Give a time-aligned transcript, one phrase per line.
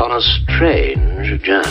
[0.00, 1.66] on a strange journey.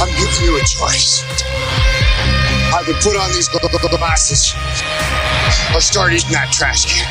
[0.00, 1.22] I'm giving you a choice.
[2.74, 4.54] Either put on these gl- gl- glasses
[5.74, 7.06] or start eating that trash can.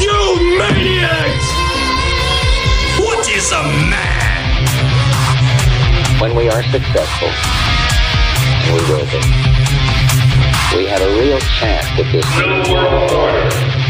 [0.00, 1.46] You maniacs!
[2.98, 4.28] What is a man?
[6.20, 7.30] When we are successful,
[8.72, 9.20] we will be,
[10.76, 12.24] we have a real chance at this.
[12.38, 13.80] No world order.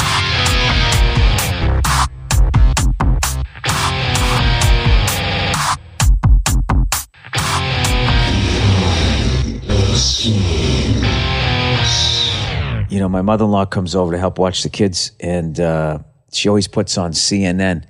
[12.91, 15.98] you know, my mother in law comes over to help watch the kids, and uh,
[16.33, 17.84] she always puts on CNN.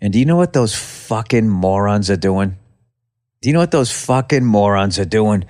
[0.00, 2.56] And do you know what those fucking morons are doing?
[3.42, 5.44] Do you know what those fucking morons are doing?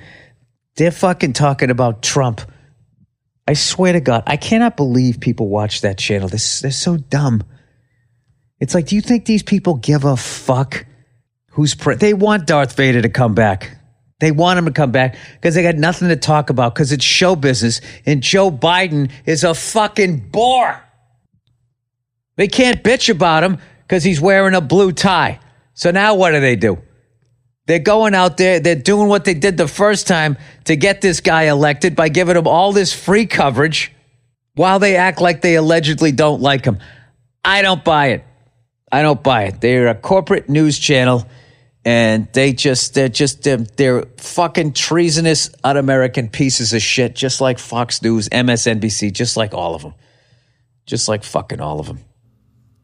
[0.77, 2.41] They're fucking talking about Trump.
[3.47, 6.29] I swear to God, I cannot believe people watch that channel.
[6.29, 7.43] They're, they're so dumb.
[8.59, 10.87] It's like, do you think these people give a fuck
[11.51, 13.77] who's pre- they want Darth Vader to come back?
[14.21, 17.05] They want him to come back because they got nothing to talk about because it's
[17.05, 20.83] show business and Joe Biden is a fucking bore.
[22.37, 25.41] They can't bitch about him because he's wearing a blue tie.
[25.75, 26.79] So now what do they do?
[27.67, 31.21] They're going out there, they're doing what they did the first time to get this
[31.21, 33.93] guy elected by giving him all this free coverage
[34.55, 36.79] while they act like they allegedly don't like him.
[37.45, 38.25] I don't buy it.
[38.93, 39.61] I don't buy it.
[39.61, 41.27] They're a corporate news channel
[41.85, 47.59] and they just they're just they're, they're fucking treasonous un-American pieces of shit just like
[47.59, 49.95] Fox News, MSNBC, just like all of them.
[50.87, 52.01] Just like fucking all of them.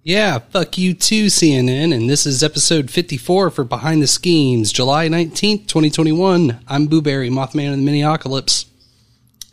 [0.02, 1.94] Yeah, fuck you too, CNN.
[1.94, 6.58] And this is episode 54 for Behind the Schemes, July 19th, 2021.
[6.66, 8.64] I'm Boo Berry, Mothman of the Miniocalypse.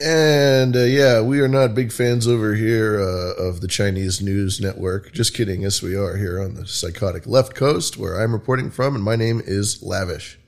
[0.02, 4.62] And uh, yeah, we are not big fans over here uh, of the Chinese news
[4.62, 5.12] network.
[5.12, 5.64] Just kidding.
[5.64, 9.18] Yes, we are here on the psychotic left coast where I'm reporting from, and my
[9.18, 10.40] name is Lavish.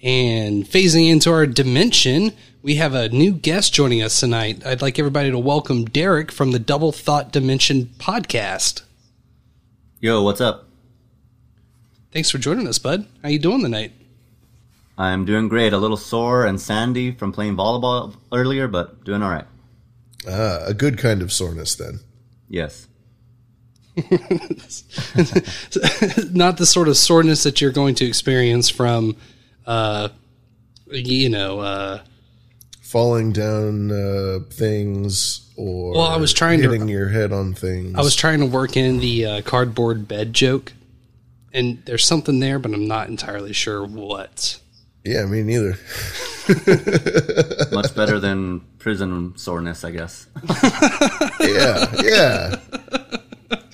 [0.00, 4.64] And phasing into our dimension, we have a new guest joining us tonight.
[4.64, 8.82] I'd like everybody to welcome Derek from the Double Thought Dimension podcast.
[10.02, 10.66] Yo, what's up?
[12.10, 13.06] Thanks for joining us, bud.
[13.22, 13.92] How you doing tonight?
[14.96, 15.74] I'm doing great.
[15.74, 19.44] A little sore and sandy from playing volleyball earlier, but doing all right.
[20.26, 22.00] Ah, a good kind of soreness then.
[22.48, 22.88] Yes.
[26.32, 29.16] Not the sort of soreness that you're going to experience from,
[29.66, 30.08] uh,
[30.86, 32.02] you know, uh,
[32.90, 37.94] Falling down uh, things or Well, I was trying to- hitting your head on things.
[37.96, 40.72] I was trying to work in the uh, cardboard bed joke,
[41.52, 44.58] and there's something there, but I'm not entirely sure what.
[45.04, 45.78] yeah, me neither.
[47.70, 50.26] Much better than prison soreness, I guess.
[51.40, 52.56] yeah, yeah.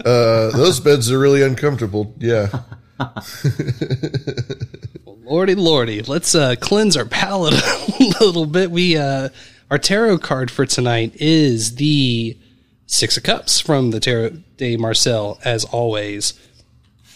[0.04, 2.14] Uh, those beds are really uncomfortable.
[2.18, 2.48] Yeah.
[5.24, 8.70] Lordy, lordy, let's uh, cleanse our palate a little bit.
[8.70, 9.30] We uh,
[9.70, 12.38] our tarot card for tonight is the
[12.86, 16.34] Six of Cups from the Tarot de Marseille, as always.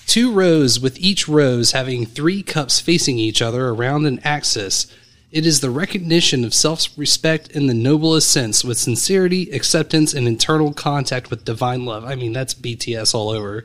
[0.08, 4.92] Two rows with each rose having three cups facing each other around an axis.
[5.30, 10.26] It is the recognition of self respect in the noblest sense, with sincerity, acceptance, and
[10.26, 12.04] internal contact with divine love.
[12.04, 13.64] I mean, that's BTS all over.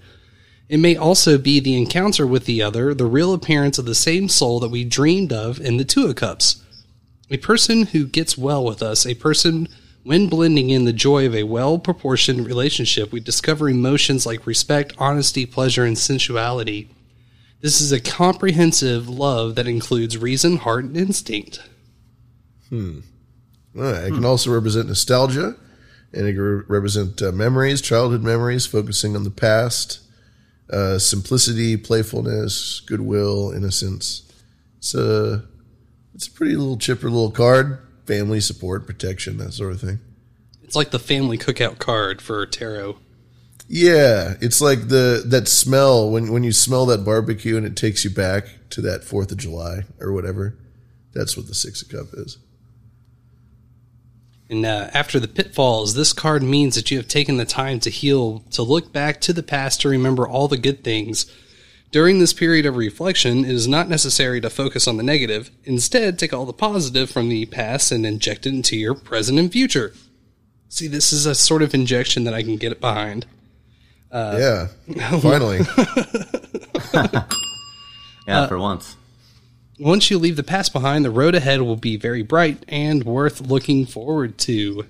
[0.67, 4.27] It may also be the encounter with the other, the real appearance of the same
[4.29, 6.63] soul that we dreamed of in the Two of Cups.
[7.29, 9.67] A person who gets well with us, a person
[10.03, 14.93] when blending in the joy of a well proportioned relationship, we discover emotions like respect,
[14.99, 16.90] honesty, pleasure, and sensuality.
[17.61, 21.59] This is a comprehensive love that includes reason, heart, and instinct.
[22.69, 22.99] Hmm.
[23.73, 25.55] Right, It can also represent nostalgia,
[26.13, 29.99] and it can re- represent uh, memories, childhood memories, focusing on the past,
[30.70, 34.32] uh, simplicity, playfulness, goodwill, innocence.
[34.78, 35.44] It's a
[36.14, 37.79] it's a pretty little chipper little card.
[38.06, 40.00] Family support, protection, that sort of thing.
[40.64, 42.97] It's like the family cookout card for tarot.
[43.67, 48.03] Yeah, it's like the that smell when when you smell that barbecue and it takes
[48.03, 50.56] you back to that Fourth of July or whatever.
[51.14, 52.38] That's what the Six of Cup is.
[54.49, 57.89] And uh, after the pitfalls, this card means that you have taken the time to
[57.89, 61.25] heal, to look back to the past, to remember all the good things.
[61.91, 65.49] During this period of reflection, it is not necessary to focus on the negative.
[65.63, 69.51] Instead, take all the positive from the past and inject it into your present and
[69.51, 69.93] future.
[70.69, 73.25] See, this is a sort of injection that I can get behind.
[74.87, 75.59] yeah, finally.
[78.27, 78.95] Yeah, for once.
[79.79, 83.41] Once you leave the past behind, the road ahead will be very bright and worth
[83.41, 84.85] looking forward to.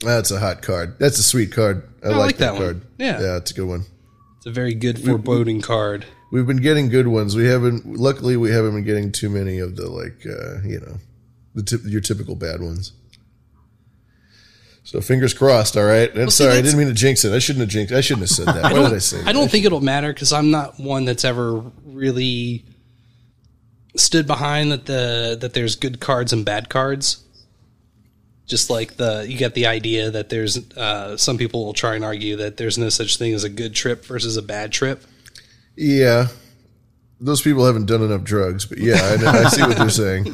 [0.00, 0.98] That's a hot card.
[0.98, 1.88] That's a sweet card.
[2.04, 2.62] I, I like, like that, that one.
[2.62, 2.82] card.
[2.98, 3.20] Yeah.
[3.20, 3.84] yeah, it's a good one.
[4.36, 6.06] It's a very good foreboding card.
[6.30, 7.34] We've been getting good ones.
[7.34, 7.86] We haven't.
[7.86, 10.98] Luckily, we haven't been getting too many of the like, uh, you know,
[11.54, 12.92] the tip your typical bad ones.
[14.84, 15.76] So fingers crossed.
[15.76, 16.14] All right.
[16.14, 17.34] And see, sorry, I didn't mean to jinx it.
[17.34, 17.92] I shouldn't have jinxed.
[17.92, 18.72] I shouldn't have said that.
[18.72, 19.22] Why did I say?
[19.24, 22.64] I don't think it'll matter because I'm not one that's ever really
[23.96, 27.22] stood behind that the that there's good cards and bad cards.
[28.46, 32.04] Just like the you get the idea that there's uh, some people will try and
[32.04, 35.02] argue that there's no such thing as a good trip versus a bad trip.
[35.76, 36.28] Yeah,
[37.20, 38.64] those people haven't done enough drugs.
[38.64, 40.26] But yeah, I, I see what they're saying.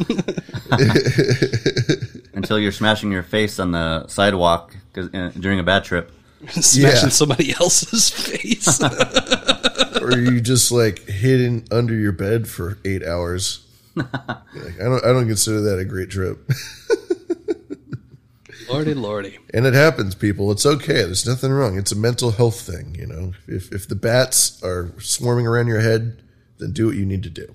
[2.35, 6.11] Until you're smashing your face on the sidewalk 'cause, uh, during a bad trip.
[6.51, 7.09] Smashing Yeah.
[7.09, 8.81] somebody else's face.
[10.01, 13.61] or you just like hidden under your bed for eight hours.
[13.97, 15.05] Like, I don't.
[15.05, 16.39] I don't consider that a great trip.
[18.69, 19.39] lordy, lordy.
[19.53, 20.51] And it happens, people.
[20.51, 21.05] It's okay.
[21.05, 21.79] There's nothing wrong.
[21.79, 23.33] It's a mental health thing, you know.
[23.47, 26.23] If if the bats are swarming around your head,
[26.59, 27.55] then do what you need to do.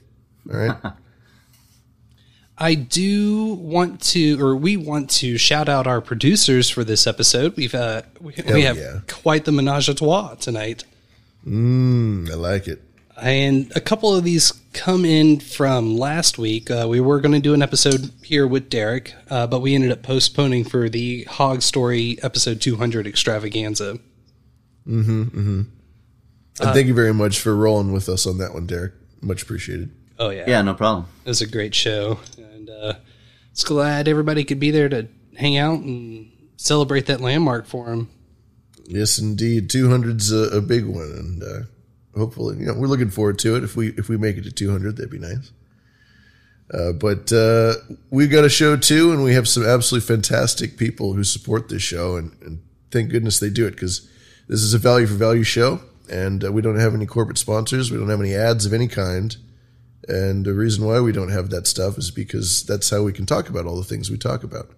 [0.52, 0.78] All right.
[2.62, 7.56] I do want to, or we want to shout out our producers for this episode.
[7.56, 9.00] We've uh, we, we have yeah.
[9.08, 10.84] quite the menage a trois tonight,
[11.48, 12.82] Mm, I like it.
[13.22, 16.70] and a couple of these come in from last week.
[16.72, 19.92] Uh, we were going to do an episode here with Derek, uh, but we ended
[19.92, 23.98] up postponing for the Hog Story episode 200 extravaganza.
[24.86, 25.62] Hmm.
[26.62, 28.94] And thank you very much for rolling with us on that one, Derek.
[29.22, 29.92] Much appreciated.
[30.18, 31.06] Oh yeah, Yeah, no problem.
[31.26, 32.94] it was a great show, and uh,
[33.52, 35.08] it's glad everybody could be there to
[35.38, 38.10] hang out and celebrate that landmark for him.
[38.90, 39.70] Yes, indeed.
[39.70, 43.64] 200's a, a big one, and uh, hopefully, you know, we're looking forward to it.
[43.64, 45.52] If we if we make it to 200, that'd be nice.
[46.74, 47.76] Uh, but uh,
[48.10, 51.84] we've got a show too, and we have some absolutely fantastic people who support this
[51.84, 54.10] show, and, and thank goodness they do it because
[54.48, 55.82] this is a value for value show,
[56.12, 58.88] and uh, we don't have any corporate sponsors, we don't have any ads of any
[58.88, 59.38] kind,
[60.08, 63.28] and the reason why we don't have that stuff is because that's how we can
[63.28, 64.72] talk about all the things we talk about.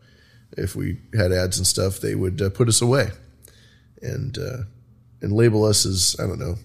[0.57, 3.12] If we had ads and stuff, they would uh, put us away
[4.01, 4.63] and uh,
[5.21, 6.56] and label us as I don't know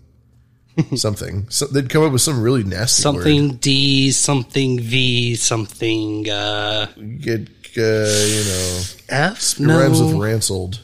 [0.96, 1.48] something.
[1.50, 3.60] So they'd come up with some really nasty something word.
[3.60, 6.86] D, something V, something uh,
[7.20, 7.48] Get
[7.78, 9.60] uh, you know F.
[9.60, 10.80] it rhymes with ransold.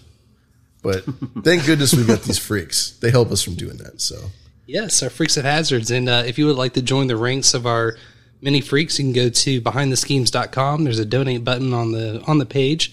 [0.82, 1.04] But
[1.44, 2.98] thank goodness we've got these freaks.
[2.98, 4.00] They help us from doing that.
[4.00, 4.16] So
[4.66, 5.90] Yes, our Freaks of Hazards.
[5.90, 7.96] And uh, if you would like to join the ranks of our
[8.40, 10.84] many freaks, you can go to behindtheschemes.com.
[10.84, 12.92] There's a donate button on the on the page.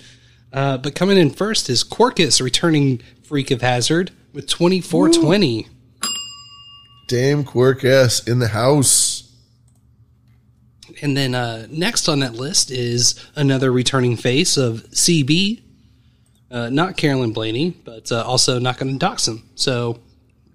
[0.52, 5.68] Uh, but coming in first is Quarkus, returning Freak of Hazard with 2420.
[7.08, 9.26] Dame Quirk S in the house.
[11.02, 15.62] And then uh, next on that list is another returning face of CB.
[16.52, 19.48] Uh, not Carolyn Blaney, but uh, also not going to dox him.
[19.56, 20.00] So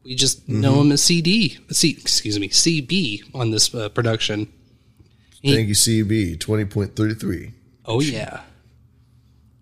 [0.05, 1.59] we just know him as CD.
[1.71, 4.53] C, excuse me, CB on this uh, production.
[5.45, 7.53] Thank you, CB twenty point thirty three.
[7.85, 8.41] Oh yeah.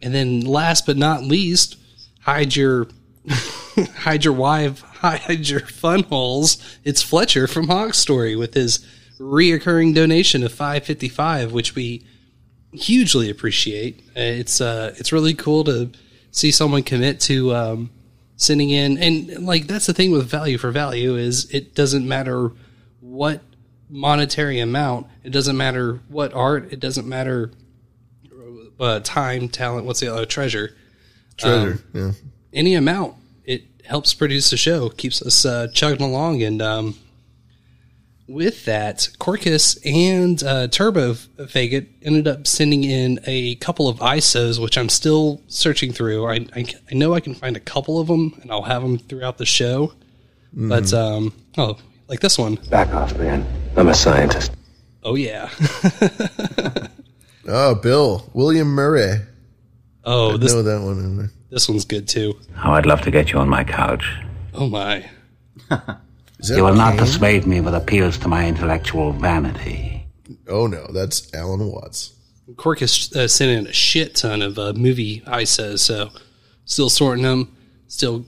[0.02, 1.76] And then last but not least,
[2.20, 2.88] hide your
[3.98, 6.58] hide your wife, hide your fun holes.
[6.84, 8.86] It's Fletcher from Hog Story with his
[9.18, 12.04] reoccurring donation of five fifty five, which we
[12.72, 14.00] hugely appreciate.
[14.16, 15.90] Uh, It's uh it's really cool to
[16.30, 17.90] see someone commit to um
[18.36, 22.50] sending in and like that's the thing with value for value is it doesn't matter
[23.00, 23.40] what
[23.88, 27.52] monetary amount it doesn't matter what art it doesn't matter
[28.82, 30.74] uh, time talent what's the other treasure
[31.38, 31.78] Treasure.
[31.94, 32.12] yeah.
[32.52, 36.94] any amount it helps produce the show keeps us uh, chugging along and um,
[38.28, 44.60] with that Corcus and uh, Turbo Faggot ended up sending in a couple of ISOs
[44.62, 48.06] which I'm still searching through I, I, I know I can find a couple of
[48.08, 49.92] them and I'll have them throughout the show
[50.52, 53.46] but um, oh like this one Back off, man.
[53.76, 54.52] I'm a scientist.
[55.02, 55.48] oh yeah
[57.46, 59.16] Oh, Bill William Murray.
[60.04, 63.38] oh this know that one this one's good too How I'd love to get you
[63.38, 64.04] on my couch.
[64.54, 65.08] oh my
[66.44, 67.04] You will not Kane?
[67.04, 70.04] dissuade me with appeals to my intellectual vanity.
[70.48, 72.14] Oh no, that's Alan Watts.
[72.56, 76.10] Cork is uh, sending in a shit ton of uh, movie ISOs, so
[76.64, 77.56] still sorting them,
[77.86, 78.24] still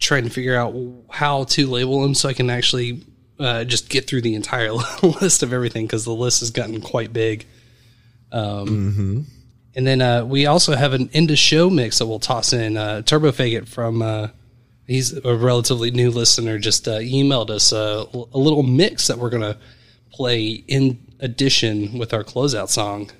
[0.00, 0.74] trying to figure out
[1.10, 3.04] how to label them so I can actually
[3.38, 7.12] uh, just get through the entire list of everything because the list has gotten quite
[7.12, 7.46] big.
[8.32, 9.26] Um,
[9.74, 12.76] And then uh, we also have an end of show mix that we'll toss in.
[12.76, 14.28] Uh, Turbo Faggot from uh,
[14.86, 16.58] he's a relatively new listener.
[16.58, 19.56] Just uh, emailed us a, a little mix that we're gonna
[20.10, 23.10] play in addition with our closeout song.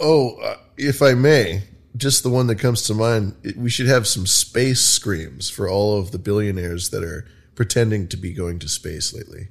[0.00, 1.62] Oh, uh, if I may,
[1.96, 5.68] just the one that comes to mind, it, we should have some space screams for
[5.68, 9.48] all of the billionaires that are pretending to be going to space lately.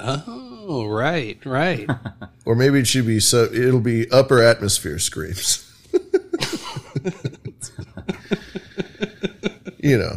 [0.00, 1.88] Oh, right, right.
[2.44, 5.64] Or maybe it should be so it'll be upper atmosphere screams.
[9.78, 10.16] you know.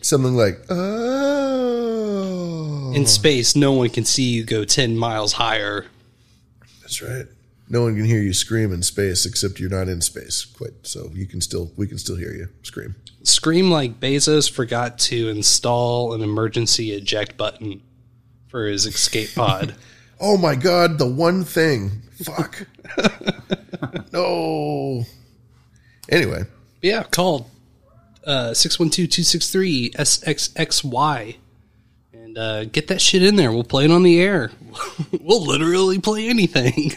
[0.00, 5.86] Something like oh In space, no one can see you go 10 miles higher.
[6.80, 7.26] That's right.
[7.68, 10.70] No one can hear you scream in space except you're not in space quite.
[10.84, 12.94] So you can still we can still hear you scream.
[13.22, 17.82] Scream like Bezos forgot to install an emergency eject button
[18.48, 19.74] for his escape pod.
[20.20, 22.02] Oh my god, the one thing.
[22.24, 22.66] Fuck.
[24.12, 25.04] no.
[26.08, 26.42] Anyway,
[26.82, 27.50] yeah, call
[28.26, 31.36] uh, 612-263-SXXY
[32.12, 33.50] and uh, get that shit in there.
[33.50, 34.50] We'll play it on the air.
[35.20, 36.92] we'll literally play anything.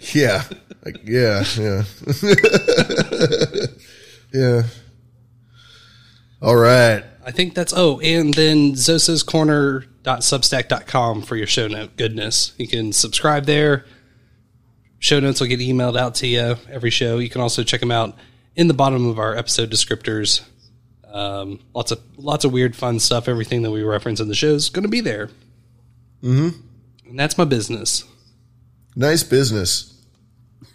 [0.14, 0.44] yeah.
[0.84, 1.82] Like, yeah, yeah.
[4.32, 4.62] yeah.
[6.40, 7.04] All right.
[7.22, 12.54] I think that's oh, and then zosascorner.substack.com for your show note goodness.
[12.56, 13.84] You can subscribe there.
[15.00, 17.18] Show notes will get emailed out to you every show.
[17.18, 18.16] You can also check them out
[18.60, 20.42] in the bottom of our episode descriptors.
[21.10, 23.26] Um, lots of lots of weird, fun stuff.
[23.26, 25.30] Everything that we reference in the show is going to be there,
[26.22, 26.60] Mm-hmm.
[27.08, 28.04] and that's my business.
[28.94, 29.94] Nice business.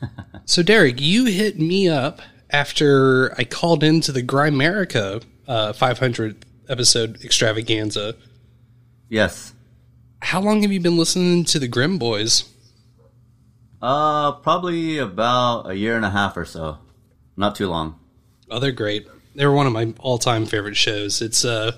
[0.48, 7.24] So, Derek, you hit me up after I called into the Grimerica uh, 500 episode
[7.25, 8.15] extravaganza.
[9.10, 9.54] Yes.
[10.22, 12.44] How long have you been listening to the Grim Boys?
[13.82, 16.77] Uh, probably about a year and a half or so.
[17.38, 18.00] Not too long.
[18.50, 19.08] Oh, they're great.
[19.36, 21.22] They were one of my all-time favorite shows.
[21.22, 21.74] It's uh,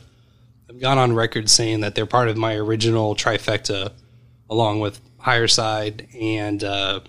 [0.70, 3.92] I've gone on record saying that they're part of my original trifecta,
[4.50, 7.00] along with Higher Side and uh,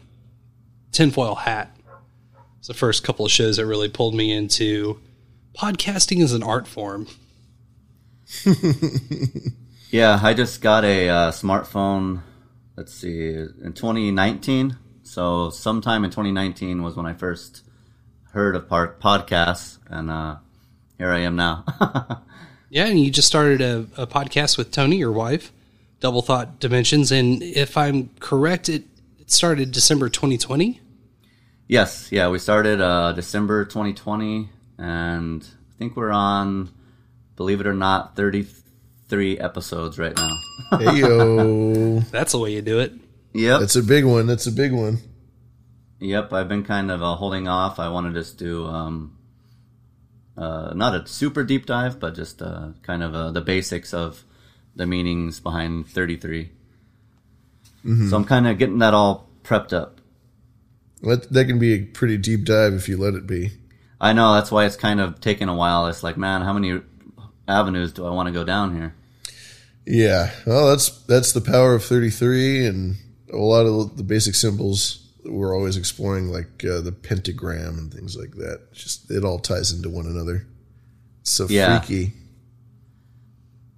[0.93, 1.77] Tinfoil Hat.
[2.59, 5.01] It's the first couple of shows that really pulled me into
[5.55, 7.07] podcasting as an art form.
[9.91, 12.23] Yeah, I just got a uh, smartphone.
[12.77, 14.77] Let's see, in 2019.
[15.03, 17.63] So sometime in 2019 was when I first
[18.33, 20.37] heard of park podcasts, and uh,
[20.99, 21.65] here I am now.
[22.71, 25.53] Yeah, and you just started a, a podcast with Tony, your wife,
[26.01, 28.85] Double Thought Dimensions, and if I'm correct, it,
[29.19, 30.79] it started December 2020.
[31.67, 36.69] yes, yeah, we started uh, December 2020, and I think we're on,
[37.37, 40.39] believe it or not, 33 episodes right now.
[40.79, 42.01] Hey yo.
[42.11, 42.93] That's the way you do it.
[43.33, 43.61] Yep.
[43.61, 44.27] That's a big one.
[44.27, 44.99] That's a big one.
[46.01, 47.79] Yep, I've been kind of uh, holding off.
[47.79, 49.17] I want to just do um,
[50.37, 54.25] uh, not a super deep dive, but just uh, kind of uh, the basics of
[54.77, 56.51] the meanings behind 33.
[57.85, 58.11] Mhm.
[58.11, 60.01] So I'm kind of getting that all prepped up.
[61.03, 63.53] That, that can be a pretty deep dive if you let it be.
[64.01, 65.87] I know that's why it's kind of taken a while.
[65.89, 66.81] It's like, man, how many
[67.49, 68.95] avenues do I want to go down here?
[69.85, 72.97] Yeah, well, that's that's the power of thirty three, and
[73.33, 78.17] a lot of the basic symbols we're always exploring, like uh, the pentagram and things
[78.17, 78.73] like that.
[78.73, 80.47] Just it all ties into one another.
[81.21, 81.79] It's so Yeah.
[81.81, 82.13] freaky.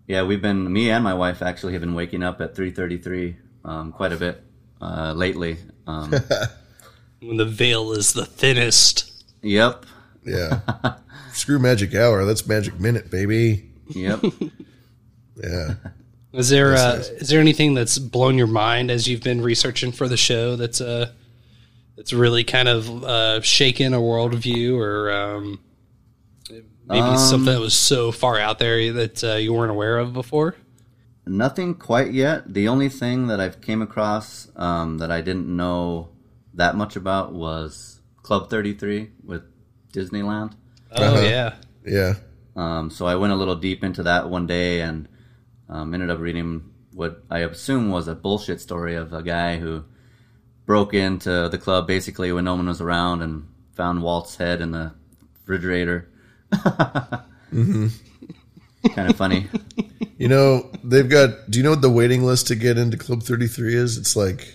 [0.07, 2.99] Yeah, we've been me and my wife actually have been waking up at three thirty
[2.99, 4.43] three um, quite a bit
[4.81, 5.57] uh, lately.
[5.87, 6.13] Um,
[7.23, 9.13] When the veil is the thinnest.
[9.43, 9.85] yep,
[10.25, 10.61] Yeah,
[11.33, 12.25] screw magic hour.
[12.25, 13.71] That's magic minute, baby.
[13.91, 14.23] yep.
[15.43, 15.75] Yeah.
[16.35, 17.09] Is there uh, nice.
[17.09, 20.81] is there anything that's blown your mind as you've been researching for the show that's
[20.81, 21.13] uh
[22.01, 25.61] that's really kind of uh, shaken a worldview or um,
[26.89, 30.15] maybe Um, something that was so far out there that uh, you weren't aware of
[30.15, 30.57] before?
[31.27, 32.55] Nothing quite yet.
[32.55, 36.09] The only thing that I've came across um, that I didn't know
[36.55, 39.43] that much about was Club Thirty Three with
[39.93, 40.55] Disneyland.
[40.93, 41.21] Oh Uh-huh.
[41.21, 42.15] yeah, Yeah.
[42.57, 45.07] Um, so I went a little deep into that one day and
[45.69, 46.63] um, ended up reading
[46.95, 49.85] what I assume was a bullshit story of a guy who
[50.71, 54.71] broke into the club basically when no one was around and found Walt's head in
[54.71, 54.93] the
[55.41, 56.09] refrigerator.
[57.51, 57.89] hmm
[58.95, 59.49] kind of funny.
[60.17, 61.51] You know, they've got.
[61.51, 63.99] Do you know what the waiting list to get into Club Thirty Three is?
[63.99, 64.47] It's like.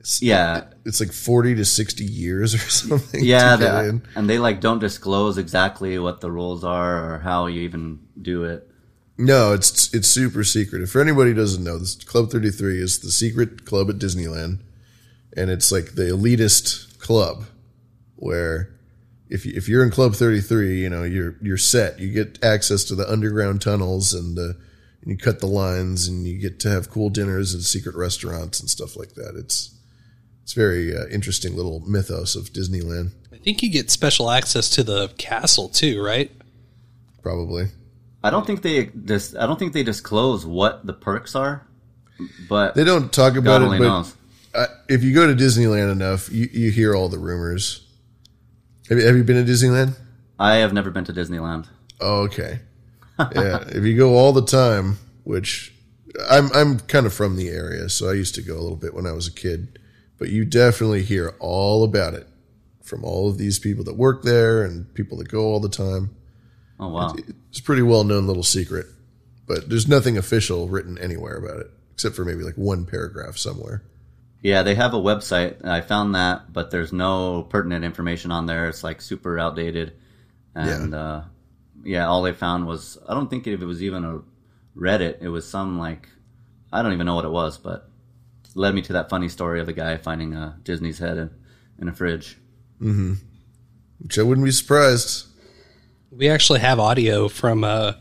[0.00, 0.64] It's, Yeah.
[0.84, 3.24] It's like forty to sixty years or something.
[3.24, 4.02] Yeah, to get they- in.
[4.16, 8.44] and they like don't disclose exactly what the rules are or how you even do
[8.44, 8.68] it.
[9.16, 10.82] No, it's it's super secret.
[10.82, 14.60] If anybody who doesn't know, this Club Thirty Three is the secret club at Disneyland,
[15.36, 17.44] and it's like the elitist club
[18.16, 18.70] where
[19.28, 21.98] if you, if you're in Club Thirty Three, you know you're you're set.
[21.98, 24.56] You get access to the underground tunnels and the
[25.02, 28.60] and you cut the lines and you get to have cool dinners and secret restaurants
[28.60, 29.34] and stuff like that.
[29.36, 29.74] It's
[30.42, 33.12] it's very uh, interesting little mythos of Disneyland.
[33.32, 36.30] I think you get special access to the castle too, right?
[37.22, 37.66] Probably.
[38.22, 41.66] I don't think they dis- I don't think they disclose what the perks are,
[42.48, 44.14] but They don't talk about God it, only but knows.
[44.54, 47.86] Uh, if you go to Disneyland enough, you, you hear all the rumors.
[48.88, 49.96] Have you, have you been to Disneyland?
[50.38, 51.68] I have never been to Disneyland.
[52.00, 52.60] Oh, okay.
[53.16, 55.72] Yeah, if you go all the time, which
[56.28, 58.92] I'm I'm kind of from the area, so I used to go a little bit
[58.92, 59.78] when I was a kid.
[60.18, 62.26] But you definitely hear all about it
[62.82, 66.10] from all of these people that work there and people that go all the time.
[66.80, 67.14] Oh wow.
[67.50, 68.86] It's a pretty well known little secret,
[69.46, 73.84] but there's nothing official written anywhere about it except for maybe like one paragraph somewhere.
[74.44, 75.64] Yeah, they have a website.
[75.64, 78.68] I found that, but there's no pertinent information on there.
[78.68, 79.94] It's like super outdated.
[80.54, 81.24] And yeah, uh,
[81.82, 84.20] yeah all they found was I don't think if it was even a
[84.78, 85.22] Reddit.
[85.22, 86.10] It was some like
[86.70, 87.88] I don't even know what it was, but
[88.44, 91.30] it led me to that funny story of the guy finding uh, Disney's head in,
[91.78, 92.36] in a fridge.
[92.82, 93.14] Mm-hmm.
[94.00, 95.26] Which I wouldn't be surprised.
[96.12, 97.64] We actually have audio from.
[97.64, 97.94] Uh,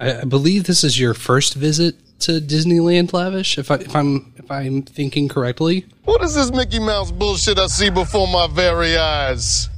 [0.00, 3.58] I, I believe this is your first visit to Disneyland, Lavish.
[3.58, 5.86] If I if I'm if I'm thinking correctly.
[6.04, 9.68] What is this Mickey Mouse bullshit I see before my very eyes?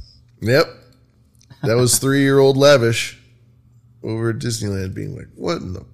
[0.41, 0.65] Yep.
[1.63, 3.19] That was three year old Lavish
[4.03, 5.85] over at Disneyland being like, what in the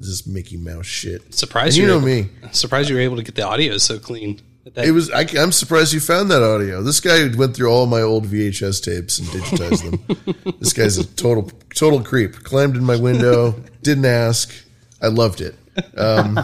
[0.00, 1.34] is this Mickey Mouse shit?
[1.34, 2.18] Surprised you you know were me.
[2.42, 4.40] able- Surprised you were able to get the audio so clean.
[4.74, 5.10] That- It was.
[5.10, 6.82] I, I'm surprised you found that audio.
[6.82, 10.54] This guy went through all my old VHS tapes and digitized them.
[10.60, 12.34] this guy's a total total creep.
[12.44, 13.52] Climbed in my window,
[13.82, 14.54] didn't ask.
[15.02, 15.54] I loved it.
[15.96, 16.38] Um,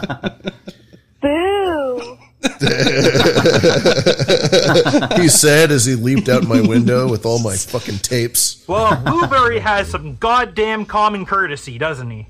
[1.21, 2.17] Boo!
[5.21, 8.63] he said as he leaped out my window with all my fucking tapes.
[8.67, 12.27] Well, Boo Berry has some goddamn common courtesy, doesn't he?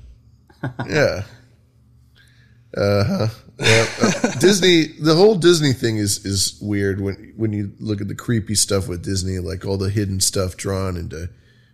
[0.86, 1.22] Yeah.
[2.76, 3.26] Uh huh.
[3.58, 3.86] Yeah.
[4.00, 4.88] Uh, Disney.
[5.00, 8.88] The whole Disney thing is is weird when when you look at the creepy stuff
[8.88, 11.30] with Disney, like all the hidden stuff drawn into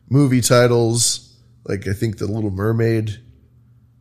[0.09, 1.37] movie titles.
[1.65, 3.21] Like I think the Little Mermaid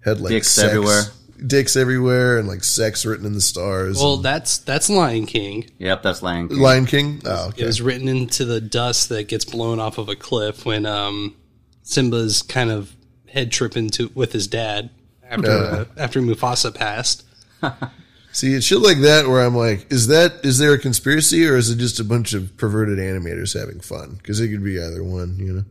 [0.03, 1.03] had like Dicks sex- everywhere.
[1.45, 3.97] Dicks everywhere, and like sex written in the stars.
[3.97, 5.69] well, that's that's Lion King.
[5.77, 6.57] Yep, that's Lion King.
[6.59, 7.21] Lion King.
[7.25, 7.63] Oh, okay.
[7.63, 11.35] It was written into the dust that gets blown off of a cliff when um,
[11.83, 12.93] Simba's kind of
[13.27, 14.89] head tripping to with his dad
[15.29, 15.55] after Uh.
[15.81, 17.23] uh, after Mufasa passed.
[18.31, 21.55] See, it's shit like that where I'm like, is that is there a conspiracy or
[21.55, 24.13] is it just a bunch of perverted animators having fun?
[24.17, 25.65] Because it could be either one, you know.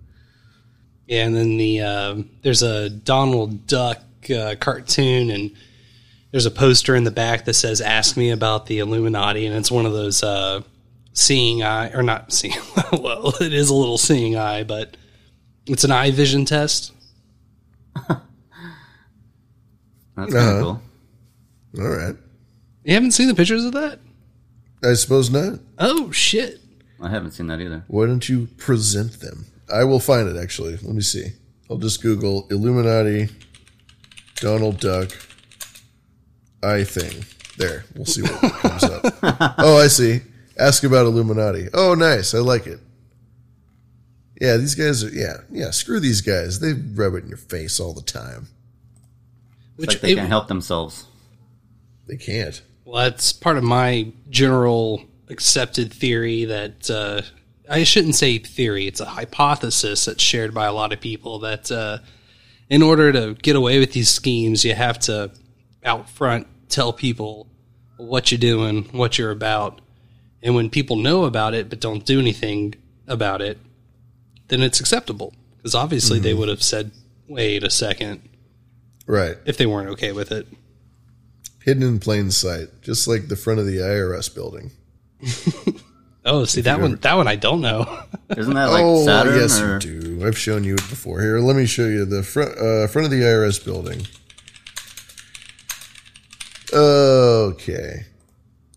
[1.06, 3.98] Yeah, and then the um there's a Donald Duck
[4.30, 5.50] uh, cartoon, and
[6.30, 9.70] there's a poster in the back that says "Ask me about the Illuminati," and it's
[9.70, 10.62] one of those uh,
[11.12, 12.54] seeing eye or not seeing.
[12.92, 14.96] well, it is a little seeing eye, but
[15.66, 16.92] it's an eye vision test.
[18.08, 18.20] That's
[20.16, 20.60] kind of Uh-huh.
[20.62, 20.82] cool.
[21.84, 22.16] All right.
[22.84, 23.98] You haven't seen the pictures of that?
[24.84, 25.58] I suppose not.
[25.78, 26.60] Oh shit!
[27.02, 27.84] I haven't seen that either.
[27.88, 29.46] Why don't you present them?
[29.72, 30.72] I will find it actually.
[30.76, 31.32] Let me see.
[31.68, 33.28] I'll just Google Illuminati
[34.36, 35.10] Donald Duck
[36.62, 37.24] I thing.
[37.58, 39.04] There, we'll see what comes up.
[39.58, 40.20] Oh, I see.
[40.58, 41.68] Ask about Illuminati.
[41.72, 42.34] Oh, nice.
[42.34, 42.80] I like it.
[44.40, 45.08] Yeah, these guys are.
[45.08, 45.70] Yeah, yeah.
[45.70, 46.60] Screw these guys.
[46.60, 48.48] They rub it in your face all the time.
[49.78, 51.06] It's like they can't help themselves.
[52.06, 52.60] They can't.
[52.84, 57.22] Well, that's part of my general accepted theory that uh,
[57.68, 61.38] I shouldn't say theory; it's a hypothesis that's shared by a lot of people.
[61.38, 61.98] That uh,
[62.68, 65.30] in order to get away with these schemes, you have to
[65.84, 67.46] out front tell people
[67.96, 69.80] what you're doing, what you're about,
[70.42, 72.74] and when people know about it but don't do anything
[73.06, 73.58] about it,
[74.48, 76.38] then it's acceptable because obviously they Mhm.
[76.38, 76.90] would have said,
[77.28, 78.20] "Wait a second,
[79.06, 79.36] Right.
[79.44, 80.46] if they weren't okay with it.
[81.62, 84.70] Hidden in plain sight, just like the front of the IRS building.
[86.28, 86.96] Oh, see that one.
[87.02, 87.86] That one I don't know.
[88.36, 89.38] Isn't that like oh, Saturn?
[89.38, 89.74] yes, or?
[89.74, 90.05] you do.
[90.22, 91.20] I've shown you it before.
[91.20, 94.06] Here, let me show you the front uh, front of the IRS building.
[96.72, 98.06] Okay,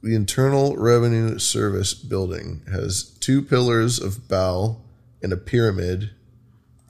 [0.02, 4.78] the Internal Revenue Service building has two pillars of bow
[5.22, 6.12] and a pyramid.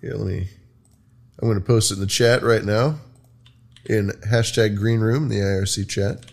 [0.02, 0.50] Here, let me.
[1.42, 3.00] I'm going to post it in the chat right now,
[3.86, 6.26] in hashtag Green Room, the IRC chat.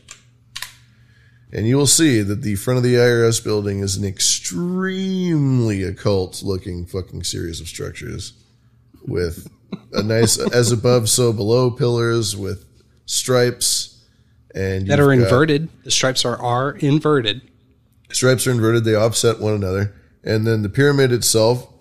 [1.57, 6.43] And you will see that the front of the IRS building is an extremely occult
[6.43, 8.35] looking fucking series of structures
[9.07, 9.49] with
[9.95, 12.67] a nice as above, so below pillars with
[13.07, 14.05] stripes
[14.55, 15.71] and that are inverted.
[15.83, 17.41] The stripes are are inverted.
[18.13, 21.73] stripes are inverted they offset one another and then the pyramid itself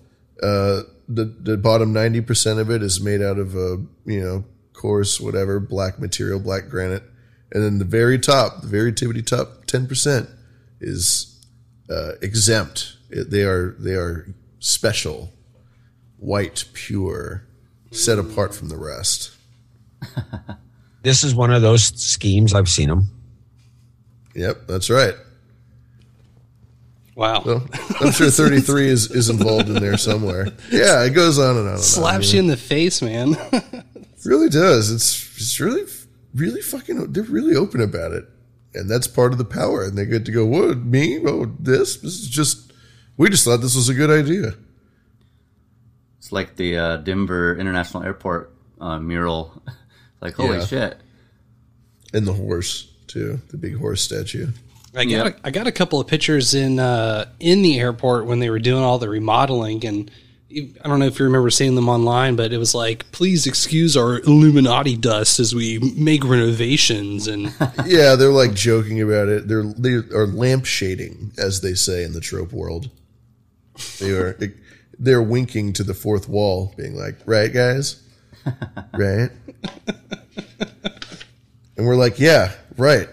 [0.42, 5.20] uh the the bottom 90% of it is made out of a you know coarse
[5.20, 7.02] whatever black material black granite
[7.52, 10.28] and then the very top the very tippity top 10%
[10.80, 11.44] is
[11.90, 14.26] uh, exempt It- they are they are
[14.58, 15.32] special
[16.18, 17.44] white pure
[17.92, 19.32] set apart from the rest
[21.02, 22.52] This is one of those schemes.
[22.52, 23.08] I've seen them.
[24.34, 25.14] yep that's right
[27.14, 27.42] Wow.
[27.46, 27.66] Well,
[28.00, 30.48] I'm sure 33 is, is involved in there somewhere.
[30.70, 31.78] Yeah, it goes on and on and on.
[31.78, 33.34] Slaps you in the face, man.
[34.26, 34.90] really does.
[34.90, 35.84] It's it's really
[36.34, 37.14] really fucking.
[37.14, 38.26] They're really open about it,
[38.76, 39.82] and that's part of the power.
[39.84, 41.18] And they get to go, "What me?
[41.26, 41.96] Oh, this?
[41.96, 42.72] This is just.
[43.16, 44.54] We just thought this was a good idea."
[46.18, 49.62] It's like the uh, Denver International Airport uh, mural.
[50.20, 50.66] like holy Yeah.
[50.66, 51.00] shit!
[52.12, 54.48] And the horse too, the big horse statue.
[54.94, 58.38] I got a, I got a couple of pictures in uh, in the airport when
[58.40, 60.10] they were doing all the remodeling, and
[60.48, 63.96] I don't know if you remember seeing them online, but it was like, "Please excuse
[63.96, 67.52] our Illuminati dust as we make renovations." And
[67.86, 69.48] yeah, they're like joking about it.
[69.48, 72.90] They're they are lamp shading, as they say in the trope world.
[73.98, 74.38] They are
[74.98, 78.00] they're winking to the fourth wall, being like, "Right, guys,
[78.94, 79.30] right."
[81.76, 83.08] And we're like, "Yeah, right."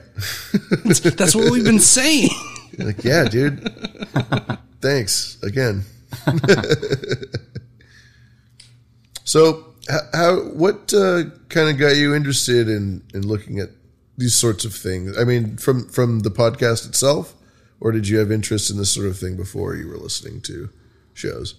[0.86, 2.30] that's, that's what we've been saying.
[2.78, 3.67] like, yeah, dude.
[4.82, 5.84] Thanks again.
[9.23, 9.73] so,
[10.13, 13.69] how, what uh, kind of got you interested in in looking at
[14.17, 15.17] these sorts of things?
[15.17, 17.36] I mean, from from the podcast itself,
[17.80, 20.69] or did you have interest in this sort of thing before you were listening to
[21.13, 21.56] shows?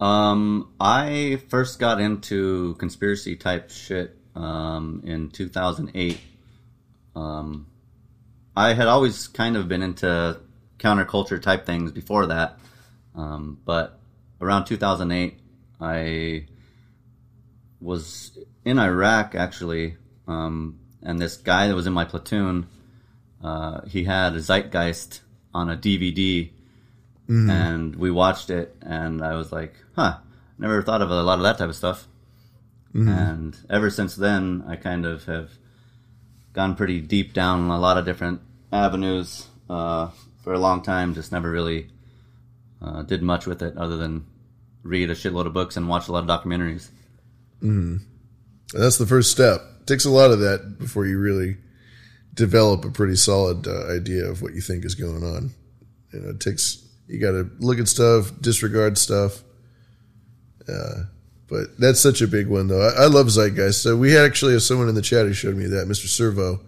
[0.00, 6.20] Um, I first got into conspiracy type shit um, in 2008.
[7.16, 7.66] Um,
[8.56, 10.38] I had always kind of been into
[10.78, 12.58] counterculture type things before that,
[13.18, 13.98] um, but
[14.40, 15.38] around 2008,
[15.80, 16.46] I
[17.80, 22.66] was in Iraq actually, um, and this guy that was in my platoon,
[23.42, 25.20] uh, he had a Zeitgeist
[25.52, 26.50] on a DVD,
[27.28, 27.50] Mhm.
[27.50, 30.18] and we watched it, and I was like, "Huh,
[30.58, 32.06] never thought of a lot of that type of stuff."
[32.94, 33.08] Mhm.
[33.08, 35.50] And ever since then, I kind of have
[36.52, 38.40] gone pretty deep down a lot of different
[38.72, 40.08] avenues uh,
[40.42, 41.14] for a long time.
[41.14, 41.90] Just never really
[42.82, 44.26] uh, did much with it other than
[44.82, 46.88] read a shitload of books and watch a lot of documentaries.
[47.62, 48.00] Mm.
[48.72, 49.62] That's the first step.
[49.80, 51.56] It takes a lot of that before you really
[52.34, 55.50] develop a pretty solid uh, idea of what you think is going on.
[56.12, 59.42] You know, it takes you got to look at stuff, disregard stuff.
[60.68, 61.04] Uh,
[61.48, 62.86] but that's such a big one, though.
[62.86, 63.82] I, I love Zeitgeist.
[63.82, 65.88] So we actually have someone in the chat who showed me that.
[65.88, 66.06] Mr.
[66.06, 66.60] Servo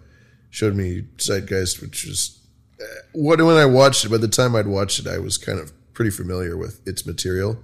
[0.49, 2.39] showed me Zeitgeist, which was
[2.81, 4.09] uh, what when I watched it.
[4.09, 7.57] By the time I'd watched it, I was kind of pretty familiar with its material.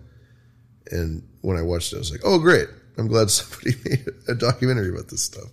[0.92, 2.68] And when I watched it, I was like, "Oh, great!
[2.98, 5.50] I'm glad somebody made a documentary about this stuff."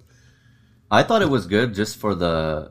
[0.91, 2.71] I thought it was good just for the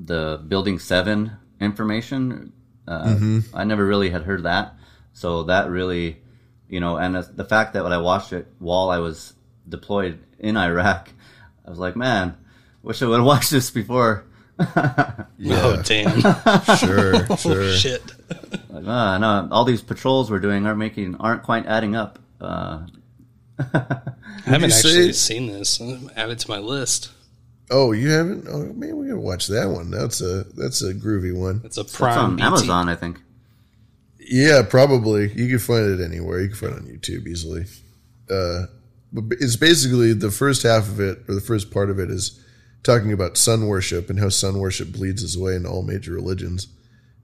[0.00, 2.52] the Building Seven information.
[2.88, 3.44] Uh, Mhm.
[3.54, 4.74] I never really had heard that,
[5.12, 6.18] so that really,
[6.68, 9.34] you know, and the- the fact that when I watched it while I was
[9.68, 11.10] deployed in Iraq,
[11.64, 12.34] I was like, man,
[12.82, 14.24] wish I would have watched this before.
[14.58, 16.20] Oh, damn.
[16.78, 17.72] Sure, oh, sure.
[17.72, 18.02] shit.
[18.70, 22.18] Like, ah, no, all these patrols we're doing aren't making, aren't quite adding up.
[22.40, 22.86] Uh,
[23.58, 24.02] I
[24.44, 25.80] haven't actually say- seen this.
[25.80, 27.10] I'm add it to my list.
[27.70, 28.46] Oh, you haven't?
[28.48, 29.90] Oh, man, we gotta watch that one.
[29.90, 31.62] That's a that's a groovy one.
[31.64, 32.46] It's a it's prime on BT.
[32.46, 33.18] Amazon, I think.
[34.18, 35.32] Yeah, probably.
[35.32, 36.40] You can find it anywhere.
[36.40, 37.64] You can find it on YouTube easily.
[38.30, 38.66] Uh,
[39.12, 42.41] but it's basically the first half of it, or the first part of it, is
[42.82, 46.68] talking about sun worship and how sun worship bleeds its way into all major religions.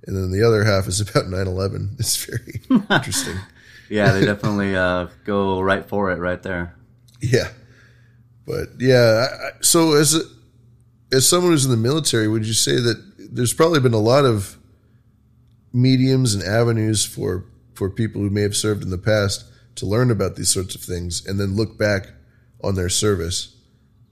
[0.07, 1.97] And then the other half is about 9 11.
[1.99, 3.37] It's very interesting.
[3.91, 6.77] Yeah, they definitely uh, go right for it right there.
[7.21, 7.49] Yeah.
[8.47, 10.21] But yeah, I, so as a,
[11.13, 14.25] as someone who's in the military, would you say that there's probably been a lot
[14.25, 14.59] of
[15.73, 17.45] mediums and avenues for
[17.75, 19.45] for people who may have served in the past
[19.77, 22.09] to learn about these sorts of things and then look back
[22.65, 23.58] on their service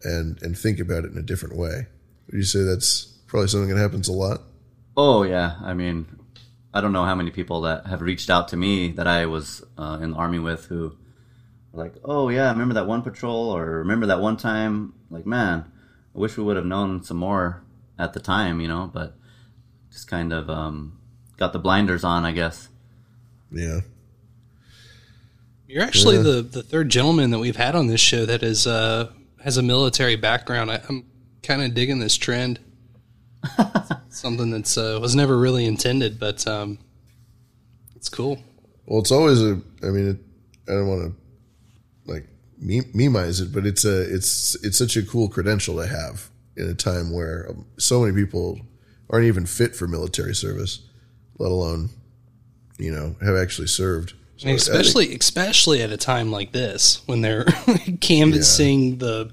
[0.03, 1.87] and and think about it in a different way?
[2.27, 4.43] Would you say that's probably something that happens a lot?
[4.97, 6.07] Oh yeah, I mean,
[6.73, 9.63] I don't know how many people that have reached out to me that I was
[9.79, 10.97] uh, in the army with who
[11.73, 15.65] were like, "Oh yeah, remember that one patrol or remember that one time?" Like, man,
[16.15, 17.63] I wish we would have known some more
[17.99, 18.91] at the time, you know.
[18.93, 19.15] But
[19.93, 20.99] just kind of um,
[21.37, 22.69] got the blinders on, I guess.
[23.53, 23.81] Yeah.
[25.69, 26.23] You're actually Yeah.
[26.23, 29.11] the, the third gentleman that we've had on this show that is uh,
[29.43, 30.71] has a military background.
[30.71, 31.05] I, I'm
[31.43, 32.61] kind of digging this trend.
[34.09, 36.79] Something that's uh, was never really intended, but um,
[37.95, 38.43] it's cool.
[38.87, 39.61] Well, it's always a.
[39.83, 40.19] I mean, it,
[40.69, 42.27] I don't want to like
[42.59, 44.03] meme- memeize it, but it's a.
[44.13, 48.15] It's it's such a cool credential to have in a time where um, so many
[48.15, 48.61] people
[49.11, 50.81] aren't even fit for military service,
[51.39, 51.91] let alone,
[52.79, 54.15] you know, have actually served.
[54.39, 57.45] So And I think- especially especially at a time like this when they're
[58.01, 59.31] canvassing the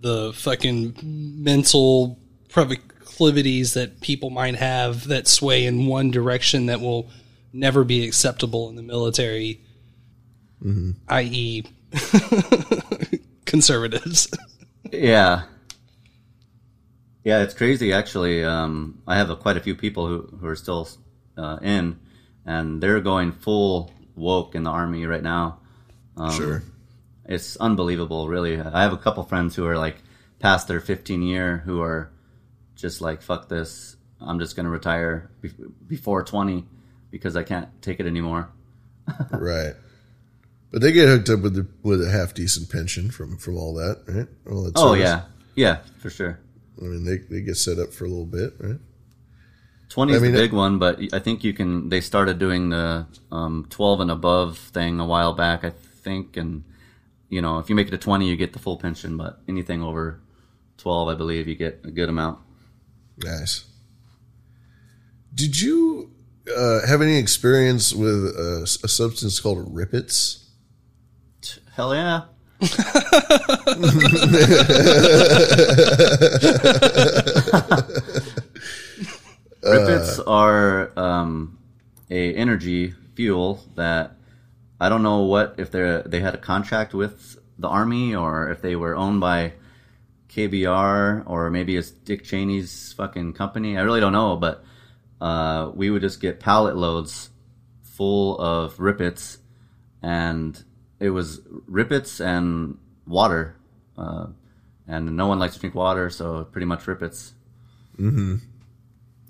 [0.00, 2.18] the fucking mental
[2.48, 7.08] proclivities that people might have that sway in one direction that will
[7.52, 9.60] never be acceptable in the military,
[10.62, 10.96] Mhm.
[11.08, 11.64] i.e.,
[13.46, 14.28] conservatives.
[14.92, 15.42] Yeah.
[17.24, 18.44] Yeah, it's crazy actually.
[18.44, 20.88] Um, I have a, quite a few people who, who are still
[21.38, 21.98] uh, in,
[22.44, 25.58] and they're going full woke in the army right now.
[26.16, 26.62] Um, Sure.
[27.26, 28.60] It's unbelievable, really.
[28.60, 29.96] I have a couple friends who are like
[30.40, 32.10] past their 15 year who are
[32.76, 33.96] just like, fuck this.
[34.20, 35.50] I'm just going to retire be-
[35.86, 36.66] before 20
[37.10, 38.50] because I can't take it anymore.
[39.30, 39.72] right.
[40.70, 43.74] But they get hooked up with the, with a half decent pension from from all
[43.74, 44.26] that, right?
[44.50, 45.04] All that Oh, service.
[45.04, 45.22] yeah.
[45.54, 46.40] Yeah, for sure.
[46.80, 48.80] I mean, they they get set up for a little bit, right?
[49.94, 51.88] 20 is I mean, the big one, but I think you can.
[51.88, 56.64] They started doing the um, 12 and above thing a while back, I think, and
[57.28, 59.84] you know, if you make it to 20, you get the full pension, but anything
[59.84, 60.20] over
[60.78, 62.40] 12, I believe, you get a good amount.
[63.18, 63.66] Nice.
[65.32, 66.10] Did you
[66.52, 70.50] uh, have any experience with a, a substance called Rip Its?
[71.76, 72.22] Hell yeah.
[79.64, 81.58] Rip Its are um,
[82.10, 84.16] a energy fuel that
[84.80, 88.60] I don't know what if they they had a contract with the army or if
[88.60, 89.52] they were owned by
[90.28, 93.78] KBR or maybe it's Dick Cheney's fucking company.
[93.78, 94.64] I really don't know, but
[95.20, 97.30] uh, we would just get pallet loads
[97.82, 99.38] full of Rip Its,
[100.02, 100.62] and
[100.98, 103.56] it was Rip Its and water,
[103.96, 104.26] uh,
[104.88, 107.32] and no one likes to drink water, so pretty much Rip Its.
[107.96, 108.36] Mm-hmm.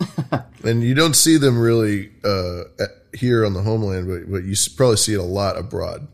[0.64, 2.64] and you don't see them really uh,
[3.12, 6.08] here on the homeland, but, but you probably see it a lot abroad.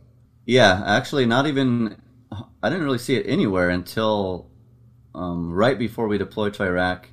[0.47, 1.97] Yeah, actually, not even.
[2.63, 4.51] I didn't really see it anywhere until
[5.15, 7.09] um, right before we deployed to Iraq.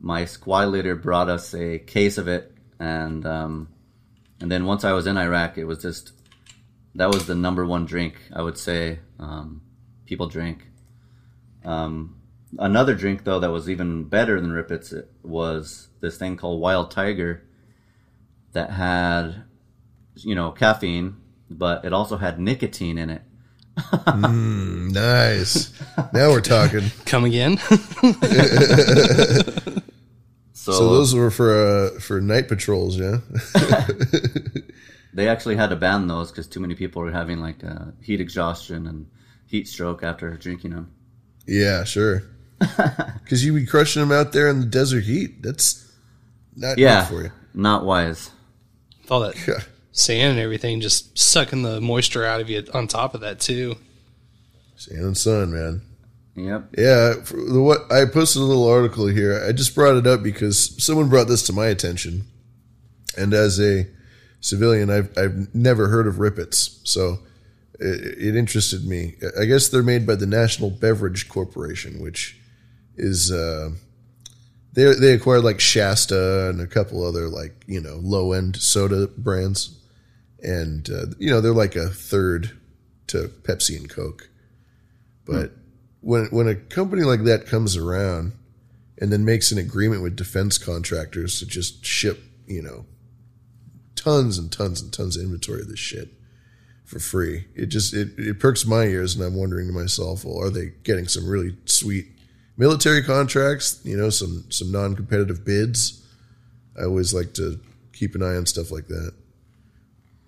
[0.00, 3.68] My squad leader brought us a case of it, and um,
[4.40, 6.12] and then once I was in Iraq, it was just
[6.94, 9.62] that was the number one drink I would say um,
[10.06, 10.66] people drink.
[11.64, 12.19] Um,
[12.58, 16.90] another drink though that was even better than Rip Its was this thing called Wild
[16.90, 17.42] Tiger
[18.52, 19.44] that had
[20.16, 21.16] you know caffeine,
[21.48, 23.22] but it also had nicotine in it.
[23.78, 25.72] Mm, nice.
[26.12, 26.90] now we're talking.
[27.06, 27.56] Come again?
[30.52, 31.54] so, So- those were for
[31.96, 33.18] uh, for night patrols, yeah.
[35.12, 38.20] They actually had to ban those because too many people were having like uh, heat
[38.20, 39.06] exhaustion and
[39.44, 40.92] heat stroke after drinking them.
[41.48, 42.22] yeah, sure.
[43.22, 45.40] Because you'd be crushing them out there in the desert heat.
[45.40, 45.88] That's
[46.56, 47.32] not yeah, good for you.
[47.54, 48.30] not wise.
[49.02, 49.36] With all that
[49.92, 53.76] sand and everything, just sucking the moisture out of you on top of that too.
[54.74, 55.82] Sand and sun, man.
[56.34, 56.74] Yep.
[56.76, 59.44] Yeah, for the, what I posted a little article here.
[59.46, 62.24] I just brought it up because someone brought this to my attention,
[63.16, 63.86] and as a
[64.40, 67.18] civilian, I've I've never heard of Rip Its, so
[67.78, 69.16] it, it interested me.
[69.38, 72.39] I guess they're made by the National Beverage Corporation, which
[73.00, 73.70] is uh,
[74.72, 79.08] they they acquired like Shasta and a couple other like you know low end soda
[79.08, 79.78] brands,
[80.42, 82.58] and uh, you know they're like a third
[83.08, 84.28] to Pepsi and Coke,
[85.24, 85.52] but
[86.00, 88.32] when when a company like that comes around
[88.98, 92.84] and then makes an agreement with defense contractors to just ship, you know,
[93.96, 96.10] tons and tons and tons of inventory of this shit
[96.84, 100.40] for free, it just it, it perks my ears, and I'm wondering to myself, well,
[100.40, 102.06] are they getting some really sweet
[102.60, 103.80] military contracts?
[103.84, 106.04] You know, some some non-competitive bids.
[106.78, 107.58] I always like to
[107.92, 109.12] keep an eye on stuff like that.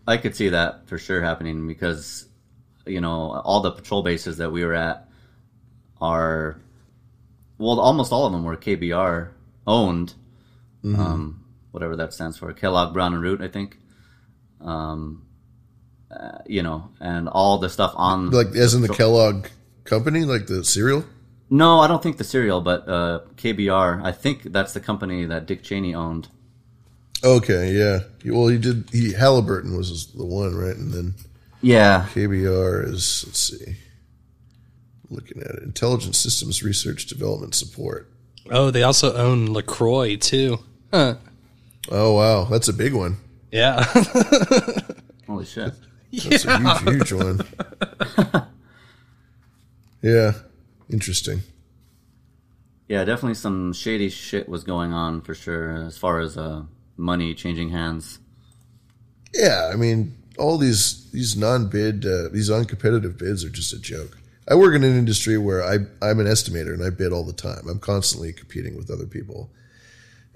[0.08, 2.26] I could see that for sure happening because,
[2.86, 5.08] you know, all the patrol bases that we were at
[6.00, 6.58] are,
[7.58, 9.28] well, almost all of them were KBR
[9.66, 10.14] owned,
[10.84, 10.98] Mhm.
[10.98, 13.78] um, whatever that stands for, Kellogg Brown and Root, I think.
[14.60, 15.22] Um,
[16.10, 19.46] uh, you know, and all the stuff on Like as in the patrol- Kellogg
[19.84, 21.04] company, like the cereal.
[21.52, 24.02] No, I don't think the cereal, but uh, KBR.
[24.02, 26.28] I think that's the company that Dick Cheney owned.
[27.22, 28.00] Okay, yeah.
[28.24, 28.88] Well, he did.
[28.90, 30.74] He Halliburton was the one, right?
[30.74, 31.14] And then
[31.60, 32.06] Yeah.
[32.14, 33.76] KBR is let's see,
[35.10, 38.10] looking at it, Intelligence Systems Research Development Support.
[38.50, 40.58] Oh, they also own Lacroix too.
[40.90, 41.16] Huh.
[41.90, 43.18] Oh wow, that's a big one.
[43.50, 43.84] Yeah.
[45.26, 45.74] Holy shit!
[46.14, 47.40] That's a huge, huge one.
[50.02, 50.32] yeah,
[50.92, 51.42] interesting.
[52.88, 56.64] Yeah, definitely some shady shit was going on for sure as far as uh,
[56.96, 58.18] money changing hands.
[59.32, 64.18] Yeah, I mean, all these these non-bid, uh, these uncompetitive bids are just a joke.
[64.48, 67.32] I work in an industry where I I'm an estimator and I bid all the
[67.32, 67.66] time.
[67.68, 69.50] I'm constantly competing with other people,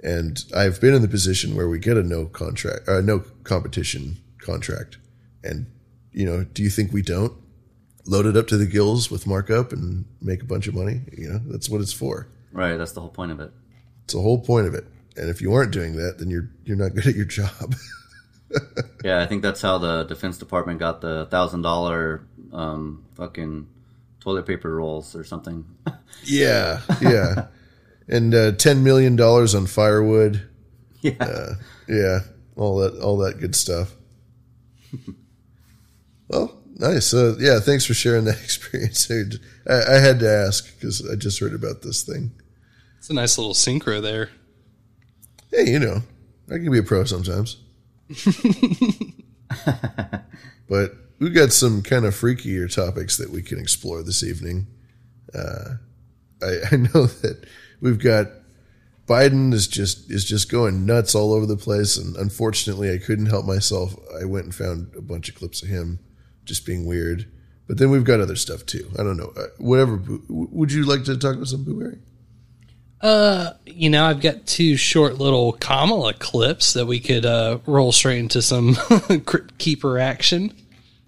[0.03, 4.17] and I've been in the position where we get a no contract, uh, no competition
[4.39, 4.97] contract,
[5.45, 5.67] and
[6.13, 7.35] you know, do you think we don't
[8.07, 11.03] load it up to the gills with markup and make a bunch of money?
[11.17, 12.29] You know, that's what it's for.
[12.53, 13.53] Right, that's the whole point of it.
[14.05, 14.87] It's the whole point of it.
[15.17, 17.75] And if you aren't doing that, then you're you're not good at your job.
[19.05, 23.67] Yeah, I think that's how the Defense Department got the thousand dollar um, fucking
[24.21, 25.65] toilet paper rolls or something.
[26.23, 27.49] Yeah, yeah,
[28.09, 30.49] and uh, ten million dollars on firewood.
[31.03, 31.55] Yeah, uh,
[31.89, 32.21] yeah,
[32.57, 33.95] all that, all that good stuff.
[36.29, 37.13] well, nice.
[37.13, 39.11] Uh, yeah, thanks for sharing that experience.
[39.11, 42.33] I, I had to ask because I just heard about this thing.
[42.99, 44.31] It's a nice little synchro there.
[45.51, 46.03] Hey, you know,
[46.51, 47.59] I can be a pro sometimes.
[50.69, 54.67] but we've got some kind of freakier topics that we can explore this evening.
[55.35, 55.75] Uh,
[56.43, 57.47] I, I know that
[57.81, 58.29] we've got
[59.07, 63.27] Biden is just is just going nuts all over the place, and unfortunately, I couldn't
[63.27, 63.95] help myself.
[64.21, 66.01] I went and found a bunch of clips of him
[66.47, 67.31] just being weird.
[67.67, 68.91] But then we've got other stuff too.
[68.99, 69.33] I don't know.
[69.37, 70.01] Uh, whatever.
[70.29, 71.99] Would you like to talk about some Boo?
[73.01, 77.93] Uh, you know, I've got two short little Kamala clips that we could uh, roll
[77.93, 78.75] straight into some
[79.27, 80.55] Crypt Keeper action.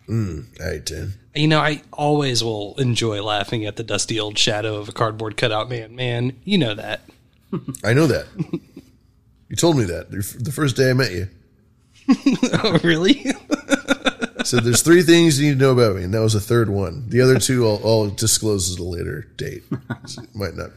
[0.09, 1.15] Mm, I did.
[1.35, 5.37] You know, I always will enjoy laughing at the dusty old shadow of a cardboard
[5.37, 5.95] cutout man.
[5.95, 7.03] Man, you know that.
[7.85, 8.27] I know that.
[9.49, 11.29] you told me that the first day I met you.
[12.65, 13.25] oh, really?
[14.49, 16.71] So there's three things you need to know about me, and that was the third
[16.71, 17.05] one.
[17.11, 19.63] The other two I'll, I'll disclose at a later date.
[20.07, 20.71] So it might not.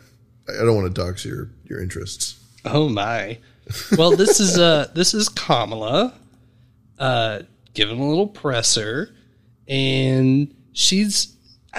[0.49, 2.37] I don't want to dox your your interests.
[2.65, 3.37] Oh my.
[3.97, 6.13] Well, this is uh this is Kamala
[6.99, 9.15] uh giving a little presser
[9.69, 11.33] and she's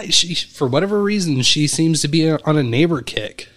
[0.08, 3.50] she for whatever reason she seems to be on a neighbor kick.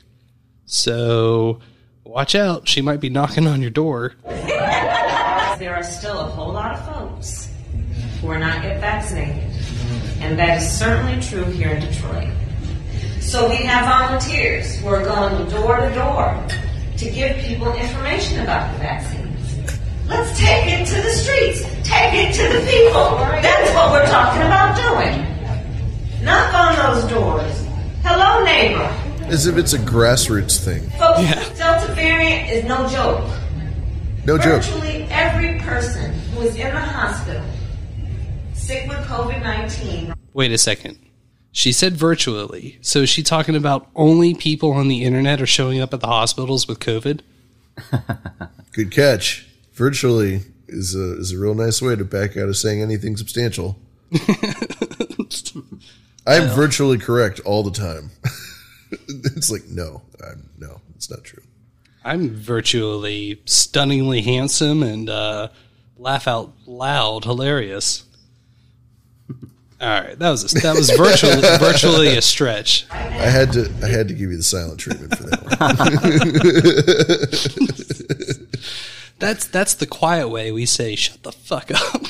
[0.66, 1.62] So
[2.04, 4.16] watch out, she might be knocking on your door.
[4.26, 6.95] There are still a whole lot of folks
[8.22, 9.44] who are not yet vaccinated,
[10.20, 12.30] and that is certainly true here in Detroit.
[13.22, 16.48] So we have volunteers who are going door to door
[16.98, 19.76] to give people information about the vaccines.
[20.08, 21.62] Let's take it to the streets.
[21.84, 23.18] Take it to the people.
[23.42, 26.24] That's what we're talking about doing.
[26.24, 27.66] Knock on those doors.
[28.04, 28.84] Hello, neighbor.
[29.26, 30.88] As if it's a grassroots thing.
[30.92, 33.28] Folks, Delta variant is no joke.
[34.26, 34.64] No joke.
[34.64, 37.44] Virtually every person who is in the hospital
[38.66, 40.98] sick with COVID 19 Wait a second.
[41.52, 42.80] She said virtually.
[42.82, 46.08] So is she talking about only people on the internet are showing up at the
[46.08, 47.22] hospitals with COVID?
[48.74, 49.48] Good catch.
[49.74, 53.78] Virtually is a is a real nice way to back out of saying anything substantial.
[56.26, 58.10] I'm virtually correct all the time.
[58.92, 61.44] it's like no, I'm, no, it's not true.
[62.04, 65.50] I'm virtually stunningly handsome and uh,
[65.98, 68.05] laugh out loud hilarious.
[69.86, 72.88] All right, that was a, that was virtually virtually a stretch.
[72.90, 75.44] I had to I had to give you the silent treatment for that
[78.40, 78.48] one.
[79.20, 82.02] That's that's the quiet way we say shut the fuck up.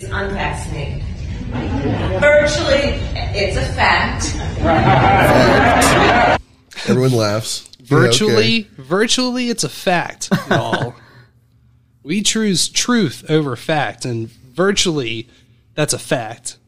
[0.00, 1.04] unvaccinated.
[2.20, 2.98] Virtually,
[3.32, 4.34] it's a fact.
[6.88, 7.70] Everyone laughs.
[7.78, 8.68] Yeah, virtually, okay.
[8.82, 10.96] virtually, it's a fact, y'all.
[12.02, 15.28] we choose truth over fact, and virtually,
[15.76, 16.58] that's a fact.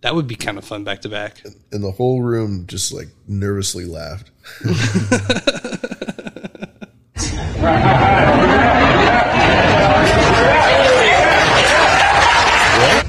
[0.00, 1.42] That would be kind of fun back to back.
[1.72, 4.30] and the whole room just like nervously laughed.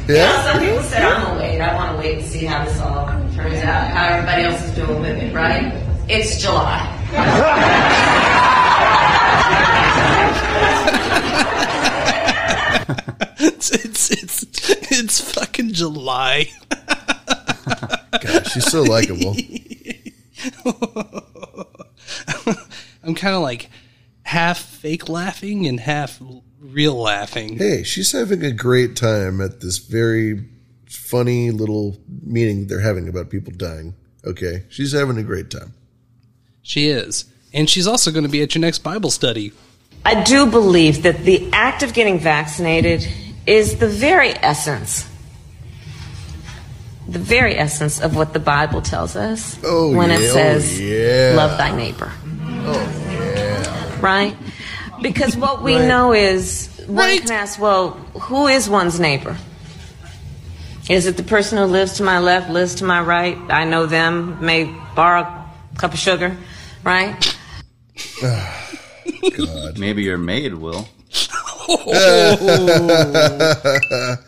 [0.08, 0.52] Yeah.
[0.54, 1.62] Some people said I'm gonna wait.
[1.62, 3.92] I want to wait and see how this all turns out.
[3.92, 5.72] How everybody else is doing with it, right?
[6.08, 6.96] It's July.
[13.72, 16.50] it's, it's it's it's fucking July.
[18.12, 19.36] Gosh, she's so likable.
[23.04, 23.70] I'm kind of like
[24.24, 26.22] half fake laughing and half
[26.60, 27.58] real laughing.
[27.58, 30.48] Hey, she's having a great time at this very
[30.86, 33.96] funny little meeting they're having about people dying.
[34.26, 35.74] Okay, she's having a great time.
[36.62, 37.26] She is.
[37.54, 39.54] And she's also going to be at your next Bible study.
[40.06, 43.08] I do believe that the act of getting vaccinated
[43.48, 45.08] is the very essence,
[47.08, 50.80] the very essence of what the Bible tells us Oh, when yeah, it oh, says,
[50.82, 51.34] yeah.
[51.36, 52.12] love thy neighbor.
[52.62, 54.00] Oh yeah.
[54.02, 54.36] right?
[55.02, 55.88] Because what we Right.
[55.88, 59.36] know is one can ask, well, who is one's neighbor?
[60.90, 63.38] Is it the person who lives to my left, lives to my right?
[63.50, 64.66] I know them, may
[64.96, 66.36] borrow a cup of sugar,
[66.84, 67.16] right?
[68.22, 69.78] God.
[69.78, 70.88] Maybe your maid will.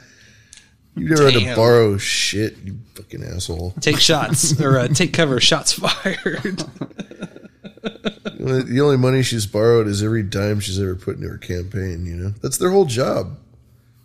[0.93, 1.55] You never had to Damn.
[1.55, 3.73] borrow shit, you fucking asshole.
[3.79, 5.39] Take shots or uh, take cover.
[5.39, 6.65] Shots fired.
[7.81, 12.05] The only- money she's borrowed is every dime she's ever put into her campaign.
[12.05, 13.37] You know, that's their whole job,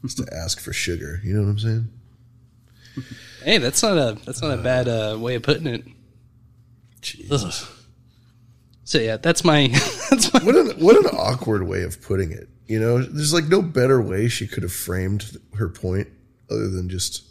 [0.05, 1.21] is to ask for sugar.
[1.25, 1.89] You know what I'm saying?
[3.45, 5.85] hey, that's not a that's not a bad uh, way of putting it.
[7.33, 7.53] Ugh.
[8.85, 9.67] So yeah, that's my
[10.11, 12.49] that's my What an what an awkward way of putting it.
[12.67, 16.09] You know, there's like no better way she could have framed her point
[16.51, 17.25] other than just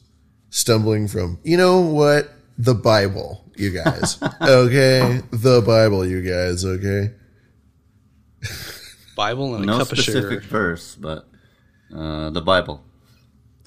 [0.50, 1.40] stumbling from.
[1.44, 2.32] You know what?
[2.58, 4.18] The Bible, you guys.
[4.42, 6.64] okay, the Bible, you guys.
[6.64, 7.12] Okay.
[9.16, 10.48] Bible and a cup of specific sugar.
[10.48, 11.28] verse, but
[11.94, 12.84] uh, the Bible.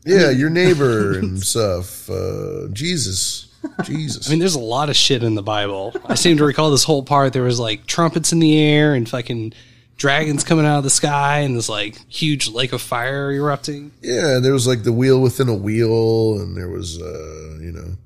[0.05, 2.09] Yeah, your neighbor and stuff.
[2.09, 3.55] Uh, Jesus,
[3.85, 4.27] Jesus.
[4.27, 5.95] I mean, there's a lot of shit in the Bible.
[6.07, 7.35] I seem to recall this whole part.
[7.35, 9.53] There was like trumpets in the air and fucking
[9.99, 13.93] dragons coming out of the sky and this like huge lake of fire erupting.
[14.01, 17.73] Yeah, and there was like the wheel within a wheel, and there was, uh, you
[17.73, 17.97] know,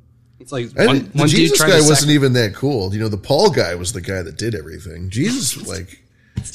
[0.40, 2.93] It's like and one, the one Jesus tried guy wasn't sac- even that cool.
[2.93, 5.11] You know, the Paul guy was the guy that did everything.
[5.11, 6.03] Jesus, like,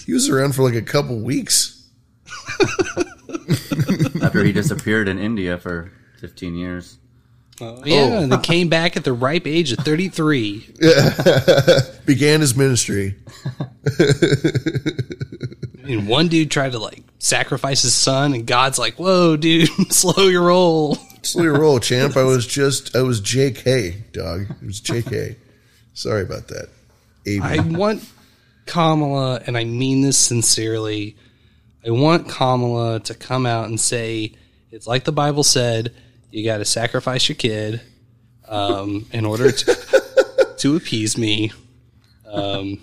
[0.05, 1.87] he was around for like a couple weeks.
[4.21, 6.97] After he disappeared in India for 15 years.
[7.59, 10.75] Oh, yeah, and then came back at the ripe age of 33.
[12.05, 13.15] Began his ministry.
[15.87, 20.27] And one dude tried to like sacrifice his son, and God's like, "Whoa, dude, slow
[20.27, 22.15] your roll." Slow your roll, champ.
[22.15, 24.47] I was just, I was JK, dog.
[24.61, 25.35] It was JK.
[25.93, 26.69] Sorry about that.
[27.25, 27.41] AB.
[27.41, 28.07] I want
[28.65, 31.17] Kamala, and I mean this sincerely.
[31.85, 34.33] I want Kamala to come out and say,
[34.71, 35.93] "It's like the Bible said:
[36.31, 37.81] you got to sacrifice your kid
[38.47, 41.51] um, in order to to appease me."
[42.29, 42.79] Um,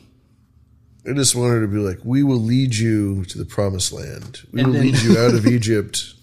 [1.08, 4.40] I just wanted to be like, we will lead you to the promised land.
[4.52, 6.14] We will then- lead you out of Egypt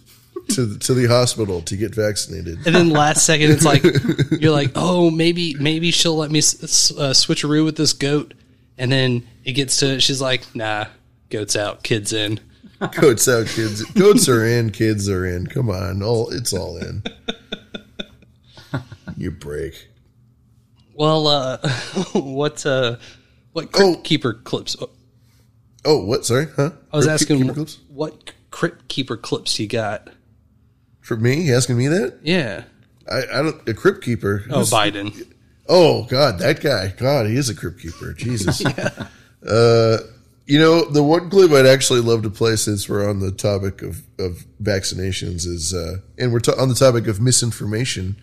[0.50, 2.66] to the, to the hospital to get vaccinated.
[2.66, 3.84] and then last second, it's like
[4.42, 6.42] you're like, "Oh, maybe maybe she'll let me uh,
[7.14, 8.34] switcheroo with this goat,"
[8.78, 10.86] and then it gets to she's like, "Nah,
[11.30, 12.40] goats out, kids in."
[12.94, 13.84] Goats out, kids.
[13.92, 15.48] Goats are in, kids are in.
[15.48, 17.04] Come on, all it's all in.
[19.18, 19.90] You break.
[20.96, 21.58] Well, uh,
[22.14, 22.98] what uh,
[23.52, 24.76] what crypt keeper clips?
[25.86, 26.26] Oh, what?
[26.26, 26.72] Sorry, huh?
[26.92, 27.80] I was Crypt asking clips?
[27.90, 30.10] what crypt keeper clips you got.
[31.02, 32.20] For me, you asking me that?
[32.24, 32.64] Yeah.
[33.10, 33.70] I, I don't.
[33.70, 34.44] A crypt keeper.
[34.50, 35.28] Oh, Biden.
[35.68, 36.94] Oh God, that guy.
[36.98, 38.14] God, he is a crypt keeper.
[38.14, 38.64] Jesus.
[39.44, 39.98] Uh,
[40.52, 43.82] You know, the one clip I'd actually love to play since we're on the topic
[43.82, 48.18] of, of vaccinations is, uh, and we're on the topic of misinformation,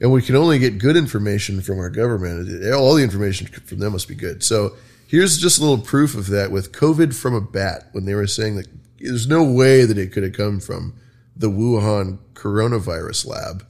[0.00, 2.48] and we can only get good information from our government.
[2.72, 4.42] All the information from them must be good.
[4.42, 4.74] So
[5.06, 8.26] here's just a little proof of that with COVID from a bat when they were
[8.26, 8.66] saying that
[8.98, 10.94] there's no way that it could have come from
[11.36, 13.64] the Wuhan coronavirus lab.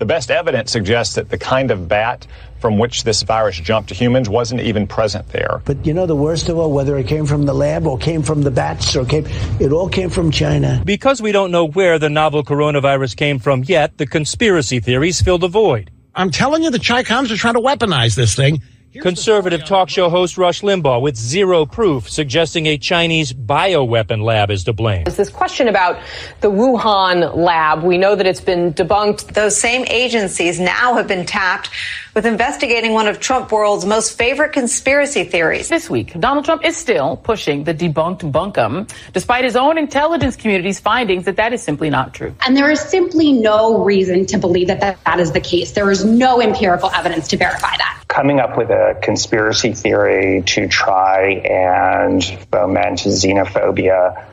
[0.00, 2.26] The best evidence suggests that the kind of bat
[2.58, 5.60] from which this virus jumped to humans wasn't even present there.
[5.66, 8.22] But you know the worst of all, whether it came from the lab or came
[8.22, 9.26] from the bats or came,
[9.60, 10.80] it all came from China.
[10.86, 15.36] Because we don't know where the novel coronavirus came from yet, the conspiracy theories fill
[15.36, 15.90] the void.
[16.14, 18.62] I'm telling you, the Chicoms are trying to weaponize this thing.
[18.92, 24.64] Conservative talk show host Rush Limbaugh with zero proof suggesting a Chinese bioweapon lab is
[24.64, 25.04] to blame.
[25.04, 26.00] There's this question about
[26.40, 27.84] the Wuhan lab.
[27.84, 29.34] We know that it's been debunked.
[29.34, 31.70] Those same agencies now have been tapped
[32.14, 35.68] with investigating one of Trump world's most favorite conspiracy theories.
[35.68, 40.80] This week, Donald Trump is still pushing the debunked bunkum, despite his own intelligence community's
[40.80, 42.34] findings that that is simply not true.
[42.44, 45.72] And there is simply no reason to believe that that, that is the case.
[45.72, 48.04] There is no empirical evidence to verify that.
[48.08, 54.26] Coming up with a conspiracy theory to try and foment xenophobia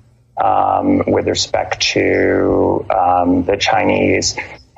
[0.44, 4.36] um, with respect to um, the Chinese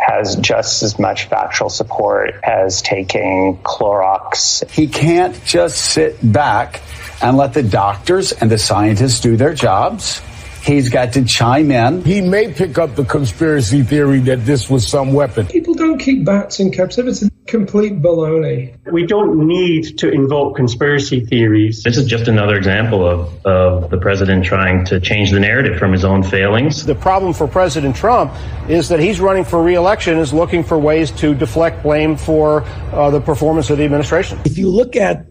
[0.10, 4.70] has just as much factual support as taking Clorox.
[4.70, 6.82] He can't just sit back
[7.22, 10.22] and let the doctors and the scientists do their jobs.
[10.64, 12.04] He's got to chime in.
[12.04, 15.48] He may pick up the conspiracy theory that this was some weapon.
[15.48, 17.26] People don't keep bats in captivity.
[17.26, 18.76] It's complete baloney.
[18.92, 21.84] We don't need to invoke conspiracy theories.
[21.84, 25.92] This is just another example of, of the president trying to change the narrative from
[25.92, 26.86] his own failings.
[26.86, 28.34] The problem for President Trump
[28.70, 33.10] is that he's running for reelection, is looking for ways to deflect blame for uh,
[33.10, 34.40] the performance of the administration.
[34.46, 35.26] If you look at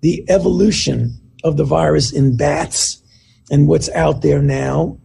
[0.00, 3.02] the evolution of the virus in bats
[3.50, 4.98] and what's out there now,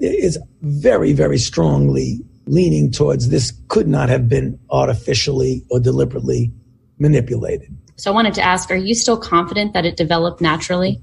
[0.00, 6.52] is very, very strongly leaning towards this could not have been artificially or deliberately
[6.98, 7.74] manipulated.
[7.96, 11.00] So I wanted to ask, are you still confident that it developed naturally?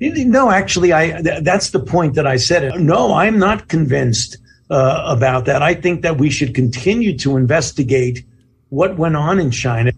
[0.00, 2.78] No, actually, I th- that's the point that I said.
[2.80, 4.36] No, I'm not convinced
[4.70, 5.62] uh, about that.
[5.62, 8.24] I think that we should continue to investigate
[8.68, 9.92] what went on in China.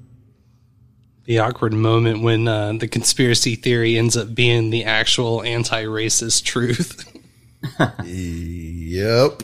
[1.27, 7.05] The awkward moment when uh, the conspiracy theory ends up being the actual anti-racist truth.
[8.05, 9.43] yep.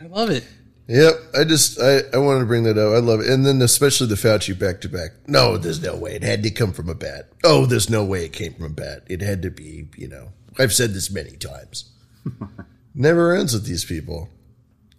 [0.00, 0.44] I love it.
[0.88, 2.94] Yep, I just I, I wanted to bring that up.
[2.94, 5.10] I love it, and then especially the Fauci back to back.
[5.26, 7.28] No, there's no way it had to come from a bat.
[7.42, 9.02] Oh, there's no way it came from a bat.
[9.08, 10.28] It had to be, you know.
[10.58, 11.90] I've said this many times.
[12.94, 14.28] Never ends with these people.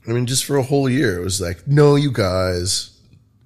[0.07, 2.96] I mean, just for a whole year, it was like, no, you guys,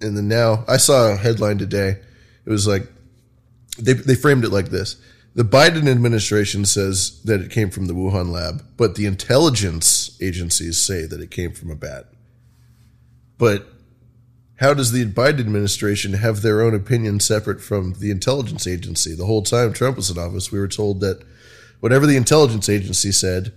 [0.02, 1.98] and then now I saw a headline today.
[2.46, 2.88] It was like
[3.78, 4.98] they they framed it like this:
[5.34, 10.78] the Biden administration says that it came from the Wuhan lab, but the intelligence agencies
[10.78, 12.08] say that it came from a bat.
[13.38, 13.68] But
[14.58, 19.16] how does the Biden administration have their own opinion separate from the intelligence agency?
[19.16, 21.24] The whole time Trump was in office, we were told that
[21.80, 23.54] whatever the intelligence agency said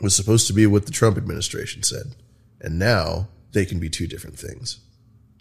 [0.00, 2.14] was supposed to be what the Trump administration said.
[2.60, 4.80] And now they can be two different things.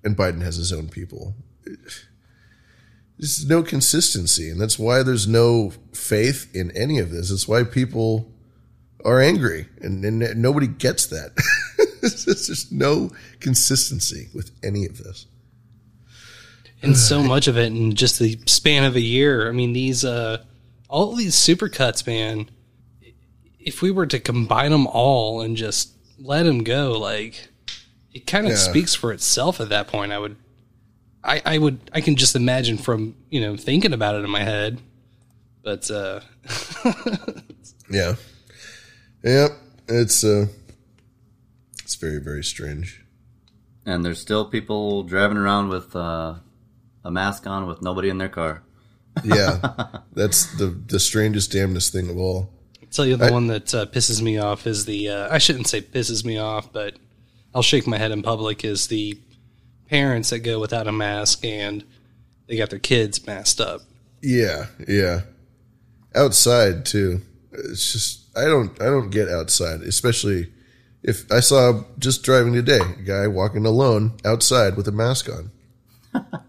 [0.04, 1.36] And Biden has his own people.
[3.18, 7.32] There's no consistency, and that's why there's no faith in any of this.
[7.32, 8.32] It's why people
[9.04, 11.32] are angry, and, and nobody gets that.
[12.02, 15.26] There's no consistency with any of this.
[16.82, 19.50] and so much of it in just the span of a year.
[19.50, 20.44] I mean, these uh,
[20.88, 22.50] all these supercuts, man.
[23.60, 27.49] If we were to combine them all and just let them go, like
[28.14, 28.58] it kind of Yeah.
[28.58, 30.12] speaks for itself at that point.
[30.12, 30.36] I would,
[31.24, 34.44] I, I would, I can just imagine from you know thinking about it in my
[34.44, 34.82] head.
[35.64, 36.22] But uh,
[37.90, 38.16] Yeah.
[39.24, 39.52] Yep.
[39.88, 40.48] It's uh
[41.84, 43.04] it's very, very strange.
[43.86, 46.36] And there's still people driving around with uh,
[47.04, 48.62] a mask on with nobody in their car.
[49.24, 49.60] Yeah.
[50.14, 52.52] That's the the strangest damnedest thing of all.
[52.82, 55.40] I'll tell you the I- one that uh, pisses me off is the uh, I
[55.40, 56.96] shouldn't say pisses me off, but
[57.54, 59.20] I'll shake my head in public is the
[59.90, 61.84] parents that go without a mask and
[62.48, 63.82] they got their kids masked up.
[64.22, 65.22] Yeah, yeah.
[66.16, 67.22] Outside too.
[67.52, 70.52] It's just I don't I don't get outside, especially
[71.04, 75.52] if I saw just driving today a guy walking alone outside with a mask on.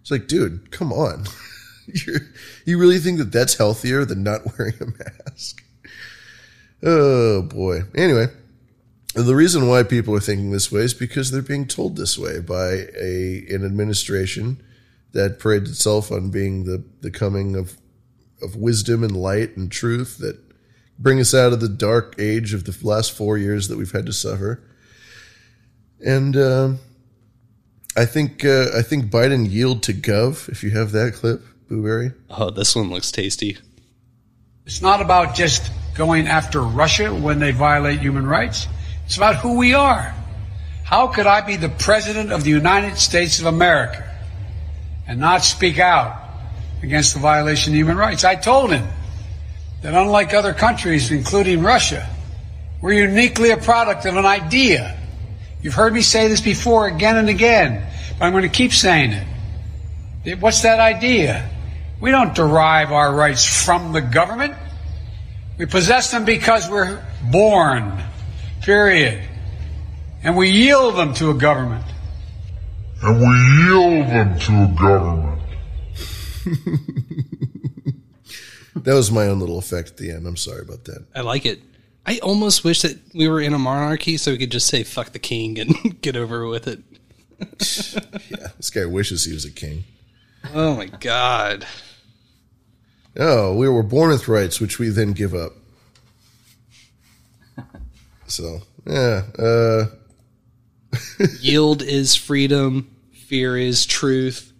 [0.00, 1.26] it's like, dude, come on.
[1.86, 2.20] You're,
[2.64, 5.64] you really think that that's healthier than not wearing a mask?
[6.82, 7.82] Oh boy.
[7.94, 8.26] Anyway,
[9.24, 12.40] the reason why people are thinking this way is because they're being told this way
[12.40, 14.62] by a an administration
[15.12, 17.78] that parades itself on being the, the coming of
[18.42, 20.38] of wisdom and light and truth that
[20.98, 24.06] bring us out of the dark age of the last four years that we've had
[24.06, 24.62] to suffer.
[26.04, 26.78] And um,
[27.96, 30.48] I think uh, I think Biden yield to Gov.
[30.50, 32.12] If you have that clip, Blueberry.
[32.28, 33.56] Oh, this one looks tasty.
[34.66, 38.66] It's not about just going after Russia when they violate human rights.
[39.06, 40.14] It's about who we are.
[40.84, 44.04] How could I be the president of the United States of America
[45.06, 46.16] and not speak out
[46.82, 48.24] against the violation of human rights?
[48.24, 48.86] I told him
[49.82, 52.08] that unlike other countries, including Russia,
[52.80, 54.96] we're uniquely a product of an idea.
[55.62, 57.84] You've heard me say this before again and again,
[58.18, 59.12] but I'm going to keep saying
[60.24, 60.40] it.
[60.40, 61.48] What's that idea?
[62.00, 64.54] We don't derive our rights from the government.
[65.58, 68.02] We possess them because we're born,
[68.66, 69.22] period.
[70.24, 71.84] And we yield them to a government.
[73.00, 73.26] And we
[73.62, 75.42] yield them to a government.
[78.74, 80.26] that was my own little effect at the end.
[80.26, 81.06] I'm sorry about that.
[81.14, 81.60] I like it.
[82.04, 85.12] I almost wish that we were in a monarchy so we could just say "fuck
[85.12, 86.80] the king" and get over with it.
[88.30, 89.84] yeah, this guy wishes he was a king.
[90.54, 91.66] Oh my god.
[93.16, 95.52] Oh, we were born with rights, which we then give up.
[98.26, 99.22] So, yeah.
[99.38, 99.86] Uh,
[101.40, 102.90] Yield is freedom.
[103.12, 104.52] Fear is truth.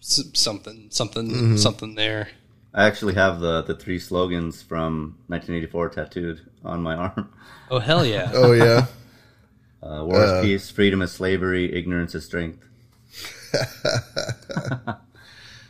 [0.00, 1.56] S- something, something, Mm-hmm.
[1.56, 2.28] something there.
[2.74, 7.30] I actually have the, the three slogans from 1984 tattooed on my arm.
[7.70, 8.30] Oh hell yeah!
[8.34, 8.86] Oh yeah.
[9.82, 12.62] Uh, war is Uh, peace, freedom is slavery, ignorance is strength.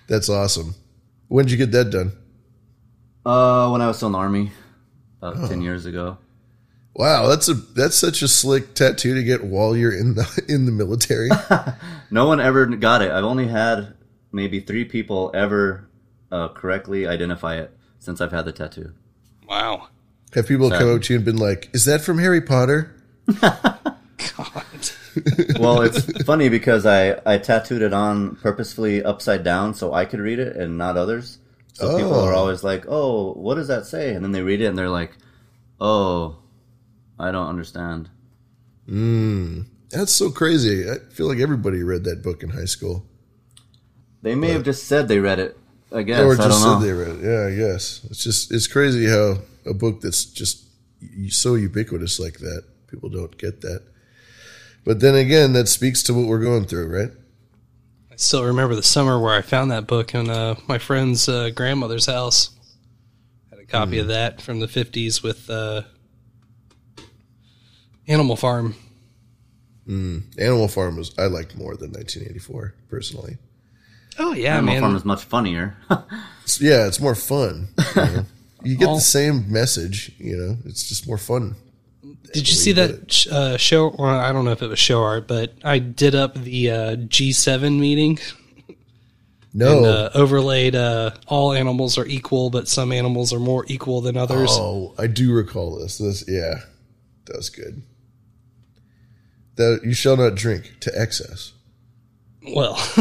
[0.09, 0.75] That's awesome.
[1.29, 2.13] When did you get that done?
[3.25, 4.53] Uh, when I was still in the army,
[5.23, 5.49] about Oh.
[5.49, 6.19] ten years ago.
[6.95, 10.67] Wow, that's a that's such a slick tattoo to get while you're in the in
[10.67, 11.29] the military.
[12.11, 13.11] No one ever got it.
[13.11, 13.95] I've only had
[14.31, 15.89] maybe three people ever
[16.31, 18.93] uh, correctly identify it since I've had the tattoo.
[19.49, 19.89] Wow.
[20.35, 20.89] Have people come Sad.
[20.97, 22.95] up to you and been like, "Is that from Harry Potter?"
[23.41, 24.65] God.
[25.59, 30.21] well, it's funny because I, I tattooed it on purposefully upside down so I could
[30.21, 31.39] read it and not others.
[31.73, 32.25] So people Oh.
[32.27, 34.89] are always like, "Oh, what does that say?" And then they read it and they're
[34.89, 35.17] like,
[35.81, 36.37] "Oh,
[37.19, 38.09] I don't understand."
[38.89, 40.89] Mm, that's so crazy.
[40.91, 43.07] I feel like everybody read that book in high school.
[44.23, 45.59] They may have just said they read it.
[45.93, 46.81] I guess or I just don't said know.
[46.81, 47.25] they read it.
[47.25, 48.05] Yeah, I guess.
[48.11, 50.65] It's just it's crazy how a book that's just
[51.31, 53.83] so ubiquitous like that people don't get that.
[54.85, 57.11] But then again, that speaks to what we're going through, right?
[58.11, 61.51] I still remember the summer where I found that book in uh, my friend's uh,
[61.51, 62.51] grandmother's house.
[63.51, 64.03] Had a copy Hmm.
[64.03, 65.83] of that from the fifties with uh,
[68.09, 68.75] Animal Farm.
[69.89, 70.39] Mm.
[70.39, 73.37] Animal Farm was I liked more than 1984 personally.
[74.19, 74.81] Oh yeah, Animal man.
[74.83, 75.77] Farm is much funnier.
[76.45, 77.69] It's- yeah, it's more fun.
[77.97, 78.25] You, know?
[78.65, 80.57] You get All- the same message, you know.
[80.67, 81.57] It's just more fun.
[82.33, 83.95] Did you see that uh, show?
[83.99, 86.97] Well, I don't know if it was show art, but I did up the uh,
[86.97, 88.19] G7 meeting.
[89.57, 89.77] No.
[89.77, 94.17] And, uh, overlaid uh, all animals are equal, but some animals are more equal than
[94.17, 94.51] others.
[94.53, 95.99] Oh, I do recall this.
[95.99, 96.57] This, yeah,
[97.27, 97.83] that was good.
[99.57, 101.53] That you shall not drink to excess.
[102.55, 102.75] Well,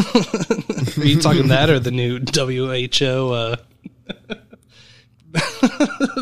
[0.96, 3.56] are you talking that or the new WHO uh,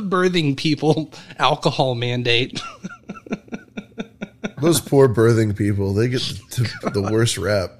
[0.00, 2.60] birthing people alcohol mandate?
[4.60, 7.70] Those poor birthing people, they get the, the worst rap.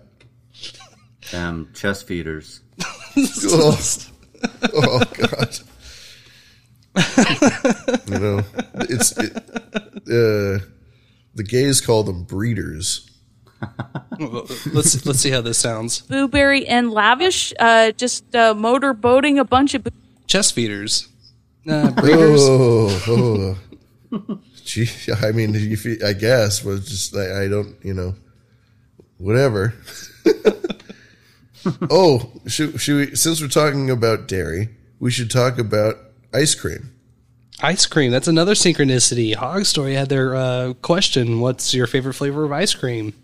[1.31, 2.61] Damn chest feeders.
[3.17, 3.79] oh,
[4.75, 5.59] oh, God.
[8.07, 8.45] you know,
[8.75, 9.37] it's it,
[10.11, 10.65] uh,
[11.35, 13.09] the gays call them breeders.
[14.19, 16.01] let's let's see how this sounds.
[16.03, 19.87] Blueberry and Lavish, uh, just uh, motor boating a bunch of.
[20.27, 21.09] Chest feeders,
[21.69, 22.41] uh, breeders.
[22.43, 23.57] Oh,
[24.13, 24.39] oh.
[24.65, 24.89] Gee,
[25.23, 28.15] I mean, if you, I guess, but just I, I don't, you know,
[29.19, 29.75] whatever.
[31.91, 33.17] oh, should, should we?
[33.17, 34.69] Since we're talking about dairy,
[35.01, 35.97] we should talk about
[36.33, 36.92] ice cream.
[37.63, 38.11] Ice cream.
[38.11, 39.35] That's another synchronicity.
[39.35, 41.41] Hog Story had their uh, question.
[41.41, 43.15] What's your favorite flavor of ice cream?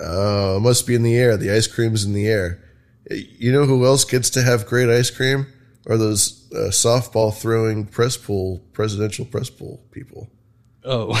[0.00, 1.36] Oh, it must be in the air.
[1.36, 2.62] The ice cream's in the air.
[3.10, 5.46] You know who else gets to have great ice cream?
[5.88, 10.28] Are those uh, softball throwing press pool, presidential press pool people?
[10.84, 11.14] Oh,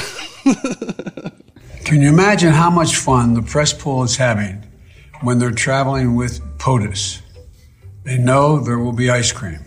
[1.84, 4.66] Can you imagine how much fun the press pool is having
[5.20, 7.20] when they're traveling with POTUS?
[8.02, 9.60] They know there will be ice cream.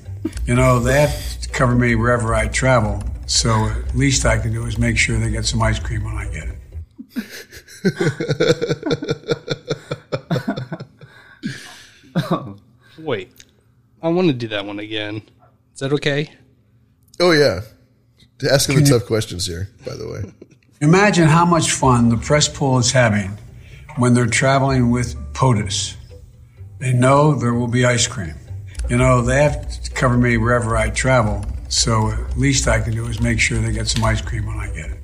[0.45, 4.65] You know, that have cover me wherever I travel, so at least I can do
[4.65, 6.55] is make sure they get some ice cream when I get it.
[12.99, 13.31] Wait,
[14.01, 15.21] I want to do that one again.
[15.73, 16.31] Is that okay?
[17.19, 17.61] Oh yeah,
[18.49, 19.69] asking the tough questions here.
[19.85, 20.33] By the way,
[20.81, 23.37] Imagine how much fun the press pool is having
[23.97, 25.95] when they're traveling with POTUS.
[26.79, 28.35] They know there will be ice cream.
[28.89, 32.93] You know, they have to cover me wherever I travel, so at least I can
[32.93, 34.99] do is make sure they get some ice cream when I get it.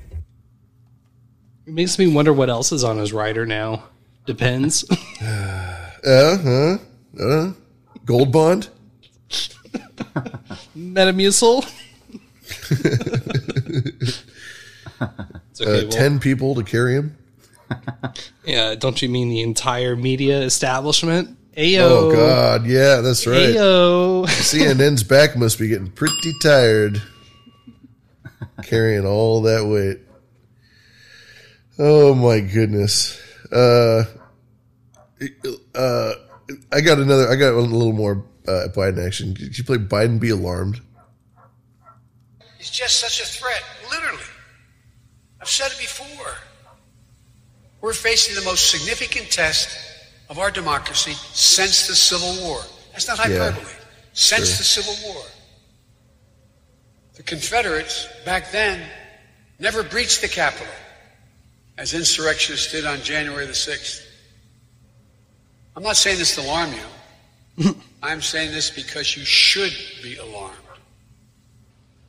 [1.66, 3.84] It makes me wonder what else is on his rider now.
[4.26, 4.84] Depends.
[5.22, 6.78] uh huh,
[7.20, 7.52] uh,
[8.04, 8.68] Gold Bond.
[10.76, 11.64] Metamucil.
[15.58, 17.16] Okay, uh, well- Ten people to carry him.
[18.44, 21.35] yeah, don't you mean the entire media establishment?
[21.56, 21.80] Ayo.
[21.80, 23.54] Oh God, yeah, that's right.
[23.54, 24.26] Ayo.
[24.26, 27.00] CNN's back must be getting pretty tired
[28.62, 30.00] carrying all that weight.
[31.78, 33.20] Oh my goodness.
[33.50, 34.04] Uh,
[35.74, 36.12] uh,
[36.72, 37.28] I got another.
[37.28, 39.34] I got a little more uh, Biden action.
[39.34, 40.80] Did you play Biden be alarmed?
[42.58, 44.22] He's just such a threat, literally.
[45.40, 46.34] I've said it before.
[47.80, 49.95] We're facing the most significant test
[50.28, 52.60] of our democracy since the Civil War.
[52.92, 53.72] That's not Yeah, hyperbole.
[54.12, 54.56] Since sure.
[54.56, 55.22] the Civil War.
[57.14, 58.82] The Confederates back then
[59.58, 60.66] never breached the Capitol
[61.78, 64.02] as insurrectionists did on January the 6th.
[65.76, 67.74] I'm not saying this to alarm you.
[68.02, 69.72] I'm saying this because you should
[70.02, 70.56] be alarmed.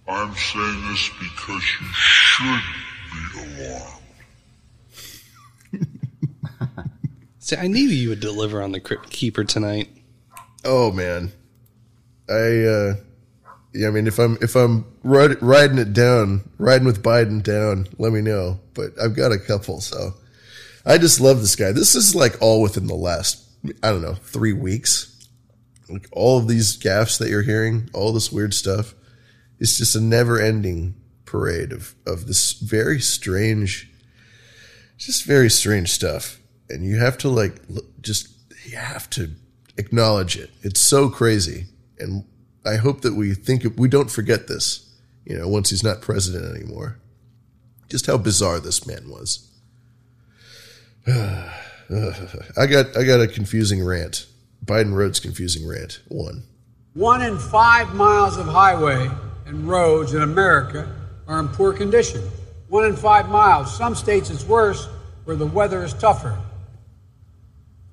[0.08, 2.62] I'm saying this because you should
[3.14, 4.02] be alarmed.
[7.48, 9.88] See, I knew you would deliver on the Crypt Keeper tonight.
[10.66, 11.32] Oh man,
[12.30, 12.66] I.
[12.66, 12.96] uh
[13.74, 17.88] yeah, I mean, if I'm if I'm rid- riding it down, riding with Biden down,
[17.98, 18.60] let me know.
[18.74, 20.16] But I've got a couple, so
[20.86, 21.72] I just love this guy.
[21.72, 23.42] This is like all within the last,
[23.82, 25.26] I don't know, three weeks.
[25.88, 28.94] Like all of these gaffes that you're hearing, all this weird stuff.
[29.58, 33.90] It's just a never-ending parade of of this very strange,
[34.98, 36.37] just very strange stuff.
[36.70, 37.62] And you have to like
[38.02, 38.30] just
[38.66, 39.32] you have to
[39.78, 40.52] acknowledge it.
[40.62, 41.66] It's so crazy,
[42.00, 42.26] and
[42.66, 44.84] I hope that we think we don't forget this.
[45.26, 47.00] You know, once he's not president anymore,
[47.90, 49.50] just how bizarre this man was.
[51.08, 54.26] I got I got a confusing rant.
[54.66, 56.44] Biden roads confusing rant one.
[56.94, 59.10] One in five miles of highway
[59.46, 60.94] and roads in America
[61.28, 62.22] are in poor condition.
[62.68, 63.76] One in five miles.
[63.78, 64.88] Some states it's worse
[65.24, 66.38] where the weather is tougher.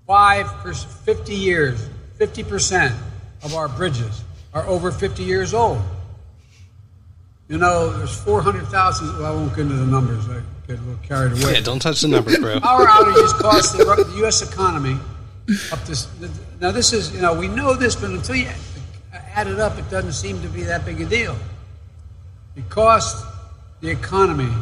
[0.07, 1.89] Five for 50 years,
[2.19, 2.95] 50%
[3.43, 5.83] of our bridges are over 50 years old.
[7.49, 9.19] You know, there's 400,000.
[9.19, 10.29] Well, I won't get into the numbers.
[10.29, 11.55] I get a little carried away.
[11.55, 12.61] Yeah, don't touch the numbers, bro.
[12.61, 14.43] Power outages cost the, the U.S.
[14.43, 14.99] economy
[15.73, 16.07] up to.
[16.61, 18.49] Now, this is, you know, we know this, but until you
[19.13, 21.37] add it up, it doesn't seem to be that big a deal.
[22.57, 23.27] It cost
[23.81, 24.53] the economy,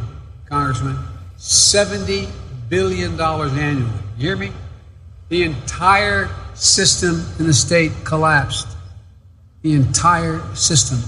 [0.46, 0.98] Congressman,
[1.38, 2.28] $70
[2.68, 3.90] billion annually.
[4.16, 4.52] You hear me?
[5.32, 8.68] The entire system in the state collapsed.
[9.62, 10.98] The entire system.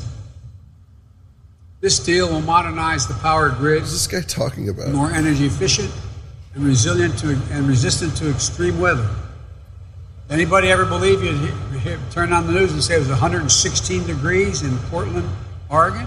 [1.82, 3.82] This deal will modernize the power grid.
[3.82, 4.92] What's this guy talking about?
[4.92, 5.92] More energy efficient
[6.54, 9.10] and resilient to and resistant to extreme weather.
[10.30, 14.06] Anybody ever believe you'd he- he- turn on the news and say it was 116
[14.06, 15.28] degrees in Portland,
[15.68, 16.06] Oregon?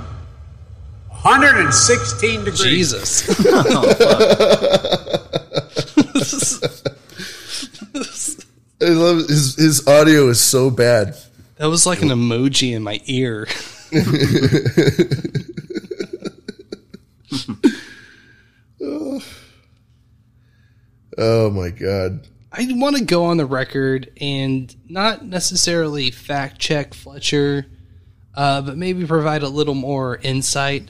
[1.09, 2.63] 116 degrees.
[2.63, 3.28] Jesus.
[8.82, 11.15] I love his his audio is so bad.
[11.57, 13.47] That was like an emoji in my ear.
[18.82, 19.21] oh.
[21.19, 22.28] Oh, my god.
[22.51, 27.65] I want to go on the record and not necessarily fact check Fletcher,
[28.36, 30.89] uh, but maybe provide a little more insight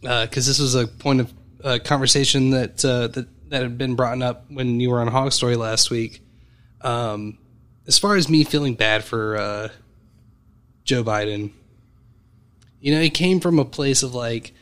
[0.00, 1.32] because this was a point of
[1.62, 5.32] uh, conversation that uh, that that had been brought up when you were on Hog
[5.32, 6.20] Story last week.
[6.82, 7.38] Um,
[7.86, 9.68] as far as me feeling bad for uh,
[10.84, 11.52] Joe Biden,
[12.80, 14.52] you know, he came from a place of like,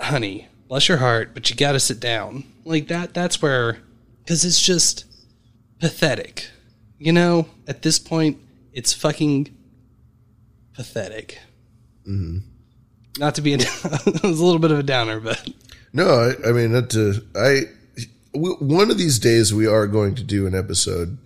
[0.00, 2.44] honey, bless your heart, but you got to sit down.
[2.64, 3.14] Like that.
[3.14, 3.78] That's where,
[4.18, 5.04] because it's just
[5.78, 6.50] pathetic.
[6.98, 8.38] You know, at this point,
[8.72, 9.54] it's fucking
[10.74, 11.38] pathetic.
[12.06, 12.38] Mm-hmm.
[13.18, 15.48] Not to be a, it was a little bit of a downer, but
[15.92, 16.94] No, I, I mean that.
[16.94, 17.62] Uh, I
[18.32, 21.18] w- one of these days we are going to do an episode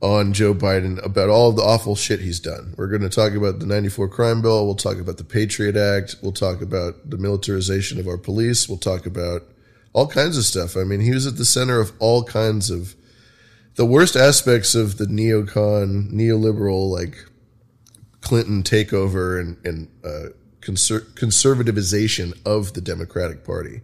[0.00, 2.74] on Joe Biden about all the awful shit he's done.
[2.76, 4.64] We're going to talk about the '94 crime bill.
[4.64, 6.16] We'll talk about the Patriot Act.
[6.22, 8.68] We'll talk about the militarization of our police.
[8.68, 9.42] We'll talk about
[9.92, 10.76] all kinds of stuff.
[10.76, 12.94] I mean, he was at the center of all kinds of
[13.74, 17.24] the worst aspects of the neocon, neoliberal, like
[18.20, 23.80] Clinton takeover and, and uh, conser- conservativization of the Democratic Party,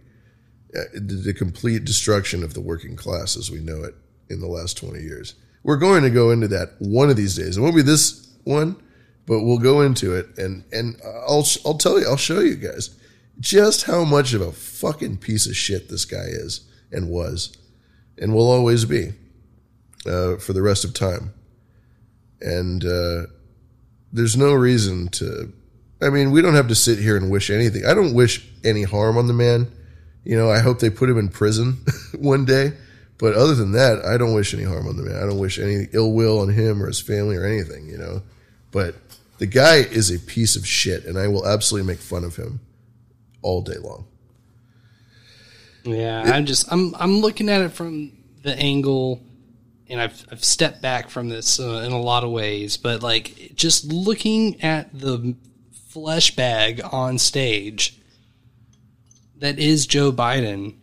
[0.93, 3.95] the, the complete destruction of the working class as we know it
[4.29, 5.35] in the last 20 years.
[5.63, 7.57] We're going to go into that one of these days.
[7.57, 8.75] It won't be this one,
[9.25, 12.95] but we'll go into it and, and I'll, I'll tell you, I'll show you guys
[13.39, 17.55] just how much of a fucking piece of shit this guy is and was
[18.17, 19.13] and will always be
[20.05, 21.33] uh, for the rest of time.
[22.41, 23.23] And uh,
[24.11, 25.51] there's no reason to.
[26.01, 27.85] I mean, we don't have to sit here and wish anything.
[27.85, 29.71] I don't wish any harm on the man.
[30.25, 31.77] You know, I hope they put him in prison
[32.19, 32.73] one day.
[33.17, 35.15] But other than that, I don't wish any harm on the man.
[35.15, 38.23] I don't wish any ill will on him or his family or anything, you know.
[38.71, 38.95] But
[39.37, 42.59] the guy is a piece of shit, and I will absolutely make fun of him
[43.41, 44.05] all day long.
[45.83, 48.11] Yeah, I'm just I'm I'm looking at it from
[48.41, 49.21] the angle,
[49.87, 53.51] and I've I've stepped back from this uh, in a lot of ways, but like
[53.55, 55.35] just looking at the
[55.89, 57.97] flesh bag on stage
[59.37, 60.75] that is Joe Biden.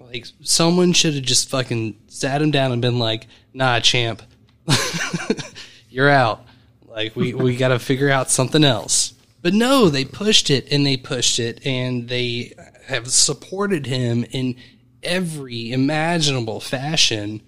[0.00, 4.22] Like someone should have just fucking sat him down and been like, "Nah, champ,
[5.90, 6.44] you're out.
[6.86, 10.84] Like we we got to figure out something else." But no, they pushed it and
[10.84, 12.54] they pushed it and they
[12.86, 14.56] have supported him in
[15.02, 17.42] every imaginable fashion,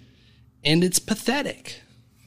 [0.63, 1.81] and it's pathetic.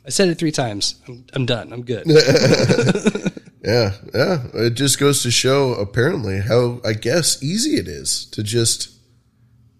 [0.05, 0.97] I said it three times.
[1.07, 1.73] I'm, I'm done.
[1.73, 2.07] I'm good.
[3.65, 4.47] Yeah, yeah.
[4.55, 8.91] It just goes to show apparently how I guess easy it is to just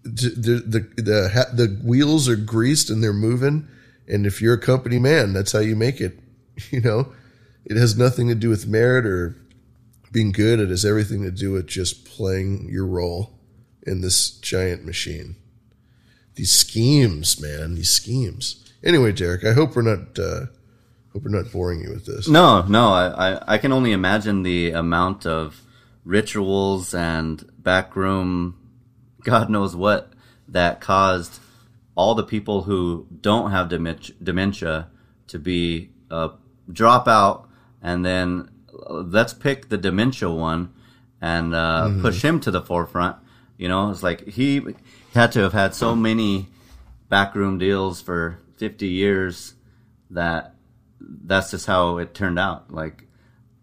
[0.03, 3.67] the the the the wheels are greased and they're moving,
[4.07, 6.19] and if you're a company man, that's how you make it.
[6.69, 7.11] You know,
[7.65, 9.35] it has nothing to do with merit or
[10.11, 10.59] being good.
[10.59, 13.39] It has everything to do with just playing your role
[13.87, 15.35] in this giant machine.
[16.35, 18.62] These schemes, man, these schemes.
[18.83, 20.45] Anyway, Derek, I hope we're not uh,
[21.13, 22.27] hope we're not boring you with this.
[22.27, 25.61] No, no, I, I, I can only imagine the amount of
[26.03, 28.57] rituals and backroom,
[29.23, 30.11] God knows what,
[30.49, 31.39] that caused
[31.95, 34.87] all the people who don't have dementia
[35.27, 36.29] to be uh,
[36.71, 37.47] drop out,
[37.81, 38.49] and then
[38.89, 40.73] uh, let's pick the dementia one
[41.21, 42.01] and uh, Mhm.
[42.01, 43.15] push him to the forefront.
[43.57, 44.61] You know, it's like he
[45.13, 46.47] had to have had so many
[47.07, 49.55] backroom deals for 50 years
[50.11, 50.55] that
[51.01, 52.73] that's just how it turned out.
[52.73, 53.03] Like,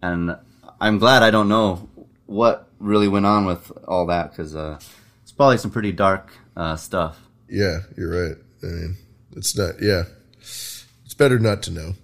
[0.03, 0.36] and
[0.78, 1.88] I'm glad I don't know
[2.26, 4.78] what really went on with all that because uh,
[5.22, 7.18] it's probably some pretty dark uh, stuff.
[7.48, 8.36] Yeah, you're right.
[8.62, 8.96] I mean,
[9.34, 9.80] it's not.
[9.80, 10.03] Yeah,
[10.38, 11.94] it's better not to know.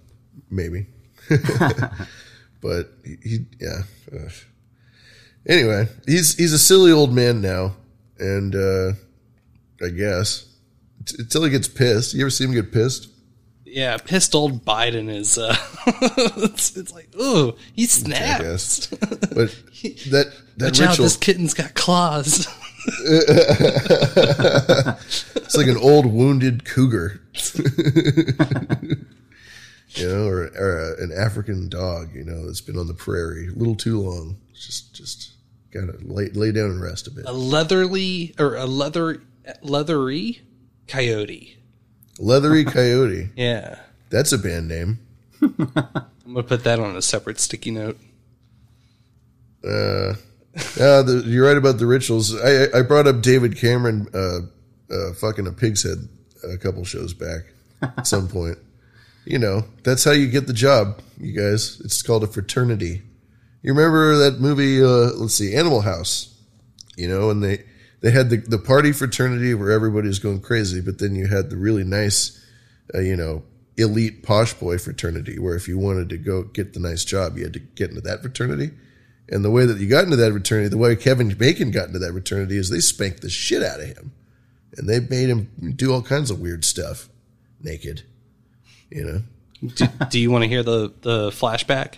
[0.49, 0.87] Maybe,
[2.61, 3.83] but he, he yeah.
[4.11, 4.31] Ugh.
[5.47, 7.75] Anyway, he's he's a silly old man now,
[8.17, 8.93] and uh,
[9.85, 10.46] I guess
[11.07, 12.13] t- until he gets pissed.
[12.13, 13.09] You ever see him get pissed?
[13.77, 15.37] yeah, pissed old Biden is.
[15.37, 15.55] Uh,
[16.37, 18.89] it's, it's like, oh, he snapped.
[18.99, 18.99] But
[20.09, 22.47] that that Watch out, this kitten's got claws.
[25.37, 27.21] it's like an old wounded cougar,
[29.89, 33.51] you know, or, or an African dog, you know, that's been on the prairie a
[33.51, 34.37] little too long.
[34.51, 35.31] It's just, just
[35.71, 37.25] gotta lay lay down and rest a bit.
[37.25, 39.21] a leatherly or a leather
[39.61, 40.41] leathery
[40.87, 41.57] coyote.
[42.19, 43.29] Leathery coyote.
[43.35, 43.79] Yeah,
[44.09, 44.99] that's a band name.
[45.41, 47.97] I'm gonna put that on a separate sticky note.
[49.63, 50.13] Uh,
[50.77, 52.35] yeah, the, you're right about the rituals.
[52.35, 54.39] I, I brought up David Cameron uh,
[54.93, 56.07] uh, fucking a pig's head
[56.43, 57.41] a couple shows back
[57.81, 58.57] at some point.
[59.25, 61.81] You know, that's how you get the job, you guys.
[61.83, 63.01] It's called a fraternity.
[63.61, 64.81] You remember that movie?
[64.81, 66.33] Uh, let's see, Animal House.
[66.95, 67.63] You know, and they
[68.07, 71.57] they had the the party fraternity where everybody's going crazy, but then you had the
[71.57, 72.41] really nice,
[72.95, 73.43] uh, you know,
[73.75, 77.43] elite posh boy fraternity where if you wanted to go get the nice job, you
[77.43, 78.71] had to get into that fraternity.
[79.27, 81.99] And the way that you got into that fraternity, the way Kevin Bacon got into
[81.99, 84.13] that fraternity is they spanked the shit out of him.
[84.77, 87.09] And they made him do all kinds of weird stuff
[87.61, 88.03] naked.
[88.89, 89.21] You know?
[89.75, 91.95] Do, do you want to hear the the flashback?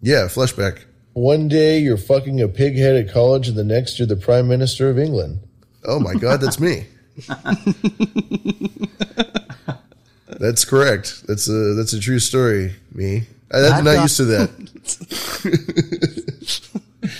[0.00, 0.84] Yeah, flashback.
[1.18, 4.46] One day you're fucking a pig head at college, and the next you're the prime
[4.46, 5.40] minister of England.
[5.84, 6.86] Oh my God, that's me.
[10.38, 11.26] that's correct.
[11.26, 12.72] That's a that's a true story.
[12.92, 14.50] Me, I, I'm not used to that.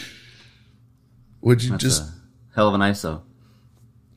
[1.41, 2.03] Would you That's just?
[2.03, 2.09] a
[2.55, 3.23] hell of an ISO.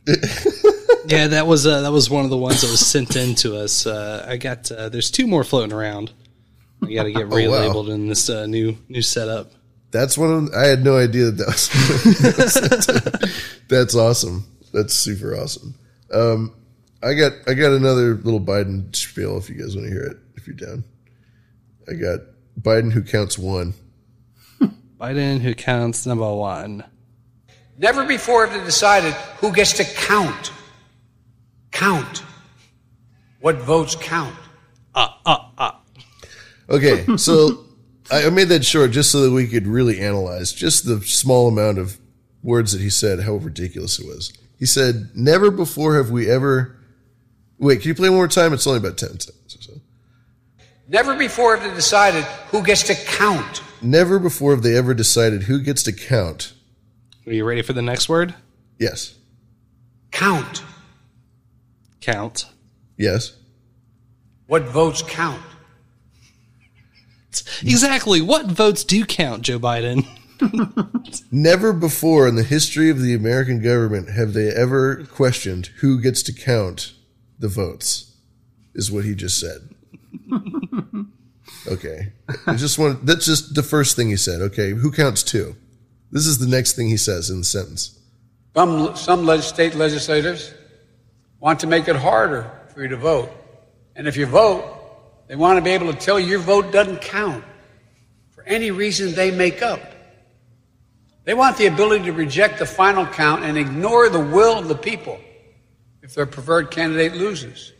[1.07, 3.55] yeah, that was uh, that was one of the ones that was sent in to
[3.57, 3.87] us.
[3.87, 6.11] Uh, I got uh, there's two more floating around.
[6.83, 7.35] I got to get Oh, wow.
[7.35, 9.51] relabeled in this uh, new new setup.
[9.91, 10.53] That's one of.
[10.53, 11.69] I had no idea that that was.
[13.67, 14.45] that's awesome.
[14.73, 15.75] That's super awesome.
[16.13, 16.53] Um,
[17.03, 20.17] I got I got another little Biden spiel if you guys want to hear it.
[20.35, 20.83] If you're down,
[21.89, 22.21] I got
[22.59, 23.73] Biden who counts one.
[24.99, 26.83] Biden who counts number one.
[27.77, 30.51] Never before have they decided who gets to count.
[31.71, 32.23] Count.
[33.39, 34.35] What votes count.
[34.93, 35.71] Uh, uh, uh.
[36.69, 37.65] Okay, so
[38.11, 41.47] I I made that short just so that we could really analyze just the small
[41.47, 41.97] amount of
[42.43, 44.33] words that he said, how ridiculous it was.
[44.57, 46.77] He said, Never before have we ever.
[47.57, 48.53] Wait, can you play one more time?
[48.53, 49.73] It's only about 10 seconds or so.
[50.87, 53.61] Never before have they decided who gets to count.
[53.81, 56.53] Never before have they ever decided who gets to count.
[57.25, 58.33] Are you ready for the next word?
[58.79, 59.15] Yes.
[60.11, 60.63] Count.
[62.01, 62.45] Count.
[62.97, 63.37] Yes.
[64.47, 65.41] What votes count.
[67.61, 68.21] Exactly.
[68.21, 70.05] What votes do count, Joe Biden?
[71.31, 76.23] Never before in the history of the American government have they ever questioned who gets
[76.23, 76.93] to count
[77.39, 78.13] the votes,
[78.73, 79.69] is what he just said.
[81.67, 82.11] Okay.
[82.47, 84.41] I just want that's just the first thing he said.
[84.41, 84.71] Okay.
[84.71, 85.55] Who counts two?
[86.11, 87.97] This is the next thing he says in the sentence.
[88.55, 90.53] Some, some leg- state legislators
[91.39, 93.31] want to make it harder for you to vote.
[93.95, 94.80] And if you vote,
[95.31, 97.45] they want to be able to tell you your vote doesn't count
[98.31, 99.79] for any reason they make up.
[101.23, 104.75] They want the ability to reject the final count and ignore the will of the
[104.75, 105.21] people
[106.01, 107.71] if their preferred candidate loses.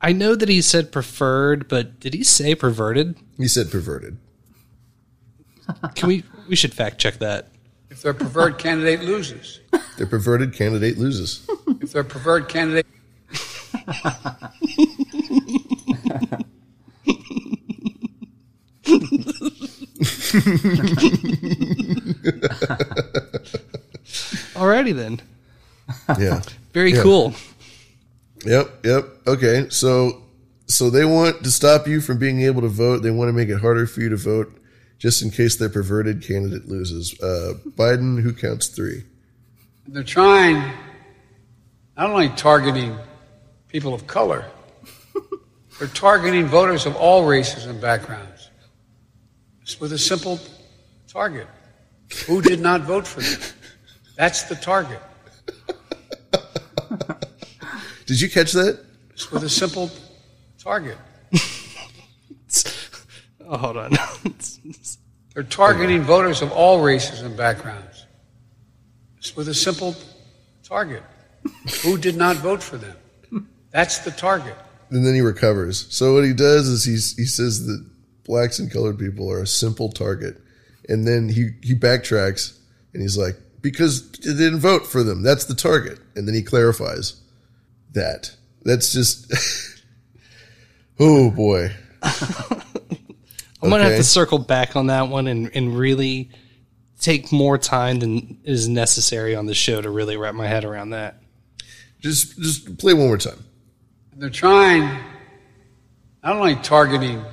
[0.00, 3.16] I know that he said preferred, but did he say perverted?
[3.36, 4.18] He said perverted.
[5.96, 7.48] Can we we should fact check that.
[7.90, 9.58] If their preferred candidate loses.
[9.96, 11.44] Their perverted candidate loses.
[11.80, 12.86] If their preferred candidate.
[24.54, 25.20] Alrighty then.
[26.18, 26.42] Yeah.
[26.72, 27.02] Very Yeah.
[27.02, 27.34] cool.
[28.44, 29.04] Yep, yep.
[29.26, 29.66] Okay.
[29.70, 30.22] So
[30.66, 33.02] so they want to stop you from being able to vote.
[33.02, 34.52] They want to make it harder for you to vote
[34.98, 37.18] just in case their perverted candidate loses.
[37.20, 39.04] Uh, Biden, who counts three?
[39.86, 40.56] They're trying,
[41.96, 42.98] not only targeting
[43.68, 44.44] people of color,
[45.78, 48.37] they're targeting voters of all races and backgrounds.
[49.68, 50.40] Just with a simple
[51.06, 51.46] target.
[52.26, 53.38] Who did not vote for them?
[54.16, 54.98] That's the target.
[58.06, 58.82] Did you catch that?
[59.14, 59.90] Just with a simple
[60.58, 60.96] target.
[63.50, 63.92] Oh, hold on.
[65.34, 68.04] They're targeting voters of all races and backgrounds.
[69.20, 69.96] Just with a simple
[70.62, 71.02] target.
[71.82, 73.48] Who did not vote for them?
[73.70, 74.54] That's the target.
[74.90, 75.86] And then he recovers.
[75.88, 77.88] So what he does is he's, he says that
[78.28, 80.36] blacks and colored people are a simple target.
[80.88, 82.56] And then he, he backtracks
[82.92, 85.22] and he's like, because they didn't vote for them.
[85.22, 85.98] That's the target.
[86.14, 87.20] And then he clarifies
[87.94, 88.36] that.
[88.62, 89.32] That's just,
[91.00, 91.72] oh boy.
[93.60, 96.30] I'm gonna have to circle back on that one and, and really
[97.00, 100.90] take more time than is necessary on the show to really wrap my head around
[100.90, 101.20] that.
[102.00, 103.44] Just just play one more time.
[104.14, 104.82] They're trying,
[106.22, 107.24] not only targeting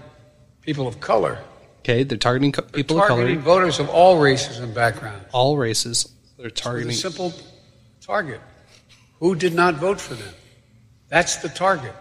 [0.66, 1.40] people of color,
[1.80, 3.20] Okay, they're targeting co- people of color.
[3.22, 5.26] targeting color, voters of all races and backgrounds.
[5.32, 6.10] all races.
[6.38, 6.92] They're With a targeting.
[6.94, 7.34] simple
[8.02, 8.42] target.
[9.20, 10.34] Who did not vote for them?
[11.10, 11.94] That's the target.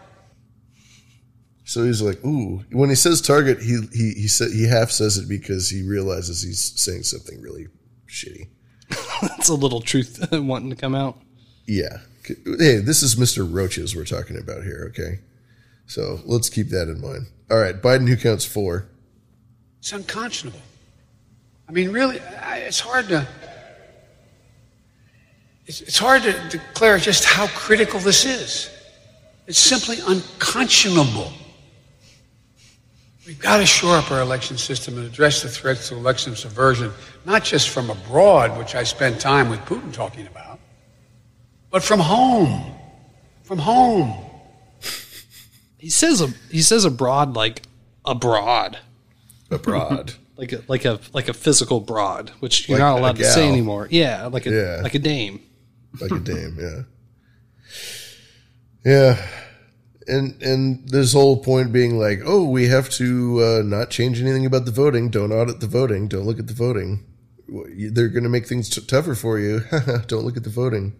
[1.65, 2.65] So he's like, ooh.
[2.73, 6.43] When he says target, he he he said he half says it because he realizes
[6.43, 7.69] he's saying something really
[8.09, 8.49] shitty.
[9.23, 11.19] That's a little truth wanting to come out.
[11.67, 11.99] Yeah.
[12.27, 13.47] Hey, this is Mr.
[13.51, 15.21] Roaches we're talking about here, okay?
[15.87, 17.27] So let's keep that in mind.
[17.51, 18.87] All right, Biden who counts four.
[19.81, 20.61] It's unconscionable.
[21.69, 23.27] I mean, really, it's hard to.
[25.67, 28.71] It's, hard to declare just how critical this is.
[29.47, 31.33] It's simply unconscionable.
[33.27, 36.93] We've got to shore up our election system and address the threats to election subversion,
[37.25, 40.61] not just from abroad, which I spend time with Putin talking about,
[41.71, 42.75] but from home.
[43.43, 44.24] From home.
[45.85, 47.61] He says a, he says abroad like
[48.07, 48.79] abroad,
[49.51, 50.15] Abroad.
[50.39, 53.47] like a like a like a physical broad, which you're Like not allowed to say
[53.47, 53.87] anymore.
[53.91, 54.81] Yeah, like a Yeah.
[54.83, 55.41] like a dame.
[56.01, 56.83] like a dame, yeah.
[58.83, 59.27] Yeah.
[60.07, 64.47] And and this whole point being like, oh, we have to uh, not change anything
[64.47, 65.11] about the voting.
[65.11, 66.09] Don't audit the voting.
[66.09, 67.05] Don't look at the voting.
[67.93, 69.61] They're going to make things t- tougher for you.
[70.07, 70.95] Don't look at the voting.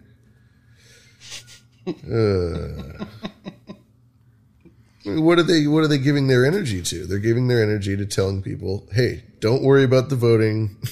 [1.87, 3.05] Uh,
[5.05, 5.67] what are they?
[5.67, 7.05] What are they giving their energy to?
[7.05, 10.77] They're giving their energy to telling people, "Hey, don't worry about the voting.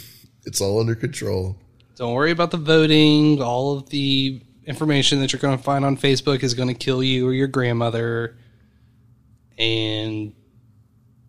[0.45, 1.55] It's all under control."
[1.95, 3.41] Don't worry about the voting.
[3.41, 7.01] All of the information that you're going to find on Facebook is going to kill
[7.01, 8.35] you or your grandmother.
[9.57, 10.33] And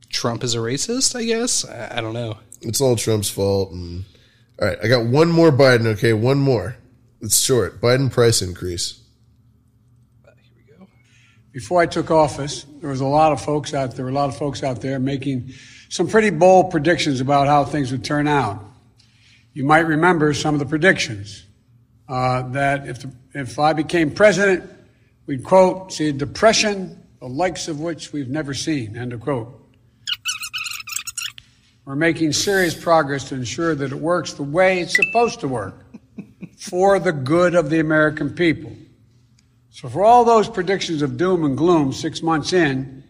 [0.09, 1.65] Trump is a racist, I guess.
[1.65, 2.39] I, I don't know.
[2.61, 3.71] It's all Trump's fault.
[3.71, 4.05] And
[4.61, 5.87] all right, I got one more Biden.
[5.87, 6.77] Okay, one more.
[7.21, 7.81] It's short.
[7.81, 9.01] Biden price increase.
[11.55, 14.37] Before I took office, there was a lot of folks out there, a lot of
[14.37, 15.53] folks out there making
[15.89, 18.61] some pretty bold predictions about how things would turn out.
[19.53, 21.47] You might remember some of the predictions
[22.09, 24.69] uh, that if the, if I became president,
[25.27, 29.65] we'd quote see a depression the likes of which we've never seen end of quote.
[31.85, 35.87] We're making serious progress to ensure that it works the way it's supposed to work
[36.59, 38.73] for the good of the American people.
[39.75, 43.03] So, for all those predictions of doom and gloom six months in,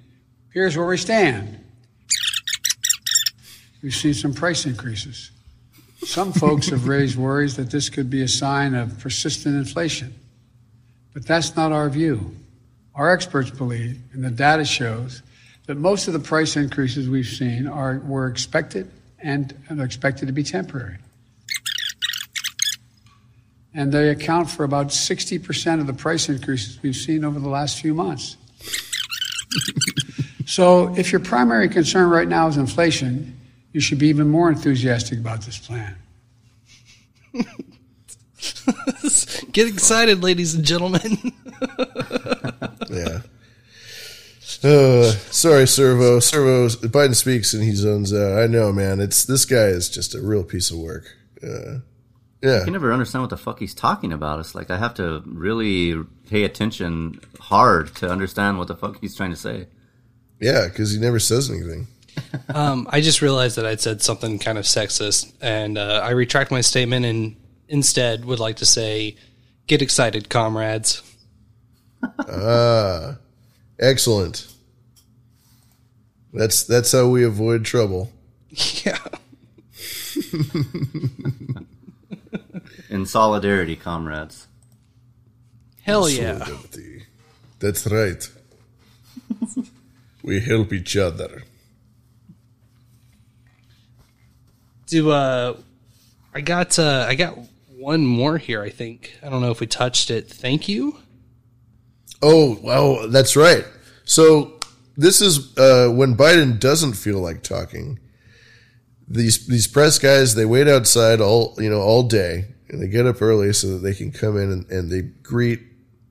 [0.50, 1.58] here's where we stand.
[3.82, 5.30] We've seen some price increases.
[6.06, 10.14] Some folks have raised worries that this could be a sign of persistent inflation.
[11.12, 12.34] But that's not our view.
[12.94, 15.20] Our experts believe, and the data shows,
[15.66, 20.32] that most of the price increases we've seen are were expected and are expected to
[20.32, 20.96] be temporary.
[23.74, 27.80] And they account for about 60% of the price increases we've seen over the last
[27.80, 28.36] few months.
[30.46, 33.36] so, if your primary concern right now is inflation,
[33.72, 35.96] you should be even more enthusiastic about this plan.
[39.52, 41.18] Get excited, ladies and gentlemen.
[42.90, 43.22] yeah.
[44.62, 46.20] Uh, sorry, Servo.
[46.20, 46.68] Servo.
[46.68, 48.38] Biden speaks and he zones out.
[48.38, 49.00] I know, man.
[49.00, 51.16] It's this guy is just a real piece of work.
[51.42, 51.80] Uh,
[52.44, 52.60] yeah.
[52.60, 54.38] I can never understand what the fuck he's talking about.
[54.38, 55.94] It's like I have to really
[56.28, 59.66] pay attention hard to understand what the fuck he's trying to say.
[60.40, 61.86] Yeah, because he never says anything.
[62.54, 66.50] um, I just realized that I'd said something kind of sexist, and uh, I retract
[66.50, 67.36] my statement and
[67.68, 69.16] instead would like to say,
[69.66, 71.02] "Get excited, comrades."
[72.28, 73.16] Ah,
[73.80, 74.46] excellent.
[76.34, 78.12] That's that's how we avoid trouble.
[78.84, 78.98] Yeah.
[83.04, 84.46] In solidarity, comrades.
[85.82, 86.38] Hell yeah.
[86.38, 87.02] Solidarity.
[87.58, 88.30] That's right.
[90.22, 91.42] we help each other.
[94.86, 95.58] Do uh,
[96.32, 97.36] I got uh, I got
[97.76, 98.62] one more here.
[98.62, 100.26] I think I don't know if we touched it.
[100.30, 100.96] Thank you.
[102.22, 103.66] Oh, well, that's right.
[104.04, 104.58] So
[104.96, 107.98] this is uh, when Biden doesn't feel like talking.
[109.06, 113.06] These these press guys they wait outside all you know all day and they get
[113.06, 115.60] up early so that they can come in and, and they greet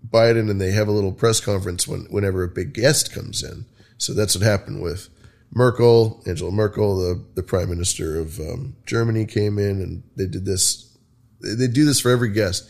[0.07, 3.65] Biden and they have a little press conference when whenever a big guest comes in.
[3.97, 5.09] So that's what happened with
[5.53, 10.45] Merkel, Angela Merkel, the the prime minister of um, Germany came in and they did
[10.45, 10.95] this.
[11.41, 12.69] They, they do this for every guest.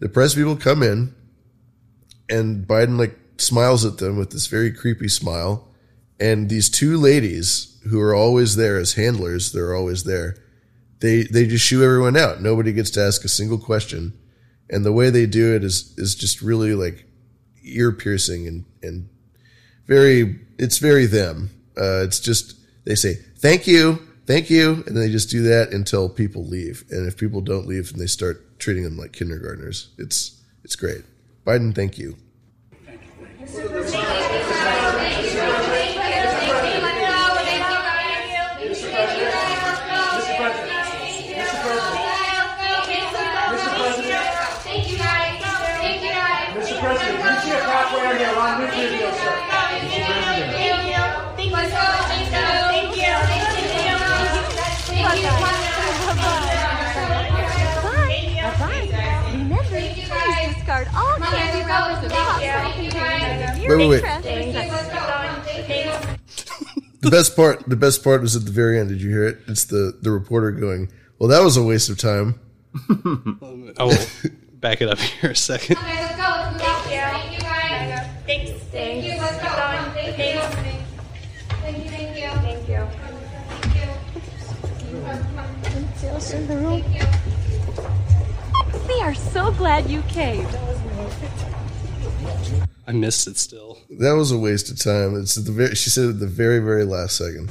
[0.00, 1.14] The press people come in
[2.28, 5.68] and Biden like smiles at them with this very creepy smile.
[6.18, 10.36] And these two ladies who are always there as handlers, they're always there.
[11.02, 12.40] They they just shoo everyone out.
[12.40, 14.16] Nobody gets to ask a single question.
[14.70, 17.06] And the way they do it is is just really like
[17.64, 19.08] ear piercing and and
[19.86, 21.50] very it's very them.
[21.76, 26.08] Uh, it's just they say thank you, thank you, and they just do that until
[26.08, 26.84] people leave.
[26.90, 29.88] And if people don't leave, then they start treating them like kindergartners.
[29.98, 31.02] It's it's great.
[31.44, 32.16] Biden, thank you.
[33.40, 34.41] Mr.
[63.78, 64.12] Wait, wait, wait.
[67.00, 68.90] The best part, the best part was at the very end.
[68.90, 69.38] Did you hear it?
[69.48, 72.38] It's the the reporter going, "Well, that was a waste of time."
[73.78, 73.98] I will
[74.54, 75.76] back it up here a second.
[75.76, 76.00] Thank
[76.90, 77.02] you.
[78.26, 78.50] Thanks.
[78.70, 79.16] Thank you.
[79.18, 79.90] Let's keep going.
[79.92, 80.40] Thank you.
[81.60, 81.90] Thank you.
[81.90, 82.28] Thank you.
[82.40, 83.12] Thank you.
[86.32, 86.82] in the room.
[88.86, 90.46] We are so glad you came.
[92.86, 93.78] I missed it still.
[93.90, 95.14] That was a waste of time.
[95.16, 97.50] It's at the very, she said it at the very very last second.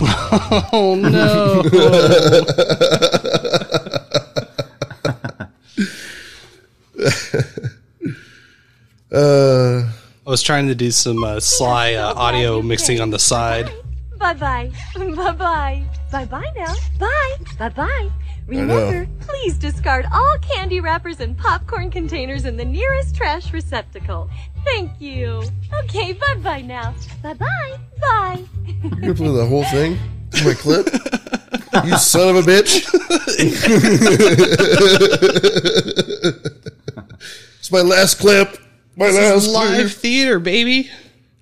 [0.72, 1.62] Oh no!
[9.12, 9.82] uh,
[10.26, 13.70] I was trying to do some uh, sly uh, audio mixing on the side.
[14.18, 14.70] Bye bye.
[14.96, 15.82] Bye bye.
[16.12, 16.74] Bye bye now.
[16.98, 17.36] Bye.
[17.58, 18.10] Bye bye.
[18.48, 24.30] Remember, please discard all candy wrappers and popcorn containers in the nearest trash receptacle.
[24.64, 25.42] Thank you.
[25.84, 26.94] Okay, bye bye now.
[27.22, 27.78] Bye bye.
[28.00, 28.44] Bye.
[28.82, 29.98] You're gonna play the whole thing?
[30.44, 30.86] My clip?
[31.84, 32.86] you son of a bitch!
[37.60, 38.56] it's my last clip.
[38.96, 39.90] My This last is live clip.
[39.90, 40.90] theater, baby.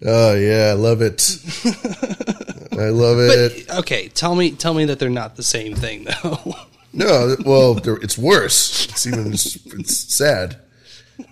[0.04, 1.22] Oh yeah, I love it.
[2.78, 3.66] I love it.
[3.68, 6.54] But okay, tell me, tell me that they're not the same thing, though.
[6.96, 8.86] No, well, it's worse.
[8.88, 10.58] It's even it's, it's sad.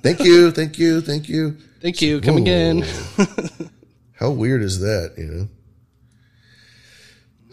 [0.03, 2.21] Thank you, thank you, thank you, thank you.
[2.21, 2.85] Come again.
[4.13, 5.15] How weird is that?
[5.17, 5.49] You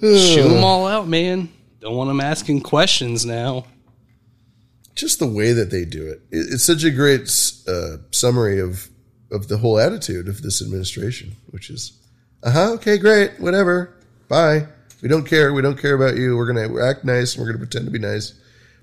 [0.02, 1.50] know, Shoot them all out, man.
[1.80, 3.66] Don't want them asking questions now.
[4.94, 6.22] just the way that they do it.
[6.32, 7.22] it it's such a great
[7.66, 8.90] uh, summary of
[9.32, 11.94] of the whole attitude of this administration, which is,
[12.44, 13.96] uh huh, okay, great, whatever,
[14.28, 14.68] bye.
[15.02, 15.54] We don't care.
[15.54, 16.38] We don't care about you.
[16.38, 17.36] We're gonna act nice.
[17.36, 18.34] and We're gonna pretend to be nice,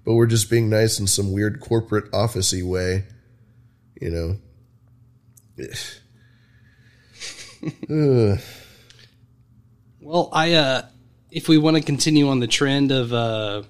[0.04, 3.04] but we're just being nice in some weird corporate officey way.
[4.00, 4.36] You know.
[10.00, 10.82] Well, I uh
[11.30, 13.62] if we want to continue on the trend of uh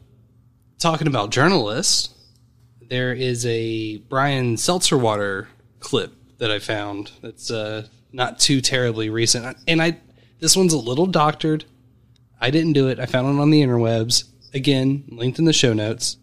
[0.78, 2.10] talking about journalists,
[2.88, 5.46] there is a Brian Seltzerwater
[5.80, 9.56] clip that I found that's uh not too terribly recent.
[9.66, 9.98] And I
[10.38, 11.64] this one's a little doctored.
[12.40, 12.98] I didn't do it.
[13.00, 14.24] I found it on the interwebs.
[14.54, 16.16] Again, linked in the show notes.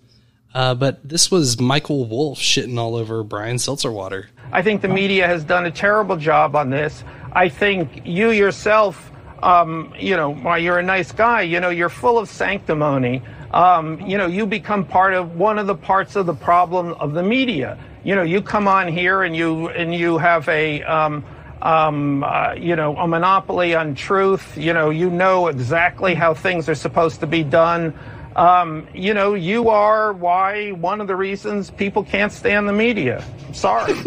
[0.54, 4.28] Uh, but this was Michael Wolff shitting all over Brian Seltzerwater.
[4.54, 7.04] I think the media has done a terrible job on this.
[7.34, 9.12] I think you yourself,
[9.44, 13.22] um, you know, while you're a nice guy, you know, you're full of sanctimony.
[13.52, 17.14] Um, you know, you become part of one of the parts of the problem of
[17.14, 17.78] the media.
[18.06, 21.26] You know, you come on here and you and you have a um,
[21.62, 24.58] um, uh, you know, a monopoly on truth.
[24.58, 27.94] You know, you know exactly how things are supposed to be done.
[28.36, 33.24] Um, you know, you are why one of the reasons people can't stand the media.
[33.48, 33.94] I'm sorry.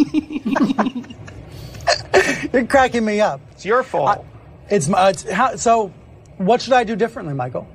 [2.52, 3.40] You're cracking me up.
[3.52, 4.24] It's your fault.
[4.68, 5.10] it's my.
[5.10, 5.92] It's, how, so,
[6.36, 7.66] what should I do differently, Michael?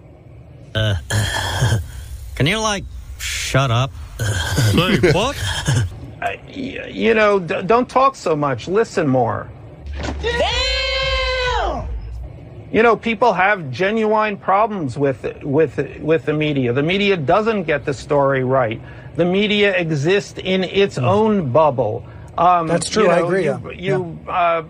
[0.75, 0.95] Uh,
[2.35, 2.83] can you like
[3.17, 3.91] shut up?
[4.19, 5.35] Say what?
[6.23, 8.69] Uh, y- you know, d- don't talk so much.
[8.69, 9.51] Listen more.
[12.73, 16.73] You know, people have genuine problems with with with the media.
[16.73, 18.81] The media doesn't get the story right.
[19.15, 22.03] The media exists in its own bubble.
[22.35, 23.97] Um, That's true, you I agree, You, yeah.
[23.97, 24.63] you, uh,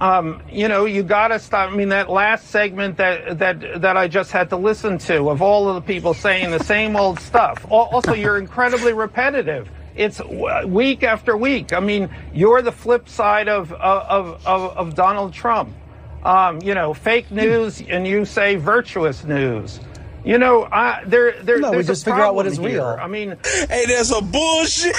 [0.00, 1.70] um, you know, you got to stop.
[1.70, 5.40] I mean, that last segment that that that I just had to listen to of
[5.42, 7.64] all of the people saying the same old stuff.
[7.70, 9.70] Also, you're incredibly repetitive.
[9.96, 10.20] It's
[10.66, 11.72] week after week.
[11.72, 15.74] I mean, you're the flip side of of of, of Donald Trump.
[16.22, 19.78] Um, you know, fake news, and you say virtuous news.
[20.24, 22.68] You know, I, there, there, No, we just a figure out what is here.
[22.68, 22.84] real.
[23.00, 24.96] I mean, hey, there's a bullshit.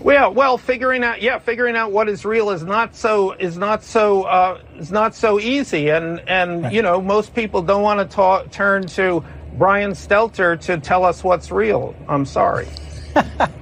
[0.00, 3.82] Well, well, figuring out, yeah, figuring out what is real is not so is not
[3.82, 8.14] so uh, is not so easy, and and you know most people don't want to
[8.14, 9.24] talk, turn to
[9.54, 11.94] Brian Stelter to tell us what's real.
[12.08, 12.68] I'm sorry.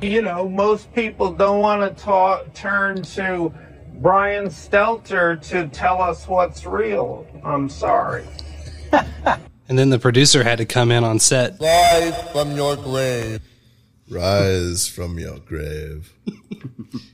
[0.01, 3.53] You know, most people don't want to talk, turn to
[3.95, 7.27] Brian Stelter to tell us what's real.
[7.45, 8.25] I'm sorry.
[9.67, 11.57] And then the producer had to come in on set.
[11.59, 13.41] Rise from your grave.
[14.11, 16.13] Rise from your grave.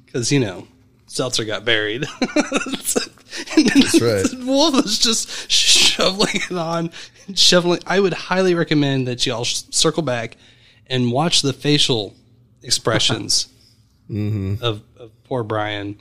[0.04, 0.66] Because, you know,
[1.06, 2.04] Seltzer got buried.
[2.20, 4.26] That's right.
[4.44, 6.90] Wolff was just shoveling it on,
[7.36, 7.78] shoveling.
[7.86, 10.36] I would highly recommend that y'all sh- circle back
[10.88, 12.16] and watch the facial
[12.62, 13.48] expressions
[14.10, 14.62] Mm-hmm.
[14.64, 16.00] of, of poor Brian.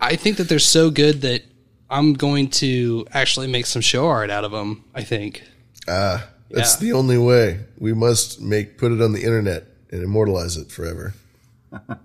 [0.00, 1.42] I think that they're so good that
[1.90, 4.84] I'm going to actually make some show art out of them.
[4.94, 5.42] I think.
[5.86, 6.86] Ah, that's Yeah.
[6.88, 7.60] the only way.
[7.78, 11.12] We must make put it on the internet and immortalize it forever.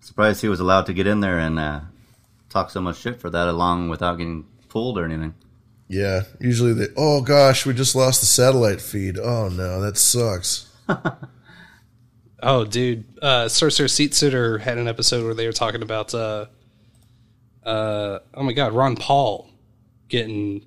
[0.00, 1.80] Surprised he was allowed to get in there and uh,
[2.50, 5.34] talk so much shit for that long without getting pulled or anything.
[5.88, 6.88] Yeah, usually they.
[6.96, 9.18] Oh gosh, we just lost the satellite feed.
[9.18, 10.70] Oh no, that sucks.
[12.42, 13.04] Oh, dude.
[13.22, 16.46] Uh, Sorcerer Seat Sitter had an episode where they were talking about, uh,
[17.64, 19.50] uh, oh my God, Ron Paul
[20.08, 20.64] getting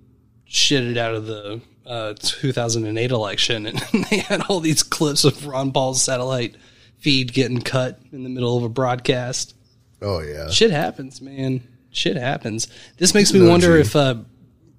[0.50, 3.66] shitted out of the uh, 2008 election.
[3.94, 6.56] And they had all these clips of Ron Paul's satellite
[6.98, 9.56] feed getting cut in the middle of a broadcast.
[10.02, 10.50] Oh, yeah.
[10.50, 11.62] Shit happens, man.
[11.92, 12.68] Shit happens.
[12.98, 13.82] This makes me No, wonder gee.
[13.82, 14.16] if uh,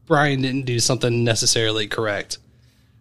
[0.06, 2.38] Brian didn't do something necessarily correct.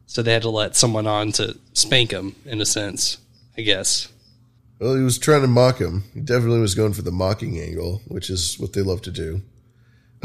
[0.06, 3.18] So they had to let someone on to spank him, in a sense,
[3.60, 4.07] I guess.
[4.80, 6.06] Well, he was trying to mock him.
[6.14, 9.41] He definitely was going for the mocking angle, which is what they love to do.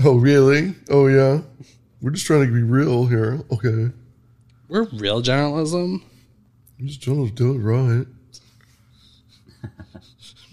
[0.04, 0.76] Oh, really?
[0.88, 1.40] Oh, yeah.
[2.00, 3.42] We're just trying to be real here.
[3.50, 3.92] Okay.
[4.68, 6.04] We're real journalism.
[6.78, 8.06] I'm just trying to do it right.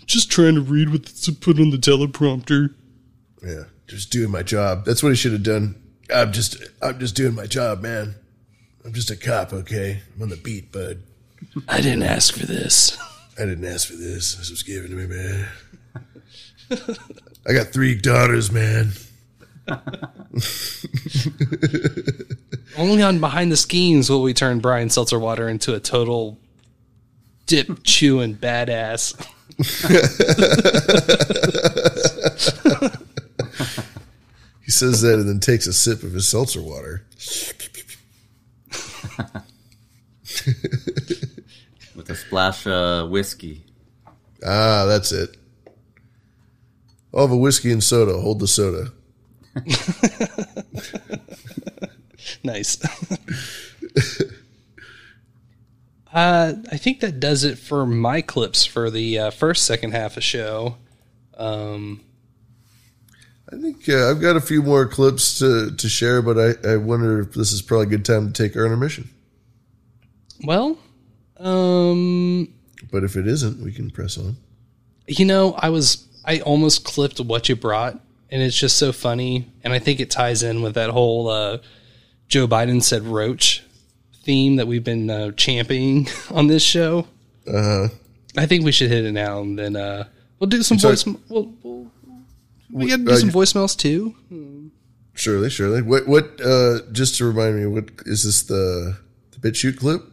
[0.07, 2.73] Just trying to read what's put on the teleprompter.
[3.43, 4.85] Yeah, just doing my job.
[4.85, 5.81] That's what he should have done.
[6.13, 8.15] I'm just, I'm just doing my job, man.
[8.83, 10.01] I'm just a cop, okay?
[10.15, 11.01] I'm on the beat, bud.
[11.67, 12.97] I didn't ask for this.
[13.37, 14.35] I didn't ask for this.
[14.35, 15.47] This was given to me, man.
[17.47, 18.91] I got three daughters, man.
[22.77, 26.39] Only on Behind the Schemes will we turn Brian Seltzerwater into a total
[27.45, 29.13] dip chewing badass.
[34.63, 37.05] he says that and then takes a sip of his seltzer water.
[42.01, 43.63] With a splash of whiskey.
[44.43, 45.37] Ah, that's it.
[47.13, 48.19] I'll have a whiskey and soda.
[48.19, 48.91] Hold the soda.
[52.43, 52.83] nice.
[56.11, 60.17] uh, I think that does it for my clips for the uh, first second half
[60.17, 60.77] of show.
[61.37, 62.01] Um,
[63.53, 66.77] I think uh, I've got a few more clips to, to share, but I, I
[66.77, 69.07] wonder if this is probably a good time to take our intermission.
[70.43, 70.79] well,
[71.41, 72.47] um,
[72.91, 74.37] But if it isn't, we can press on.
[75.07, 77.99] you know, I was I almost clipped what you brought,
[78.29, 81.57] and it's just so funny, and I think it ties in with that whole uh,
[82.27, 83.63] Joe Biden said roach
[84.23, 87.07] theme that we've been uh, championing on this show.
[87.47, 87.87] Uh huh.
[88.37, 90.05] I think we should hit it now, and then uh,
[90.39, 91.05] we'll do some voice.
[91.05, 91.91] We'll, we'll,
[92.71, 94.15] we got to do Uh, some voicemails too.
[95.13, 95.81] Surely, surely.
[95.81, 96.07] What?
[96.07, 96.39] What?
[96.39, 98.97] Uh, just to remind me, what is this the
[99.31, 100.03] the BitChute clip?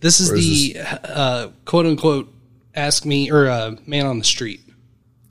[0.00, 2.32] This is is the uh, quote unquote
[2.74, 4.60] ask me or uh, man on the street.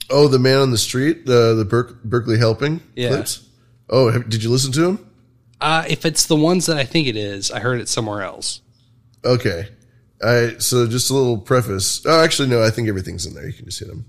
[0.09, 3.09] Oh, the man on the street, uh, the Berk- Berkeley helping Yeah.
[3.09, 3.47] clips.
[3.89, 5.09] Oh, have, did you listen to him?
[5.61, 8.61] Uh, if it's the ones that I think it is, I heard it somewhere else.
[9.25, 9.67] Okay.
[10.23, 12.01] I so just a little preface.
[12.05, 12.63] Oh, actually, no.
[12.63, 13.45] I think everything's in there.
[13.47, 14.05] You can just hit them.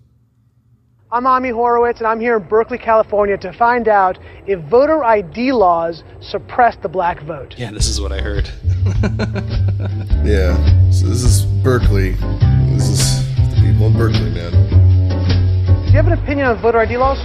[1.12, 4.16] I'm Ami Horowitz, and I'm here in Berkeley, California to find out
[4.46, 7.54] if voter ID laws suppress the black vote.
[7.58, 8.48] Yeah, this is what I heard.
[10.20, 10.54] Yeah.
[10.92, 12.12] So this is Berkeley.
[12.76, 13.00] This is
[13.50, 14.52] the people in Berkeley, man.
[14.52, 17.16] Do you have an opinion on voter ID laws?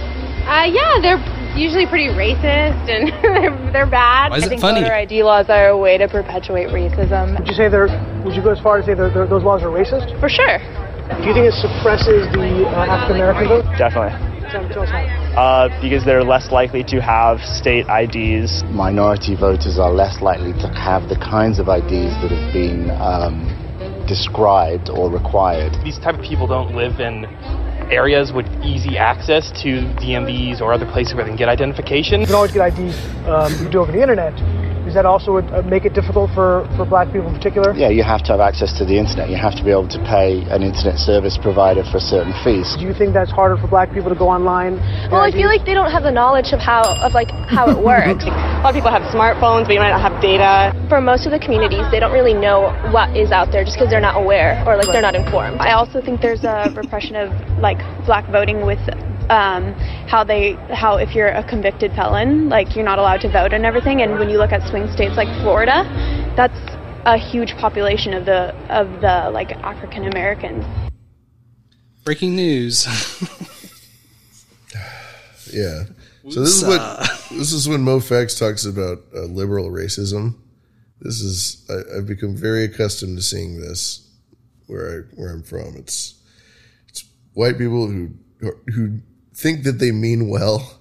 [0.48, 1.20] Uh, yeah, they're
[1.54, 4.30] usually pretty racist and they're, they're bad.
[4.30, 4.80] Why is I it think funny?
[4.80, 7.38] voter ID laws are a way to perpetuate racism.
[7.38, 7.88] Would you say they're?
[8.24, 10.18] Would you go as far as say they're, they're, those laws are racist?
[10.18, 10.58] For sure.
[11.06, 13.64] Do you think it suppresses the uh, African American vote?
[13.78, 14.10] Definitely.
[14.50, 15.06] Tell, tell us how.
[15.38, 18.64] Uh, because they're less likely to have state IDs.
[18.74, 23.46] minority voters are less likely to have the kinds of IDs that have been um,
[24.08, 25.78] described or required.
[25.84, 27.22] These type of people don't live in
[27.90, 32.20] areas with easy access to DMVs or other places where they can get identification.
[32.20, 32.96] You can always get IDs
[33.26, 34.34] Um, you do over the internet.
[34.86, 37.74] Does that also uh, make it difficult for, for black people in particular?
[37.74, 39.28] Yeah, you have to have access to the internet.
[39.28, 42.78] You have to be able to pay an internet service provider for certain fees.
[42.78, 44.78] Do you think that's harder for black people to go online?
[45.10, 47.74] Well, I feel like they don't have the knowledge of how of like how it
[47.82, 48.22] works.
[48.30, 50.70] a lot of people have smartphones, but you might not have data.
[50.86, 53.90] For most of the communities, they don't really know what is out there just because
[53.90, 55.58] they're not aware or like they're not informed.
[55.58, 58.80] I also think there's a repression of like black voting with
[59.30, 59.72] um,
[60.08, 63.64] how they how if you're a convicted felon, like you're not allowed to vote and
[63.64, 64.02] everything.
[64.02, 65.84] And when you look at swing states like Florida,
[66.36, 66.58] that's
[67.04, 70.64] a huge population of the of the like African Americans.
[72.04, 72.86] Breaking news.
[75.52, 75.84] Yeah.
[76.28, 76.80] So this is what
[77.30, 80.34] this is when MoFax talks about uh, liberal racism.
[81.00, 84.08] This is I, I've become very accustomed to seeing this
[84.66, 85.76] where I where I'm from.
[85.76, 86.25] It's it's
[87.36, 88.10] white people who
[88.74, 89.00] who
[89.34, 90.78] think that they mean well,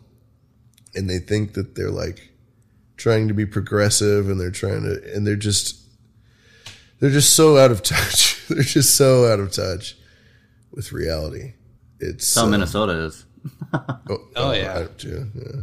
[0.95, 2.31] and they think that they're like
[2.97, 5.77] trying to be progressive, and they're trying to and they're just
[6.99, 8.41] they're just so out of touch.
[8.49, 9.97] they're just so out of touch
[10.71, 11.53] with reality.
[11.99, 13.25] It's how uh, Minnesota is.
[13.73, 14.73] Oh, Oh, yeah.
[14.79, 15.61] I- yeah, yeah.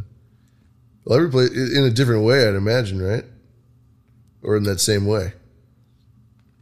[1.05, 3.25] Well, every place in a different way, I'd imagine, right?
[4.41, 5.33] Or in that same way.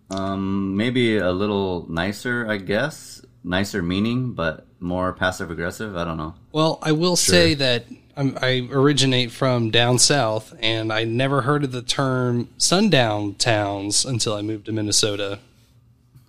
[0.09, 3.20] Um, maybe a little nicer, I guess.
[3.43, 5.97] Nicer meaning, but more passive aggressive.
[5.97, 6.35] I don't know.
[6.51, 7.85] Well, I will say that
[8.15, 14.05] I'm, I originate from down south, and I never heard of the term sundown towns
[14.05, 15.39] until I moved to Minnesota.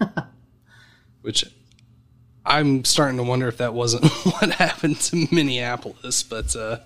[1.22, 1.44] Which
[2.44, 6.78] I'm starting to wonder if that wasn't what happened to Minneapolis, but uh,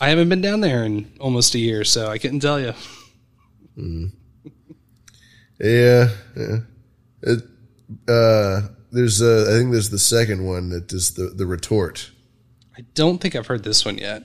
[0.00, 2.74] I haven't been down there in almost a year, so I couldn't tell you.
[3.78, 4.12] Mm.
[5.58, 6.56] Yeah, yeah.
[7.22, 7.42] It,
[8.08, 12.10] uh, there's, uh, I think there's the second one that is the the retort.
[12.76, 14.24] I don't think I've heard this one yet.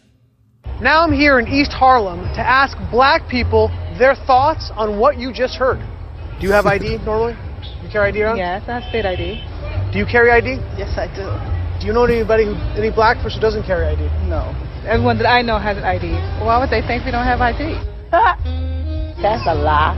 [0.81, 5.31] Now I'm here in East Harlem to ask black people their thoughts on what you
[5.33, 5.79] just heard.
[6.39, 7.35] Do you have ID normally?
[7.83, 8.37] You carry ID around?
[8.37, 9.41] Yes, I have state ID.
[9.91, 10.59] Do you carry ID?
[10.77, 11.27] Yes, I do.
[11.79, 14.03] Do you know anybody who, any black person who doesn't carry ID?
[14.27, 14.55] No.
[14.87, 16.11] Everyone that I know has an ID.
[16.43, 17.75] Why would they think we don't have ID?
[19.21, 19.95] That's a lie.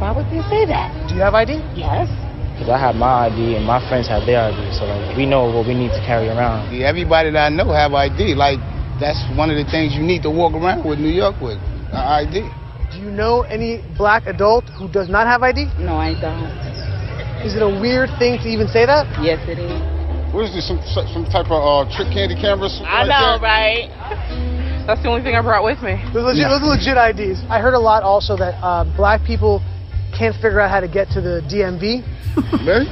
[0.00, 1.08] Why would they say that?
[1.08, 1.60] Do you have ID?
[1.74, 2.08] Yes.
[2.56, 5.44] Because I have my ID and my friends have their ID, so like we know
[5.44, 6.72] what we need to carry around.
[6.72, 8.32] Yeah, everybody that I know have ID.
[8.32, 8.56] Like
[8.96, 11.60] that's one of the things you need to walk around with New York with
[11.92, 12.48] uh, ID.
[12.96, 15.68] Do you know any black adult who does not have ID?
[15.76, 16.48] No, I don't.
[17.44, 19.04] Is it a weird thing to even say that?
[19.20, 19.76] Yes, it is.
[20.32, 20.64] What is this?
[20.64, 20.80] Some
[21.12, 22.80] some type of uh, trick candy cameras?
[22.80, 23.44] I like know, that?
[23.44, 24.86] right?
[24.88, 26.00] That's the only thing I brought with me.
[26.14, 27.44] Those, legit, those are legit IDs.
[27.52, 29.60] I heard a lot also that uh, black people
[30.16, 32.02] can't figure out how to get to the DMV.
[32.66, 32.84] Really?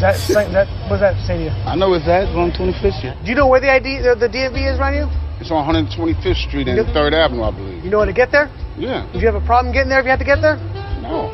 [0.00, 1.54] Is that, is that, what does that say to you?
[1.68, 2.24] I know it's that.
[2.24, 3.14] It's on 25th Street.
[3.20, 5.06] Do you know where the ID, the, the DMV is around you?
[5.38, 7.84] It's on 125th Street and 3rd Avenue, I believe.
[7.84, 8.48] You know how to get there?
[8.80, 9.04] Yeah.
[9.12, 10.56] Would you have a problem getting there if you had to get there?
[11.04, 11.30] No.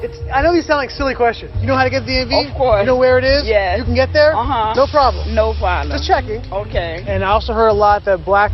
[0.00, 1.52] It's, I know these sound like silly questions.
[1.60, 2.48] You know how to get to the DMV?
[2.48, 2.80] Of course.
[2.80, 3.44] You know where it is?
[3.44, 3.78] Yes.
[3.78, 4.32] You can get there?
[4.32, 4.72] Uh-huh.
[4.72, 5.36] No problem.
[5.36, 5.92] No problem.
[5.92, 6.40] Just checking.
[6.50, 7.04] Okay.
[7.06, 8.50] And I also heard a lot that black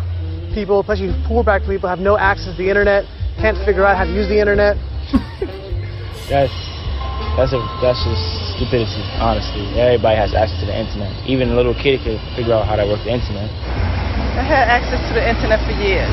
[0.51, 3.06] people, especially poor black people, have no access to the internet,
[3.39, 4.77] can't figure out how to use the internet.
[6.28, 6.53] That's
[7.36, 8.24] that's a that's just
[8.59, 9.65] stupidity, honestly.
[9.78, 11.11] Everybody has access to the internet.
[11.24, 13.49] Even a little kid can figure out how to work the internet.
[14.36, 16.09] I had access to the internet for years.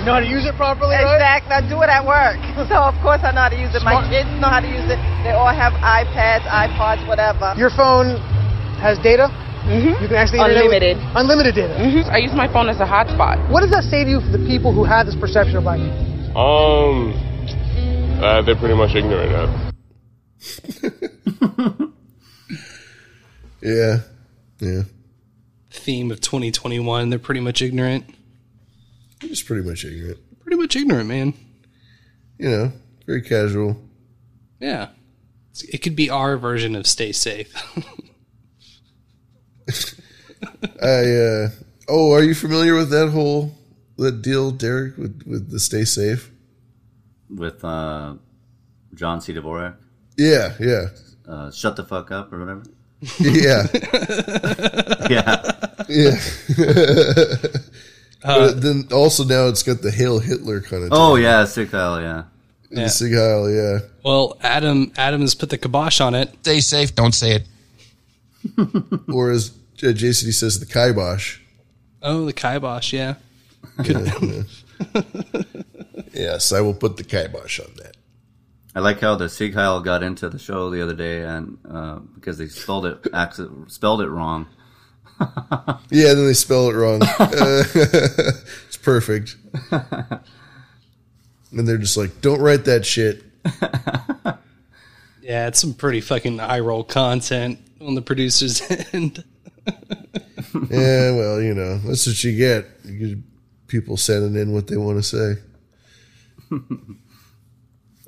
[0.00, 1.04] You know how to use it properly, right?
[1.18, 1.52] Exactly.
[1.52, 2.40] I do it at work.
[2.70, 3.82] So, of course, I know how to use it.
[3.82, 5.00] My kids know how to use it.
[5.24, 7.52] They all have iPads, iPods, whatever.
[7.56, 8.20] Your phone
[8.80, 9.28] has data?
[9.64, 10.00] Mm-hmm.
[10.00, 10.96] You can actually Unlimited.
[11.16, 11.76] unlimited data.
[11.76, 12.08] Mm-hmm.
[12.10, 13.40] I use my phone as a hotspot.
[13.52, 15.80] What does that say to you for the people who have this perception of black
[15.80, 16.00] people?
[16.36, 17.12] Um,
[18.22, 19.50] uh, they're pretty much ignorant of.
[23.62, 24.00] Yeah.
[24.60, 24.82] Yeah.
[25.70, 27.10] Theme of 2021.
[27.10, 28.14] They're pretty much ignorant.
[29.20, 30.18] Just pretty much ignorant.
[30.40, 31.34] Pretty much ignorant, man.
[32.38, 32.72] You know,
[33.06, 33.76] very casual.
[34.58, 34.88] Yeah.
[35.68, 37.52] It could be our version of stay safe.
[40.82, 41.50] I uh
[41.86, 43.52] oh, are you familiar with that whole
[43.98, 46.30] that deal, Derek, with with the stay safe?
[47.34, 48.14] With uh,
[48.94, 49.32] John C.
[49.32, 49.76] Dvorak.
[50.16, 50.86] Yeah, yeah.
[51.26, 52.62] Uh, shut the fuck up or whatever.
[53.20, 53.66] Yeah.
[55.08, 55.52] yeah.
[55.88, 56.16] Yeah.
[58.22, 61.70] Uh, but then also now it's got the Hail Hitler kind of Oh yeah, sick
[61.70, 62.24] hell yeah.
[62.70, 63.78] The Sig Heil, yeah.
[64.04, 66.28] well, Adam Adam has put the kibosh on it.
[66.42, 66.94] Stay safe.
[66.94, 67.48] Don't say it.
[69.12, 69.50] or as
[69.82, 71.38] uh, JCD says, the kibosh.
[72.02, 73.14] Oh, the kibosh, yeah.
[73.84, 74.42] Yeah, yeah.
[76.20, 77.96] Yes, I will put the kibosh on that.
[78.74, 81.96] I like how the Sig Heil got into the show the other day, and uh,
[82.14, 83.04] because they spelled it
[83.68, 84.46] spelled it wrong.
[85.90, 87.02] Yeah, then they spell it wrong.
[87.02, 89.36] Uh, it's perfect.
[89.70, 93.22] And they're just like, don't write that shit.
[95.22, 99.22] Yeah, it's some pretty fucking eye roll content on the producer's end.
[99.64, 102.66] yeah, well, you know, that's what you get.
[102.84, 103.18] You get
[103.68, 105.40] people sending in what they want to say.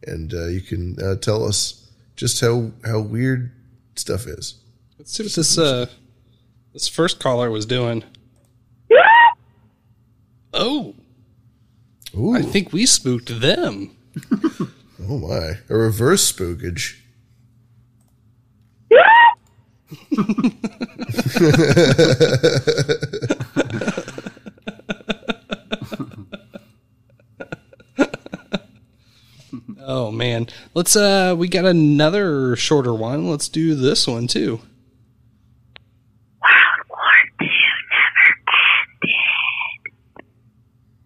[0.07, 3.51] And uh, you can uh, tell us just how, how weird
[3.95, 4.55] stuff is.
[4.97, 5.87] Let's see what this uh
[6.73, 8.03] this first caller was doing.
[10.53, 10.95] Oh.
[12.35, 13.95] I think we spooked them.
[15.09, 15.57] Oh my.
[15.69, 16.97] A reverse spookage.
[29.83, 30.47] Oh man.
[30.73, 33.29] Let's uh we got another shorter one.
[33.29, 34.61] Let's do this one too.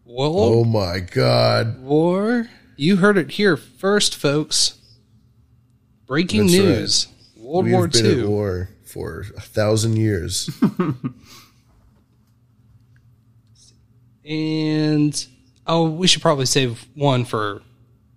[0.03, 0.59] Whoa.
[0.59, 1.81] Oh my god.
[1.81, 2.47] War.
[2.77, 4.77] You heard it here first, folks.
[6.05, 7.07] Breaking That's news.
[7.37, 7.43] right.
[7.45, 8.19] World We War been II.
[8.21, 10.49] at war for a thousand years.
[14.27, 15.25] And
[15.67, 17.61] oh, we should probably save one for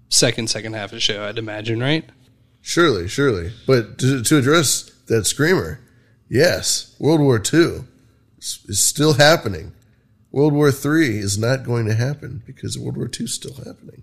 [0.09, 2.09] second second half of the show, I'd imagine, right?
[2.62, 3.52] surely, surely.
[3.66, 5.80] But to, to address that screamer,
[6.28, 7.85] yes, World War II
[8.39, 9.72] is, is still happening.
[10.32, 14.02] World War III is not going to happen because World War II is still happening.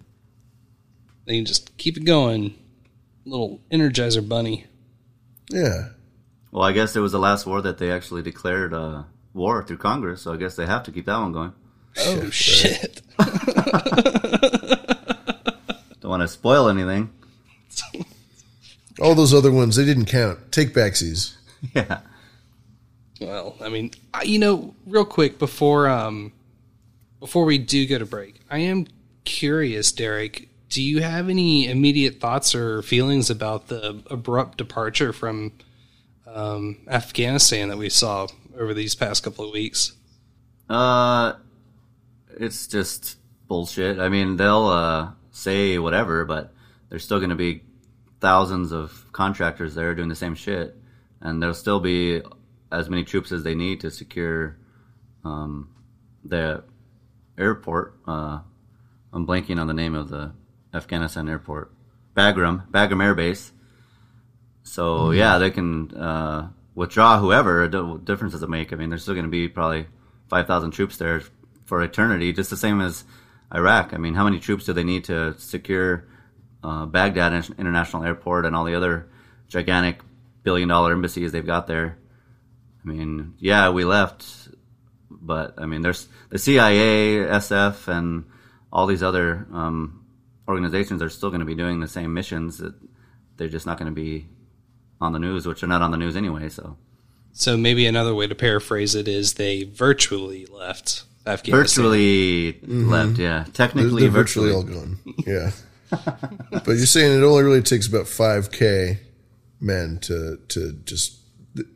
[1.25, 2.55] They can just keep it going.
[3.25, 4.65] Little energizer bunny.
[5.49, 5.89] Yeah.
[6.51, 9.03] Well, I guess it was the last war that they actually declared uh,
[9.33, 11.53] war through Congress, so I guess they have to keep that one going.
[11.97, 13.01] Oh shit!
[16.01, 17.09] Don't want to spoil anything.
[19.01, 20.51] All those other ones, they didn't count.
[20.51, 21.35] Take backsies.
[21.73, 21.99] Yeah.
[23.19, 26.31] Well, I mean, I- you know, real quick before um
[27.19, 28.87] before we do go to break, I am
[29.23, 30.49] curious, Derek.
[30.69, 35.53] Do you have any immediate thoughts or feelings about the abrupt departure from
[36.27, 38.27] um, Afghanistan that we saw
[38.57, 39.93] over these past couple of weeks?
[40.69, 41.33] Uh,
[42.37, 43.17] it's just
[43.47, 43.99] bullshit.
[43.99, 46.53] I mean, they'll uh, say whatever, but
[46.89, 47.61] there's still going to be
[48.19, 50.75] thousands of contractors there doing the same shit,
[51.21, 52.21] and there'll still be
[52.71, 54.57] as many troops as they need to secure
[55.23, 55.69] um,
[56.23, 56.63] the
[57.37, 57.95] airport.
[58.07, 58.39] Uh,
[59.13, 60.33] I'm blanking on the name of the
[60.75, 61.71] Afghanistan airport,
[62.15, 63.51] Bagram, Bagram Air Base.
[64.63, 65.15] So Mhm.
[65.17, 67.67] yeah, they can uh, withdraw whoever.
[67.67, 68.73] What difference does it make?
[68.73, 69.87] I mean, there's still going to be probably
[70.27, 71.21] five thousand troops there
[71.65, 73.03] for eternity, just the same as
[73.53, 73.93] Iraq.
[73.93, 76.05] I mean, how many troops do they need to secure
[76.63, 79.07] uh, Baghdad International Airport and all the other
[79.47, 80.01] gigantic
[80.43, 81.97] billion-dollar embassies they've got there?
[82.83, 84.25] I mean, yeah, we left,
[85.09, 88.25] but I mean, there's the CIA, SF, and
[88.71, 90.04] all these other um,
[90.47, 92.57] organizations are still going to be doing the same missions.
[92.59, 92.73] That
[93.37, 94.27] they're just not going to be
[95.01, 96.49] on the news, which are not on the news anyway.
[96.49, 96.77] So
[97.33, 101.83] So maybe another way to paraphrase it is they virtually left Afghanistan.
[101.83, 102.89] virtually Mhm.
[102.89, 103.43] left, yeah.
[103.43, 104.75] They're, Technically, they're virtually virtually.
[104.75, 104.99] all gone.
[105.27, 105.51] Yeah.
[106.51, 108.99] but you're saying it only really takes about 5K
[109.61, 111.17] men to, to just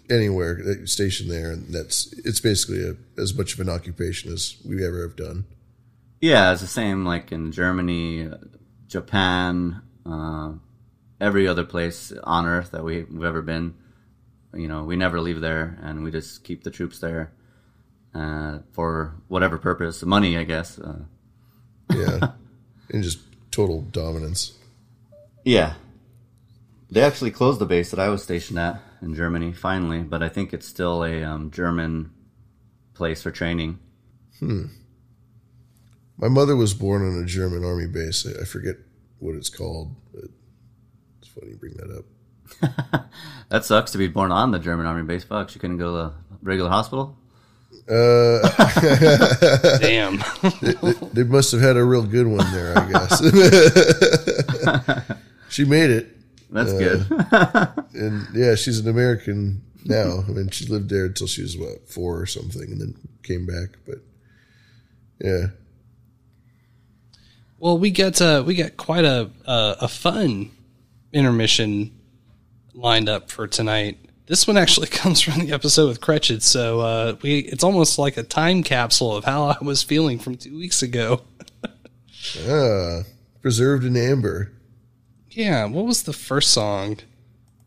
[0.10, 1.52] anywhere that you station there.
[1.52, 5.46] And that's, it's basically a, as much of an occupation as we ever have done.
[6.22, 8.38] Yeah, it's the same like in Germany, uh,
[8.90, 10.52] Japan, uh,
[11.22, 13.76] every other place on earth that we, we've ever been.
[14.54, 17.32] You know, we never leave there, and we just keep the troops there
[18.14, 20.78] uh, for whatever purpose, money, I guess.
[20.80, 21.04] Uh,
[21.92, 22.32] Yeah.
[22.92, 23.20] and just
[23.52, 24.58] total dominance.
[25.46, 25.76] yeah,
[26.92, 30.30] they actually closed the base that I was stationed at in Germany finally, but I
[30.30, 32.12] think it's still a um, German
[32.96, 33.80] place for training.
[34.40, 34.66] Hmm.
[36.20, 38.26] My mother was born on a German army base.
[38.28, 38.76] I I forget
[39.20, 40.26] what it's called, but
[41.20, 42.06] it's funny you bring that up.
[43.50, 45.24] That sucks to be born on the German army base.
[45.24, 46.14] Fuck, you couldn't go to a
[46.44, 47.18] regular hospital.
[47.90, 48.42] Uh,
[49.80, 50.20] Damn.
[50.62, 53.18] they, they- they must have had a real good one there, I guess.
[55.50, 56.16] she made it.
[56.52, 57.06] That's good.
[57.96, 60.24] and yeah, she's an American now.
[60.28, 63.48] I mean, she lived there until she was what four or something, and then came
[63.48, 63.78] back.
[63.88, 63.98] But
[65.20, 65.48] yeah,
[67.60, 70.52] Well, we got uh, we got quite a a, a fun
[71.12, 71.92] intermission
[72.74, 73.98] lined up for tonight.
[74.28, 78.16] This one actually comes from the episode with Cretched, so uh, we it's almost like
[78.16, 81.22] a time capsule of how I was feeling from two weeks ago.
[82.48, 83.02] ah,
[83.42, 84.54] preserved in amber.
[85.30, 87.00] Yeah, what was the first song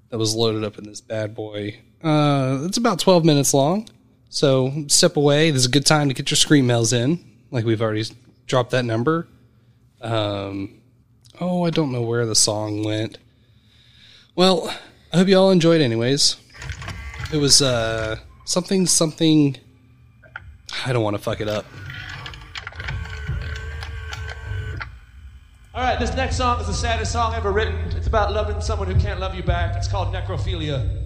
[0.08, 1.80] that was loaded up in this bad boy?
[2.02, 3.90] Uh, it's about twelve minutes long,
[4.30, 5.50] so step away.
[5.50, 7.22] This is a good time to get your screen mails in.
[7.50, 8.04] Like we've already
[8.46, 9.28] dropped that number.
[10.02, 10.80] Um,
[11.40, 13.18] oh, I don't know where the song went.
[14.34, 14.74] Well,
[15.12, 16.36] I hope you all enjoyed, anyways.
[17.32, 19.56] It was uh something something.
[20.84, 21.64] I don't want to fuck it up.
[25.74, 27.76] All right, this next song is the saddest song ever written.
[27.96, 29.76] It's about loving someone who can't love you back.
[29.76, 30.98] It's called Necrophilia.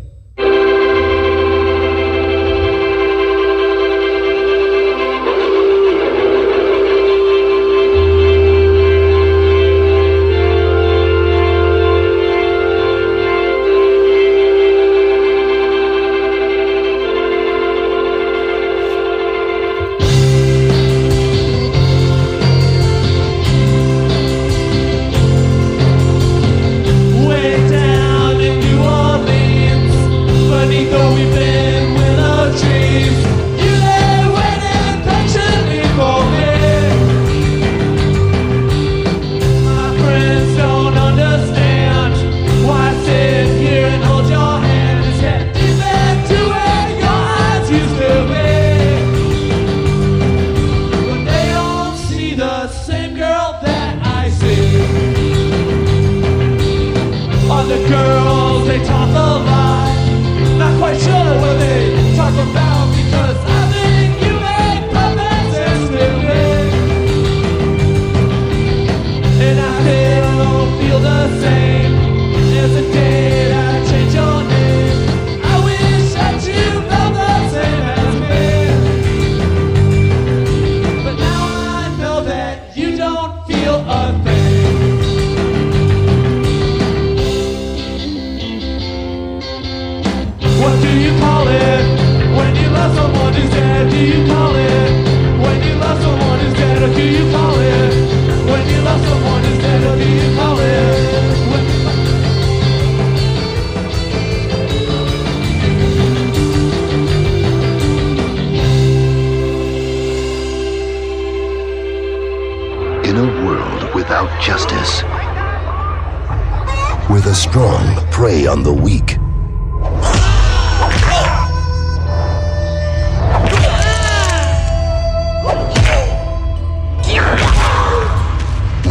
[117.56, 119.12] Strong prey on the weak,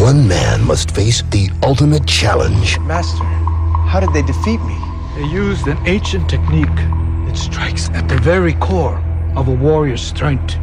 [0.01, 2.79] one man must face the ultimate challenge.
[2.79, 3.23] Master,
[3.85, 4.75] how did they defeat me?
[5.13, 6.65] They used an ancient technique
[7.27, 8.97] that strikes at the very core
[9.35, 10.55] of a warrior's strength.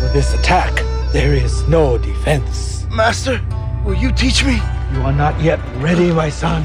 [0.00, 0.72] With this attack,
[1.12, 2.86] there is no defense.
[2.88, 3.40] Master,
[3.84, 4.60] will you teach me?
[4.92, 6.64] You are not yet ready, my son.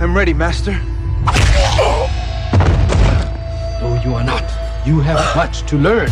[0.00, 0.72] I'm ready, Master.
[3.80, 4.44] No, you are not.
[4.86, 6.10] You have much to learn.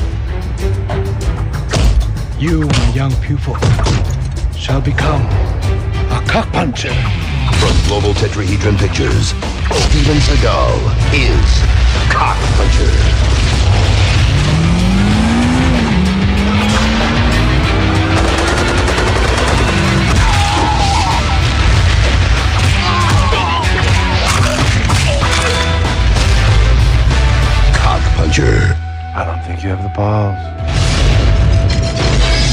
[2.38, 3.56] You, my young pupil,
[4.56, 5.22] shall become
[6.10, 6.94] a cock puncher.
[7.58, 9.34] From Global Tetrahedron Pictures,
[9.88, 10.78] Steven Seagal
[11.12, 12.38] is Cock
[29.60, 30.38] I think you have the balls.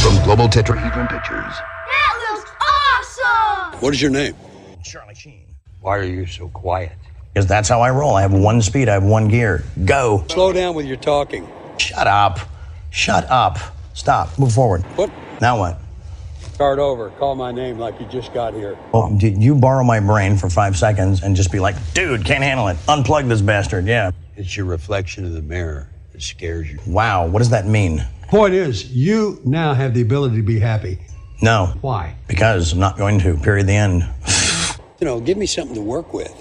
[0.03, 1.53] From Global Tetrahedron Pictures.
[1.87, 3.79] That looks awesome!
[3.79, 4.35] What is your name?
[4.83, 5.45] Charlie Sheen.
[5.79, 6.91] Why are you so quiet?
[7.33, 8.15] Because that's how I roll.
[8.15, 9.63] I have one speed, I have one gear.
[9.85, 10.25] Go.
[10.27, 11.47] Slow down with your talking.
[11.77, 12.39] Shut up.
[12.89, 13.57] Shut up.
[13.93, 14.37] Stop.
[14.37, 14.81] Move forward.
[14.97, 15.09] What?
[15.39, 15.79] Now what?
[16.55, 17.11] Start over.
[17.11, 18.77] Call my name like you just got here.
[18.91, 22.43] Well, did you borrow my brain for five seconds and just be like, dude, can't
[22.43, 22.75] handle it.
[22.87, 23.85] Unplug this bastard.
[23.85, 24.11] Yeah.
[24.35, 26.79] It's your reflection in the mirror that scares you.
[26.87, 27.27] Wow.
[27.27, 28.03] What does that mean?
[28.27, 30.97] Point is, you now have the ability to be happy.
[31.43, 31.73] No.
[31.81, 32.15] Why?
[32.27, 33.37] Because I'm not going to.
[33.37, 33.67] Period.
[33.67, 34.03] The end.
[34.99, 36.33] You know, give me something to work with.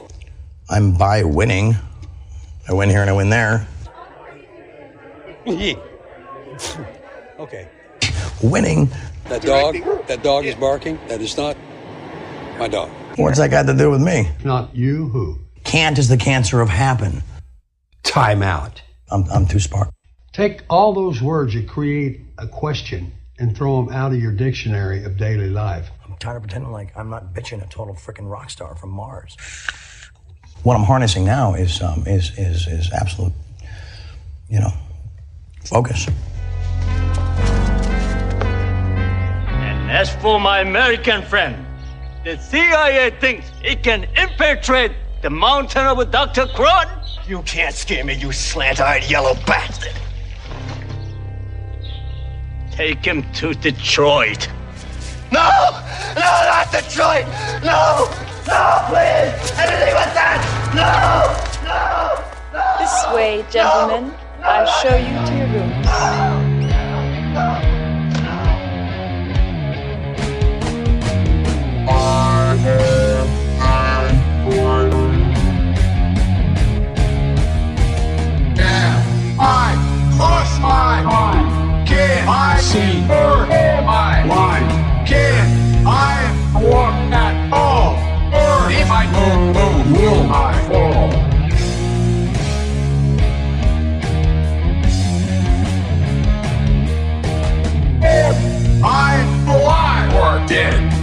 [0.70, 1.76] I'm by winning.
[2.66, 3.68] I win here and I win there.
[7.38, 7.68] okay.
[8.42, 8.88] Winning.
[9.26, 9.76] That dog,
[10.06, 10.98] that dog is barking.
[11.08, 11.54] That is not
[12.58, 12.88] my dog.
[13.16, 14.30] What's that got to do with me?
[14.42, 15.38] Not you, who?
[15.64, 17.22] Can't is the cancer of happen.
[18.02, 18.80] Time out.
[19.10, 19.90] I'm, I'm too smart.
[20.32, 25.04] Take all those words that create a question and throw them out of your dictionary
[25.04, 25.90] of daily life.
[26.04, 29.36] I'm tired of pretending like I'm not bitching a total freaking rock star from Mars.
[30.62, 33.32] What I'm harnessing now is um, is is is absolute,
[34.48, 34.72] you know,
[35.64, 36.08] focus.
[39.48, 41.64] And as for my American friend,
[42.24, 44.92] the CIA thinks it can infiltrate
[45.26, 46.46] the mountain with Dr.
[46.46, 46.88] Crud.
[47.26, 49.90] You can't scare me, you slant-eyed yellow bastard.
[52.70, 54.48] Take him to Detroit.
[55.32, 55.50] No!
[56.14, 57.26] No, not Detroit!
[57.64, 58.06] No!
[58.46, 59.50] No, please!
[59.58, 60.38] Anything but that!
[60.78, 61.34] No!
[61.66, 62.22] No!
[62.78, 64.14] This way, gentlemen.
[64.44, 65.86] I'll show you to your rooms.
[67.36, 67.75] I
[80.60, 81.84] my.
[81.86, 85.06] Can I see I?
[85.06, 87.94] Can I walk at all?
[88.68, 91.12] If I don't will I fall?
[98.02, 99.12] Am I
[99.54, 100.96] alive or dead?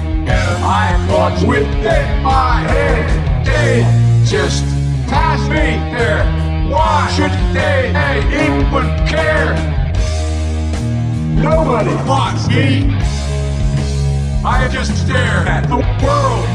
[0.64, 3.46] I thoughts within my head?
[3.46, 3.84] They
[4.26, 4.64] just
[5.08, 6.43] pass me there.
[6.74, 7.90] Why should they
[8.46, 9.54] even care?
[11.36, 12.90] Nobody wants me.
[14.44, 16.48] I just stare at the world.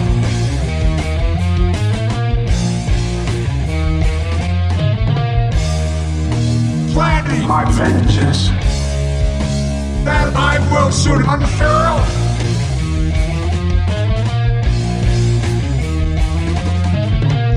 [6.93, 8.49] Planning my vengeance.
[10.05, 11.99] That I will soon unfurl.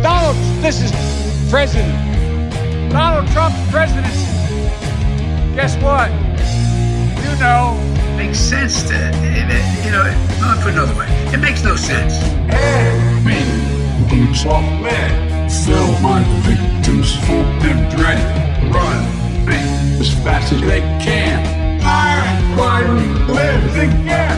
[0.03, 0.91] Donald, this is
[1.49, 2.10] President.
[2.91, 4.27] Donald Trump's presidency.
[5.55, 6.11] Guess what?
[7.23, 7.77] You know.
[8.11, 10.03] It makes sense to, it, it, you know,
[10.41, 11.07] not put another way.
[11.33, 12.13] It makes no sense.
[12.51, 13.39] And me,
[14.01, 18.21] the blue man, sell my victims for of dread.
[18.73, 19.55] Run me
[19.99, 21.81] as fast as they can.
[21.83, 24.30] I finally live again.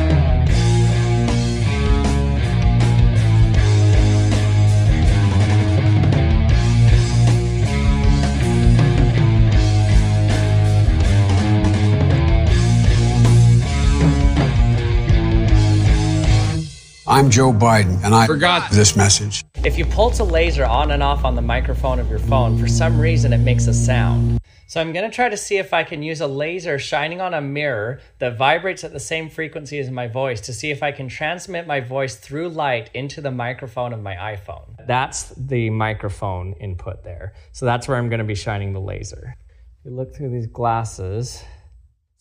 [17.23, 19.45] I'm Joe Biden, and I forgot this message.
[19.63, 22.67] If you pulse a laser on and off on the microphone of your phone, for
[22.67, 24.41] some reason it makes a sound.
[24.67, 27.33] So I'm going to try to see if I can use a laser shining on
[27.33, 30.91] a mirror that vibrates at the same frequency as my voice to see if I
[30.91, 34.85] can transmit my voice through light into the microphone of my iPhone.
[34.85, 37.35] That's the microphone input there.
[37.53, 39.37] So that's where I'm going to be shining the laser.
[39.79, 41.41] If you look through these glasses,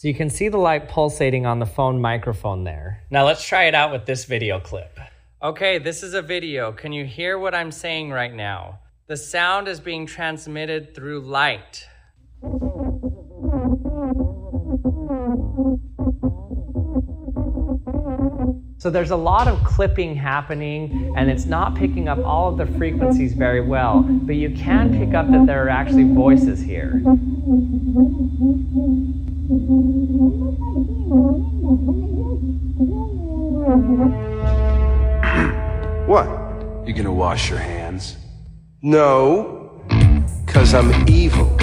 [0.03, 3.05] so you can see the light pulsating on the phone microphone there.
[3.09, 4.99] Now let's try it out with this video clip.
[5.41, 6.73] Okay, this is a video.
[6.73, 8.81] Can you hear what I'm saying right now?
[9.07, 11.87] The sound is being transmitted through light.
[18.79, 22.67] So there's a lot of clipping happening and it's not picking up all of the
[22.77, 27.01] frequencies very well, but you can pick up that there are actually voices here.
[36.07, 36.27] What?
[36.87, 38.17] You gonna wash your hands?
[38.83, 39.71] No,
[40.45, 41.62] because I'm evil.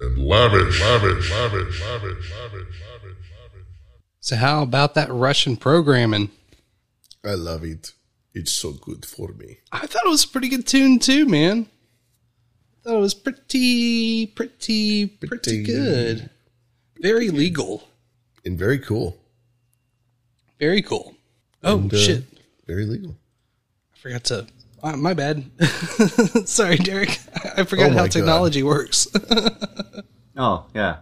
[0.00, 2.80] And lavish, lavish, lavish, lavish, lavish, lavish.
[2.82, 3.16] lavish.
[4.20, 6.30] So how about that Russian programming?
[7.24, 7.92] I love it.
[8.32, 9.58] It's so good for me.
[9.72, 11.66] I thought it was a pretty good tune too, man.
[12.80, 15.62] I thought it was pretty, pretty, pretty, Pretty.
[15.64, 16.30] good.
[17.00, 17.88] Very legal.
[18.44, 19.18] And very cool.
[20.58, 21.14] Very cool.
[21.62, 22.24] Oh And, uh, shit!
[22.66, 23.16] Very legal.
[23.94, 24.46] I forgot to.
[24.82, 25.44] Uh, my bad.
[26.46, 27.18] Sorry, Derek.
[27.56, 28.12] I forgot Oh my how God.
[28.12, 29.06] technology works.
[30.36, 30.98] Oh yeah.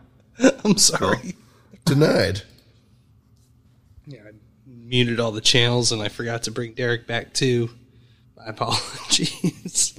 [0.65, 1.35] I'm sorry.
[1.85, 2.43] Denied.
[4.07, 4.31] Yeah, I
[4.67, 7.71] muted all the channels, and I forgot to bring Derek back too.
[8.37, 9.95] My apologies.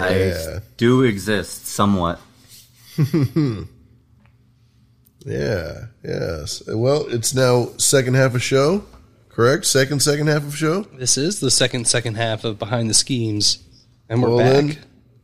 [0.00, 2.20] I do exist somewhat.
[5.26, 6.62] Yeah, yes.
[6.66, 8.84] Well, it's now second half of show,
[9.40, 9.64] correct?
[9.64, 10.82] Second, second half of show.
[10.82, 13.64] this is the second second half of Behind the Schemes,
[14.06, 14.76] and we're well, back.
[14.76, 14.78] then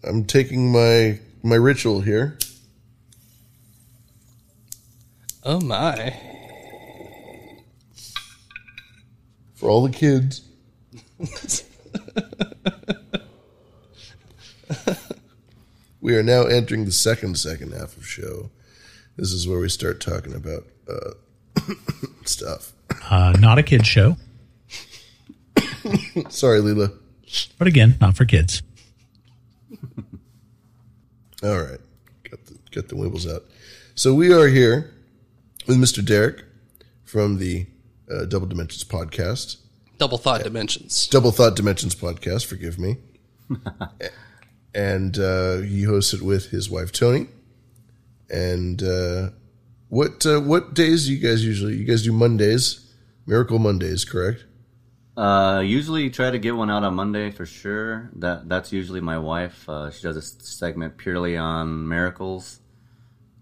[0.04, 2.38] I'm taking my my ritual here.
[5.42, 6.18] Oh my!
[9.54, 10.40] for all the kids.
[16.00, 18.48] we are now entering the second second half of show.
[19.16, 21.10] This is where we start talking about uh,
[22.24, 22.72] stuff.
[23.10, 24.16] Uh, not a kid show,
[26.28, 26.92] Sorry, Leela.
[27.58, 28.62] but again, not for kids.
[31.42, 31.78] All right,
[32.30, 33.44] got the got the wimbles out.
[33.94, 34.92] So we are here
[35.66, 36.04] with Mr.
[36.04, 36.44] Derek
[37.04, 37.66] from the
[38.10, 39.58] uh, Double Dimensions podcast.
[39.98, 41.06] Double Thought Dimensions.
[41.08, 42.46] Double Thought Dimensions podcast.
[42.46, 42.96] Forgive me.
[44.74, 47.28] and uh, he hosts it with his wife Tony.
[48.28, 49.30] And uh,
[49.88, 51.76] what uh, what days do you guys usually?
[51.76, 52.92] You guys do Mondays,
[53.26, 54.44] Miracle Mondays, correct?
[55.16, 58.10] Uh, usually try to get one out on Monday for sure.
[58.16, 59.68] That that's usually my wife.
[59.68, 62.60] Uh, she does a segment purely on miracles,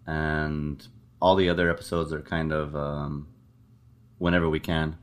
[0.07, 0.87] and
[1.21, 3.27] all the other episodes are kind of um,
[4.19, 4.99] whenever we can.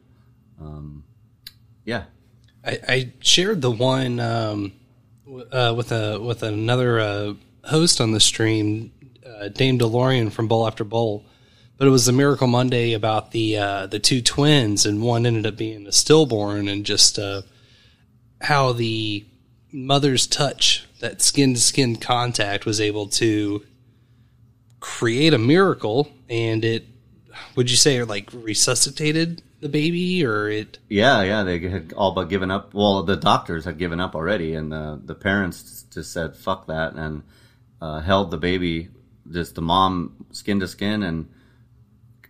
[0.62, 1.04] Um,
[1.84, 2.06] yeah,
[2.64, 4.74] I, I shared the one um,
[5.52, 7.34] uh, with a with another uh,
[7.66, 8.94] host on the stream,
[9.40, 11.26] uh, Dame DeLorean from Bowl After Bowl,
[11.78, 15.46] but it was the Miracle Monday about the uh, the two twins, and one ended
[15.46, 17.42] up being a stillborn, and just uh,
[18.42, 19.26] how the
[19.72, 23.66] mother's touch, that skin to skin contact, was able to
[24.80, 26.86] create a miracle, and it
[27.56, 31.44] would you say like resuscitated the baby, or it yeah, yeah.
[31.44, 32.74] They had all but given up.
[32.74, 36.94] Well, the doctors had given up already, and the the parents just said "fuck that"
[36.94, 37.24] and
[37.80, 38.90] uh, held the baby,
[39.32, 41.28] just the mom skin to skin, and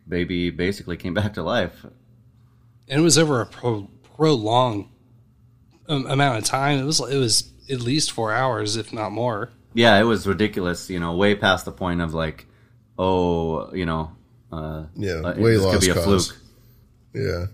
[0.07, 1.83] baby basically came back to life.
[2.87, 4.87] and it was over a pro, prolonged
[5.87, 6.79] um, amount of time.
[6.79, 9.49] It was it was at least four hours, if not more.
[9.73, 10.89] Yeah, it was ridiculous.
[10.89, 12.45] You know, way past the point of like,
[12.97, 14.11] oh, you know,
[14.51, 16.03] uh, Yeah, uh, way this could be a cause.
[16.31, 16.37] fluke.
[17.13, 17.45] Yeah.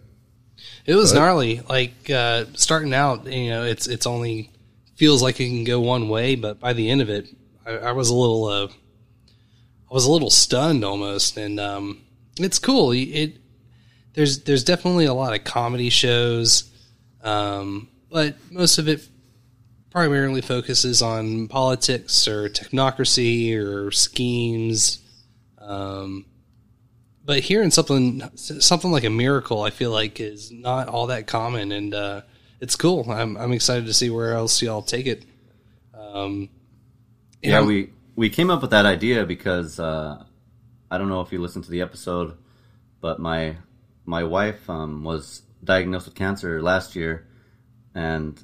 [0.85, 1.61] It was But- gnarly.
[1.69, 4.49] Like uh, starting out, you know, it's it's only
[4.95, 7.27] feels like it can go one way, but by the end of it,
[7.65, 8.67] I, I was a little uh,
[9.89, 12.01] I was a little stunned almost, and um,
[12.37, 12.91] it's cool.
[12.91, 13.37] It
[14.13, 16.71] there's there's definitely a lot of comedy shows,
[17.23, 19.07] um, but most of it
[19.89, 24.99] primarily focuses on politics or technocracy or schemes.
[25.59, 26.25] Um,
[27.23, 31.71] but hearing something something like a miracle, I feel like is not all that common,
[31.71, 32.21] and uh,
[32.59, 33.09] it's cool.
[33.09, 35.25] I'm I'm excited to see where else y'all take it.
[35.93, 36.49] Um,
[37.41, 40.21] Yeah, we we came up with that idea because uh,
[40.89, 42.35] I don't know if you listened to the episode,
[42.99, 43.57] but my
[44.05, 47.27] my wife um, was diagnosed with cancer last year,
[47.93, 48.43] and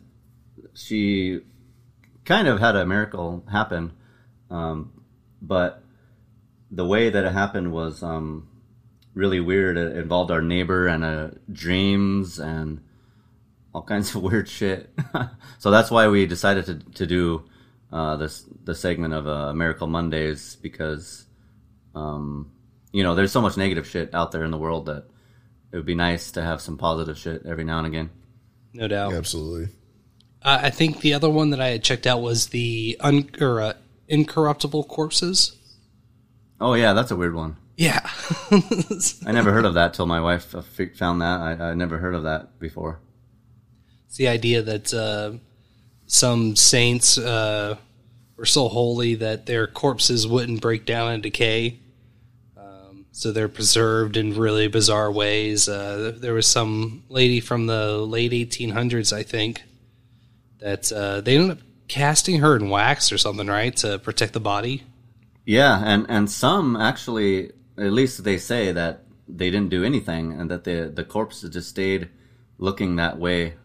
[0.76, 1.42] she
[2.24, 3.94] kind of had a miracle happen,
[4.52, 5.04] um,
[5.42, 5.84] but
[6.70, 8.48] the way that it happened was um,
[9.16, 9.76] really weird.
[9.76, 12.80] It involved our neighbor and uh, dreams and
[13.74, 14.92] all kinds of weird shit.
[15.58, 17.46] so that's why we decided to to do
[17.94, 21.26] uh, this the segment of uh, Miracle Mondays because
[21.94, 22.52] um,
[22.92, 25.06] you know there's so much negative shit out there in the world that
[25.72, 28.10] it would be nice to have some positive shit every now and again.
[28.74, 29.14] no doubt.
[29.14, 29.70] Absolutely.
[30.42, 33.62] Uh, I think the other one that I had checked out was the un- or,
[33.62, 33.74] uh,
[34.08, 35.56] incorruptible corpses.
[36.60, 37.58] Oh yeah, that's a weird one.
[37.78, 38.02] Yeah,
[39.26, 40.62] I never heard of that till my wife uh,
[40.96, 41.40] found that.
[41.40, 43.00] I, I never heard of that before.
[44.08, 45.38] It's the idea that uh,
[46.14, 47.76] some saints uh,
[48.38, 51.80] were so holy that their corpses wouldn't break down and decay.
[52.56, 55.68] Um, so they're preserved in really bizarre ways.
[55.68, 59.64] Uh, there was some lady from the late 1800s, I think,
[60.60, 64.40] that uh, they ended up casting her in wax or something, right, to protect the
[64.40, 64.84] body.
[65.46, 70.50] Yeah, and and some actually, at least they say that they didn't do anything, and
[70.52, 72.10] that the the corpses just stayed
[72.60, 73.56] looking that way,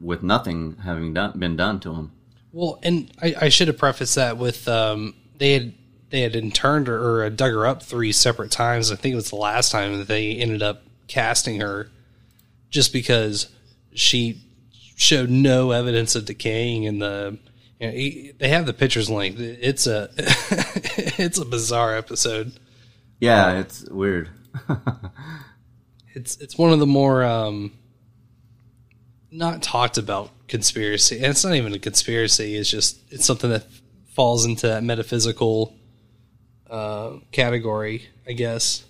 [0.00, 2.12] with nothing having done, been done to him.
[2.52, 5.74] Well, and I, I should have prefaced that with um, they had
[6.10, 8.90] they had interned her or dug her up three separate times.
[8.90, 11.90] I think it was the last time that they ended up casting her,
[12.70, 13.48] just because
[13.92, 14.42] she
[14.96, 17.38] showed no evidence of decaying in the.
[17.78, 19.38] You know, he- they have the pictures linked.
[19.40, 22.52] It's a it's a bizarre episode.
[23.20, 24.30] Yeah, it's weird.
[26.14, 27.72] It's it's one of the more um,
[29.30, 31.16] not talked about conspiracy.
[31.16, 32.56] And it's not even a conspiracy.
[32.56, 33.66] It's just it's something that
[34.14, 35.76] falls into that metaphysical
[36.68, 38.84] uh, category, I guess.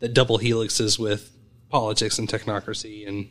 [0.00, 1.32] That double helixes with
[1.70, 3.30] politics and technocracy and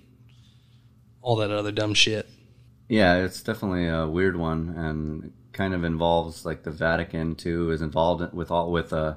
[1.22, 2.30] all that other dumb shit.
[2.90, 7.82] Yeah, it's definitely a weird one, and kind of involves like the Vatican too is
[7.82, 9.16] involved with all with uh,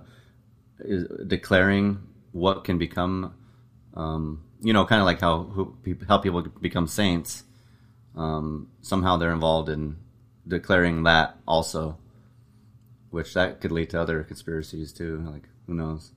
[0.80, 2.00] is declaring
[2.32, 3.34] what can become,
[3.94, 7.44] um, you know, kind of like how who, peop- how people become saints.
[8.16, 9.96] Um, somehow they're involved in
[10.46, 11.98] declaring that also,
[13.10, 15.24] which that could lead to other conspiracies too.
[15.30, 16.10] Like who knows?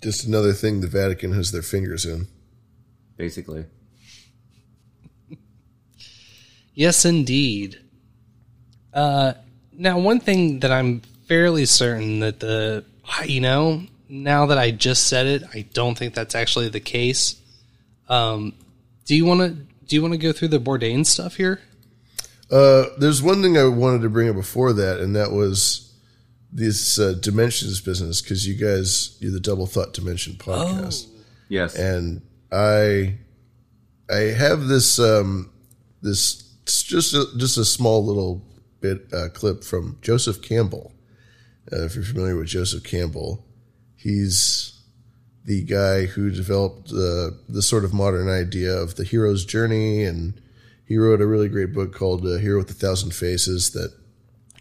[0.00, 2.28] Just another thing the Vatican has their fingers in.
[3.16, 3.66] Basically.
[6.72, 7.80] Yes, indeed.
[8.94, 9.32] Uh,
[9.72, 12.84] now, one thing that I'm fairly certain that the,
[13.24, 17.40] you know, now that I just said it, I don't think that's actually the case.
[18.08, 18.54] Um,
[19.04, 19.50] do you want to
[19.86, 21.60] do you want to go through the Bourdain stuff here?
[22.50, 25.92] Uh, there's one thing I wanted to bring up before that, and that was
[26.52, 31.08] this uh, dimensions business because you guys, you're the Double Thought Dimension podcast.
[31.48, 31.74] Yes.
[31.74, 32.22] and
[32.52, 33.16] I,
[34.10, 35.50] I have this um,
[36.02, 38.42] this it's just a, just a small little
[38.80, 40.92] bit uh, clip from Joseph Campbell.
[41.72, 43.44] Uh, if you're familiar with Joseph Campbell,
[43.98, 44.80] he's
[45.44, 50.40] the guy who developed uh, the sort of modern idea of the hero's journey, and
[50.86, 53.92] he wrote a really great book called uh, "Hero with a Thousand Faces" that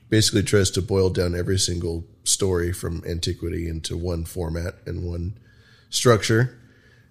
[0.09, 5.37] basically tries to boil down every single story from antiquity into one format and one
[5.89, 6.57] structure.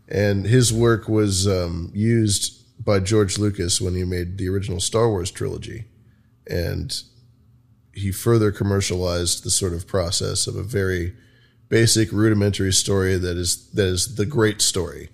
[0.09, 5.09] And his work was um, used by George Lucas when he made the original Star
[5.09, 5.85] Wars trilogy.
[6.49, 7.03] And
[7.93, 11.15] he further commercialized the sort of process of a very
[11.69, 15.09] basic rudimentary story that is that is the great story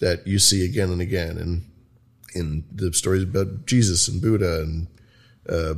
[0.00, 1.64] that you see again and again and
[2.34, 4.86] in the stories about Jesus and Buddha and
[5.48, 5.74] uh,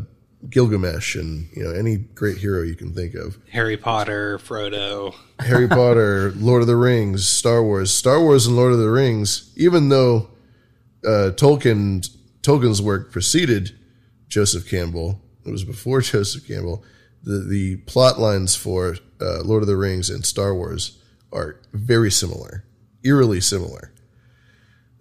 [0.49, 3.39] Gilgamesh and you know any great hero you can think of.
[3.51, 5.15] Harry Potter, Frodo.
[5.41, 9.53] Harry Potter, Lord of the Rings, Star Wars, Star Wars, and Lord of the Rings.
[9.57, 10.31] Even though
[11.05, 12.09] uh, Tolkien
[12.43, 13.79] Tolkien's work preceded
[14.29, 16.85] Joseph Campbell, it was before Joseph Campbell.
[17.23, 20.99] The the plot lines for uh, Lord of the Rings and Star Wars
[21.33, 22.65] are very similar,
[23.03, 23.93] eerily similar.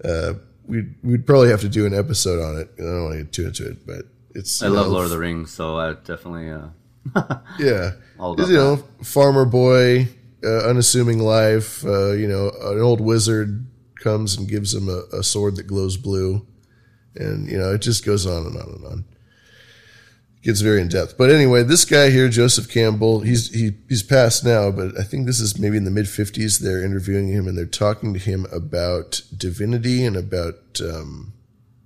[0.04, 0.34] Uh,
[0.66, 2.70] we'd we'd probably have to do an episode on it.
[2.80, 5.12] I don't want to get too into it, but it's I love know, Lord of
[5.12, 6.68] the Rings, so I definitely uh,
[7.60, 10.08] yeah, All you know, farmer boy,
[10.44, 11.86] uh, unassuming life.
[11.86, 15.98] Uh, you know, an old wizard comes and gives him a, a sword that glows
[15.98, 16.46] blue,
[17.16, 19.06] and you know, it just goes on and on and on.
[20.44, 24.44] Gets very in depth, but anyway, this guy here, Joseph Campbell, he's he, he's passed
[24.44, 26.60] now, but I think this is maybe in the mid fifties.
[26.60, 31.32] They're interviewing him and they're talking to him about divinity and about um,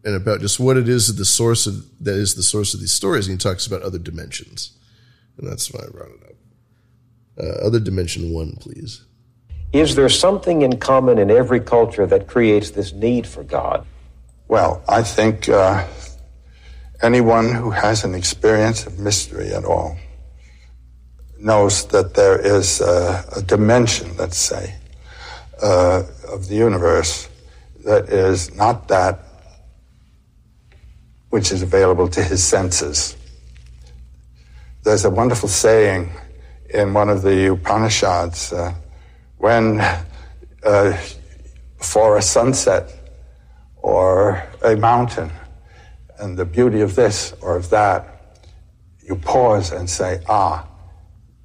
[0.03, 2.79] and about just what it is that the source of that is the source of
[2.79, 3.27] these stories.
[3.27, 4.75] And he talks about other dimensions,
[5.37, 6.35] and that's why I brought it up.
[7.39, 9.03] Uh, other dimension one, please.
[9.71, 13.85] Is there something in common in every culture that creates this need for God?
[14.47, 15.85] Well, I think uh,
[17.01, 19.97] anyone who has an experience of mystery at all
[21.39, 24.75] knows that there is a, a dimension, let's say,
[25.61, 27.29] uh, of the universe
[27.85, 29.19] that is not that
[31.29, 33.15] which is available to his senses.
[34.83, 36.11] There's a wonderful saying
[36.69, 38.73] in one of the Upanishads uh,
[39.37, 39.79] when
[40.63, 40.97] uh,
[41.77, 42.91] for a sunset
[43.77, 45.31] or a mountain
[46.19, 48.37] and the beauty of this or of that,
[49.03, 50.67] you pause and say, ah,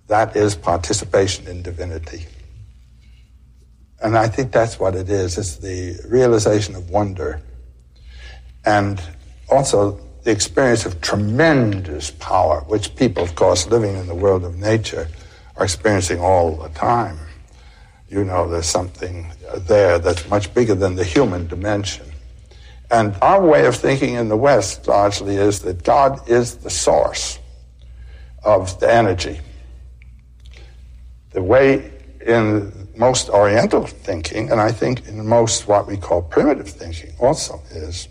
[0.08, 2.26] that is participation in divinity.
[4.02, 5.38] And I think that's what it is.
[5.38, 7.40] It's the realization of wonder
[8.64, 9.00] and
[9.48, 14.56] also the experience of tremendous power, which people, of course, living in the world of
[14.56, 15.08] nature
[15.56, 17.18] are experiencing all the time.
[18.08, 22.11] you know there's something there that's much bigger than the human dimension.
[22.92, 27.38] And our way of thinking in the West largely is that God is the source
[28.44, 29.40] of the energy.
[31.30, 31.90] The way
[32.20, 37.62] in most Oriental thinking, and I think in most what we call primitive thinking also,
[37.70, 38.08] is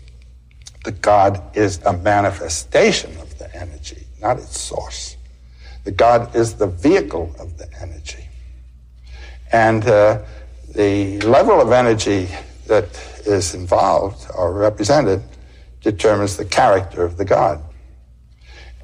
[0.84, 5.16] that God is a manifestation of the energy, not its source.
[5.84, 8.26] That God is the vehicle of the energy.
[9.52, 10.22] And uh,
[10.74, 12.28] the level of energy
[12.66, 15.22] that is involved or represented
[15.80, 17.62] determines the character of the God.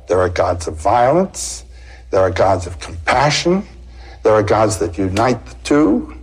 [0.09, 1.65] There are gods of violence,
[2.11, 3.67] there are gods of compassion,
[4.23, 6.15] there are gods that unite the two,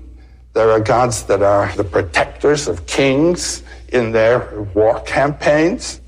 [0.54, 6.02] there are gods that are the protectors of kings in their war campaigns.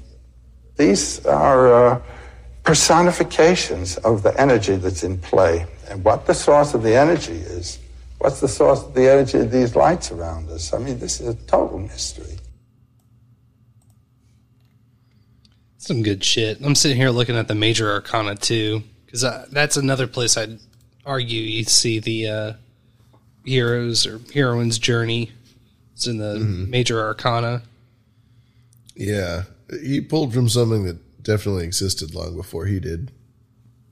[0.77, 2.01] These are uh,
[2.63, 5.65] personifications of the energy that's in play.
[5.89, 7.79] And what the source of the energy is,
[8.19, 10.73] what's the source of the energy of these lights around us?
[10.73, 12.37] I mean, this is a total mystery.
[15.77, 16.59] Some good shit.
[16.61, 19.21] I'm sitting here looking at the major arcana too, because
[19.51, 20.59] that's another place I'd
[21.05, 22.53] argue you see the uh,
[23.45, 25.31] heroes or heroine's journey.
[25.93, 26.67] It's in the Mhm.
[26.69, 27.63] major arcana.
[28.95, 29.43] Yeah,
[29.81, 33.11] he pulled from something that definitely existed long before he did.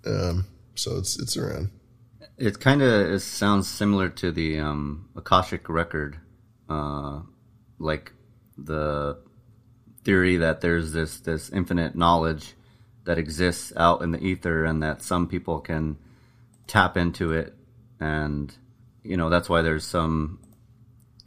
[0.05, 0.45] Um,
[0.75, 1.69] so it's it's around.
[2.37, 6.19] It kind of sounds similar to the um, Akashic record,
[6.69, 7.21] uh,
[7.79, 8.11] like
[8.57, 9.19] the
[10.03, 12.53] theory that there's this this infinite knowledge
[13.05, 15.97] that exists out in the ether, and that some people can
[16.67, 17.55] tap into it,
[18.01, 18.53] and
[19.01, 20.39] you know that's why there's some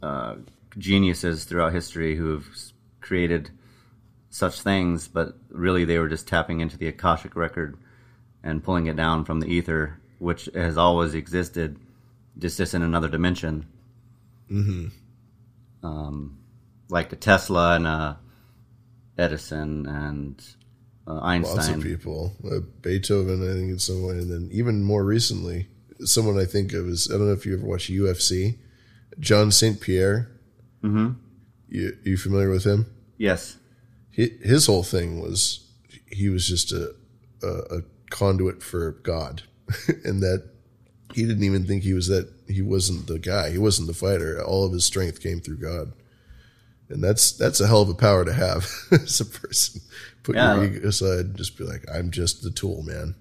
[0.03, 0.35] uh,
[0.77, 2.47] geniuses throughout history who've
[3.01, 3.49] created
[4.29, 7.77] such things, but really they were just tapping into the Akashic record
[8.43, 11.77] and pulling it down from the ether, which has always existed,
[12.37, 13.65] just just in another dimension.
[14.51, 14.91] Mhm.
[15.83, 16.37] Um,
[16.89, 18.15] like a Tesla and uh,
[19.17, 20.43] Edison and
[21.07, 21.55] uh, Einstein.
[21.55, 22.33] Lots of people.
[22.43, 25.67] Uh, Beethoven, I think, in some way, and then even more recently,
[26.01, 28.57] someone I think of is I don't know if you ever watch UFC.
[29.19, 29.79] John St.
[29.81, 30.29] Pierre.
[30.83, 31.15] Mhm.
[31.67, 32.85] You you familiar with him?
[33.17, 33.57] Yes.
[34.15, 35.65] Hi- His whole thing was
[36.07, 36.95] he was just a
[37.43, 39.43] a, a conduit for God,
[40.03, 40.43] and that
[41.13, 43.49] he didn't even think he was that he wasn't the guy.
[43.51, 44.43] He wasn't the fighter.
[44.43, 45.93] All of his strength came through God.
[46.89, 49.81] And that's that's a hell of a power to have as a person.
[50.23, 50.55] Put Yeah.
[50.55, 53.15] your ego aside and just be like, I'm just the tool, man.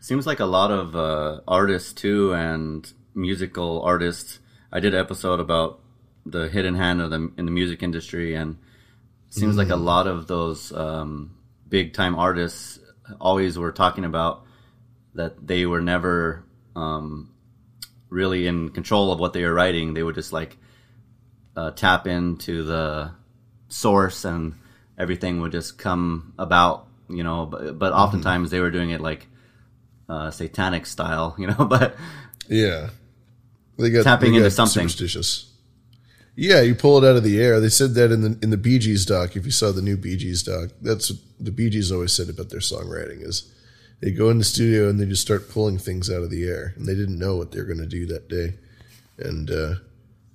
[0.00, 4.38] Seems like a lot of uh, artists too, and musical artists.
[4.72, 5.80] I did an episode about
[6.24, 8.56] the hidden hand of the in the music industry, and
[9.30, 9.84] seems like a Mm.
[9.84, 11.34] lot of those um,
[11.68, 12.78] big time artists
[13.20, 14.44] always were talking about
[15.18, 17.34] that they were never um,
[18.08, 19.92] really in control of what they were writing.
[19.94, 20.56] They would just like
[21.56, 23.10] uh, tap into the
[23.68, 24.54] source, and
[24.96, 26.86] everything would just come about.
[27.10, 29.26] You know, but, but oftentimes they were doing it like
[30.08, 31.96] uh, satanic style, you know, but
[32.48, 32.90] Yeah.
[33.78, 34.88] They got tapping they into got something.
[34.88, 35.52] superstitious.
[36.34, 37.60] Yeah, you pull it out of the air.
[37.60, 39.36] They said that in the in the Bee Gees doc.
[39.36, 42.28] If you saw the new Bee Gees doc, that's what the Bee Gees always said
[42.28, 43.52] about their songwriting is
[44.00, 46.72] they go in the studio and they just start pulling things out of the air,
[46.76, 48.54] and they didn't know what they're going to do that day.
[49.18, 49.74] And uh,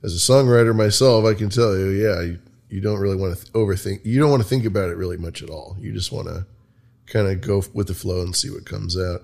[0.03, 3.41] as a songwriter myself, I can tell you, yeah, you, you don't really want to
[3.41, 4.05] th- overthink.
[4.05, 5.77] You don't want to think about it really much at all.
[5.79, 6.45] You just want to
[7.05, 9.21] kind of go with the flow and see what comes out.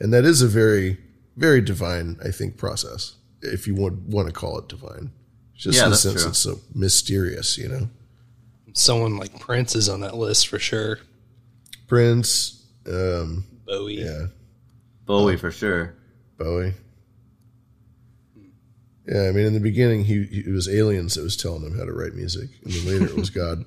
[0.00, 0.96] And that is a very,
[1.36, 3.16] very divine, I think, process.
[3.42, 5.10] If you would want to call it divine,
[5.54, 6.30] just Yeah, in the sense true.
[6.30, 7.88] it's so mysterious, you know.
[8.72, 10.98] Someone like Prince is on that list for sure.
[11.88, 14.26] Prince, um, Bowie, yeah,
[15.06, 15.94] Bowie for sure.
[16.36, 16.74] Bowie.
[19.06, 21.78] Yeah, I mean, in the beginning, he, he it was aliens that was telling him
[21.78, 23.64] how to write music, and then later it was God.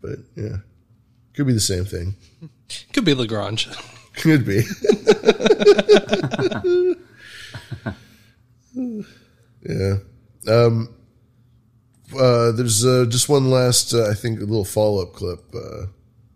[0.00, 0.56] But yeah,
[1.32, 2.16] could be the same thing.
[2.92, 3.68] Could be Lagrange.
[4.14, 4.62] Could be.
[9.62, 9.96] yeah.
[10.46, 10.94] Um,
[12.18, 15.86] uh, there's uh, just one last, uh, I think, a little follow up clip, uh,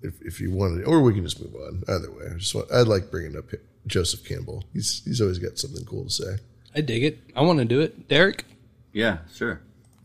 [0.03, 1.83] if if you wanted, or we can just move on.
[1.89, 3.47] Either way, I just want, I'd like bringing up
[3.87, 4.65] Joseph Campbell.
[4.73, 6.37] He's he's always got something cool to say.
[6.75, 7.19] I dig it.
[7.35, 8.09] I want to do it.
[8.09, 8.45] Derek?
[8.93, 9.61] Yeah, sure.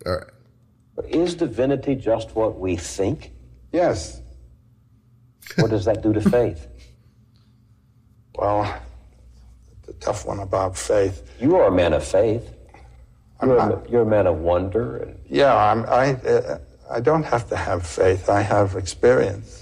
[0.05, 0.27] All right.
[0.95, 3.31] But is divinity just what we think?
[3.71, 4.21] Yes.
[5.57, 6.67] What does that do to faith?
[8.33, 8.81] Well,
[9.85, 11.29] the tough one about faith.
[11.39, 12.49] You are a man of faith.
[13.43, 14.97] You're, a, you're a man of wonder.
[14.97, 16.59] And Yeah, I'm, I, uh,
[16.89, 18.29] I don't have to have faith.
[18.29, 19.60] I have experience.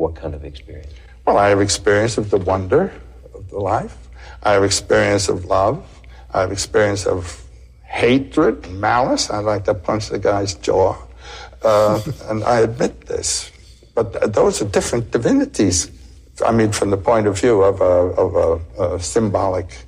[0.00, 0.92] What kind of experience?
[1.26, 2.92] Well, I have experience of the wonder
[3.34, 3.96] of the life.
[4.42, 5.84] I have experience of love.
[6.32, 7.44] I have experience of
[7.84, 9.30] hatred malice.
[9.30, 10.96] I'd like to punch the guy's jaw.
[11.62, 13.52] Uh, and I admit this.
[13.94, 15.90] But th- those are different divinities.
[16.44, 17.94] I mean, from the point of view of a,
[18.24, 19.84] of a, a symbolic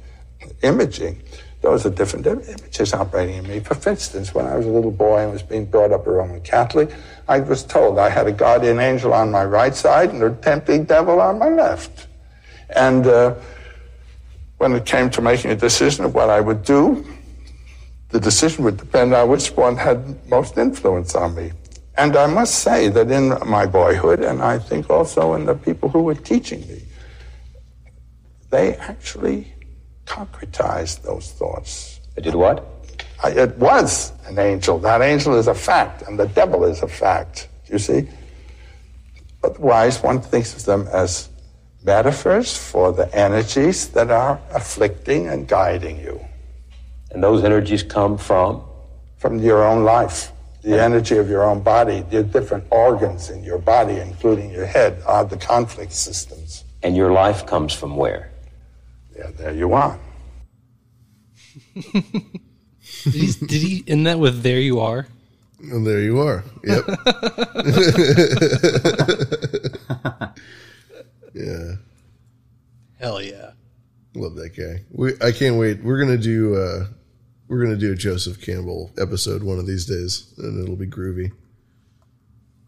[0.63, 1.23] imaging,
[1.63, 3.61] those are different im- images operating in me.
[3.61, 6.41] For instance, when I was a little boy and was being brought up a Roman
[6.41, 6.91] Catholic,
[7.29, 10.85] I was told I had a guardian angel on my right side and a tempting
[10.85, 12.09] devil on my left.
[12.75, 13.37] And uh,
[14.59, 17.07] when it came to making a decision of what I would do,
[18.09, 21.53] the decision would depend on which one had most influence on me.
[21.97, 25.89] And I must say that in my boyhood, and I think also in the people
[25.89, 26.83] who were teaching me,
[28.51, 29.52] they actually
[30.07, 32.01] concretized those thoughts.
[32.15, 32.67] They did what?
[33.23, 34.79] I, it was an angel.
[34.79, 37.49] That angel is a fact, and the devil is a fact.
[37.69, 38.09] You see?
[39.45, 41.29] Otherwise, one thinks of them as
[41.85, 46.21] metaphors for the energies that are afflicting and guiding you.
[47.11, 48.63] And those energies come from?
[49.19, 50.33] From your own life.
[50.63, 55.03] The energy of your own body, the different organs in your body, including your head,
[55.07, 56.65] are the conflict systems.
[56.85, 58.32] And your life comes from where?
[59.23, 59.99] Yeah, there you are.
[61.75, 61.85] Did
[63.05, 65.07] he, did he end that with "There you are"?
[65.61, 66.43] And there you are.
[66.65, 66.85] Yep.
[71.35, 71.75] yeah.
[72.99, 73.53] Hell yeah.
[74.15, 74.83] Love that guy.
[74.91, 75.85] We I can't wait.
[75.85, 76.87] We're gonna do uh
[77.47, 81.31] we're gonna do a Joseph Campbell episode one of these days, and it'll be groovy.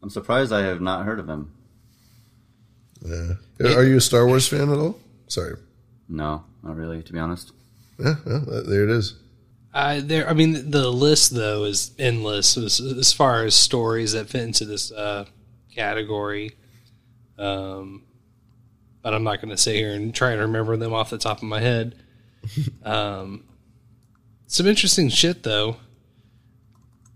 [0.02, 1.52] I'm surprised I have not heard of him.
[3.05, 3.35] Yeah.
[3.76, 5.01] Are you a Star Wars fan at all?
[5.26, 5.56] Sorry.
[6.09, 7.52] No, not really, to be honest.
[7.98, 9.14] Yeah, well, there it is.
[9.72, 10.28] I there.
[10.28, 14.64] I mean, the list though is endless as, as far as stories that fit into
[14.64, 15.26] this uh,
[15.74, 16.56] category.
[17.39, 18.05] Um,
[19.02, 21.39] but I'm not going to sit here and try to remember them off the top
[21.39, 21.97] of my head.
[22.85, 23.44] um,
[24.47, 25.76] some interesting shit though.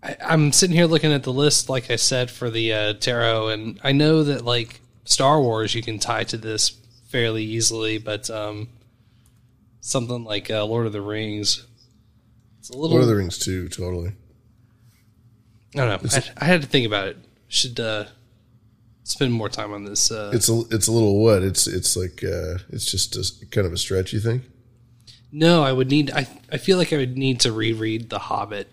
[0.02, 3.48] I, I'm sitting here looking at the list, like I said, for the uh, tarot,
[3.48, 6.76] and I know that like Star Wars, you can tie to this
[7.08, 8.68] fairly easily, but um,
[9.80, 11.66] something like uh, Lord of the Rings,
[12.58, 12.90] it's a little.
[12.90, 14.12] Lord of the Rings too, totally.
[15.74, 16.10] I don't know.
[16.12, 17.16] I, I had to think about it.
[17.48, 18.04] Should uh,
[19.04, 20.10] spend more time on this.
[20.10, 21.42] Uh, It's a it's a little what?
[21.42, 24.12] It's it's like uh it's just a, kind of a stretch.
[24.12, 24.42] You think?
[25.30, 26.10] no, I would need.
[26.10, 28.68] I I feel like I would need to reread The Hobbit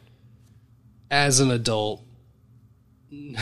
[1.12, 2.02] as an adult.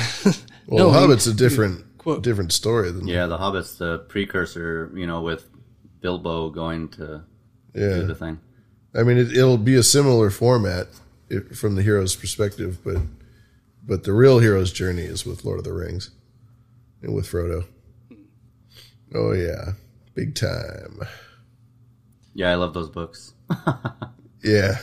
[0.65, 2.23] Well, No, The I mean, Hobbit's a different quote.
[2.23, 5.45] different story than Yeah, The Hobbit's the precursor, you know, with
[5.99, 7.23] Bilbo going to
[7.73, 7.95] yeah.
[7.95, 8.39] do the thing.
[8.95, 10.87] I mean, it, it'll be a similar format
[11.29, 12.97] if, from the hero's perspective, but
[13.85, 16.11] but the real hero's journey is with Lord of the Rings
[17.01, 17.65] and with Frodo.
[19.13, 19.73] Oh yeah,
[20.13, 20.99] big time.
[22.33, 23.33] Yeah, I love those books.
[24.43, 24.77] Yeah,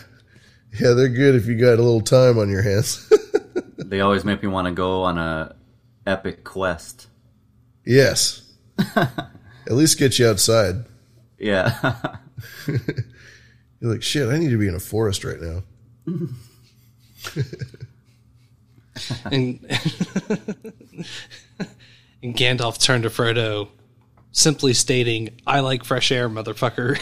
[0.80, 3.12] yeah, they're good if you got a little time on your hands.
[3.76, 5.54] they always make me want to go on a
[6.06, 7.08] epic quest.
[7.84, 8.50] yes,
[8.96, 9.12] at
[9.68, 10.86] least get you outside.
[11.38, 11.94] Yeah.
[12.66, 15.62] You're like, shit, I need to be in a forest right now.
[19.30, 19.58] and
[22.22, 23.68] and Gandalf turned to Frodo,
[24.32, 26.98] simply stating, "I like fresh air, motherfucker."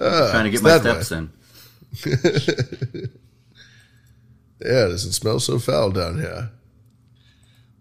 [0.00, 1.18] Ah, Trying to get my steps way.
[1.18, 1.30] in.
[4.60, 6.50] yeah, does it smell so foul down here?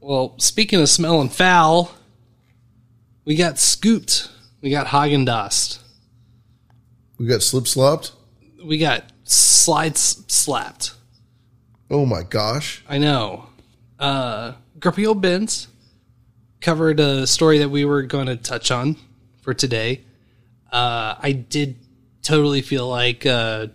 [0.02, 1.92] well, speaking of smelling foul,
[3.26, 4.30] we got scooped.
[4.62, 5.80] We got Häagen-Dazs.
[7.18, 8.12] We got slip slopped.
[8.64, 10.94] We got slides slapped.
[11.90, 12.84] Oh my gosh!
[12.88, 13.48] I know.
[13.98, 15.68] Uh, Grumpy Old Benz
[16.62, 18.96] covered a story that we were going to touch on
[19.42, 20.02] for today.
[20.72, 21.78] Uh, I did
[22.22, 23.68] totally feel like uh,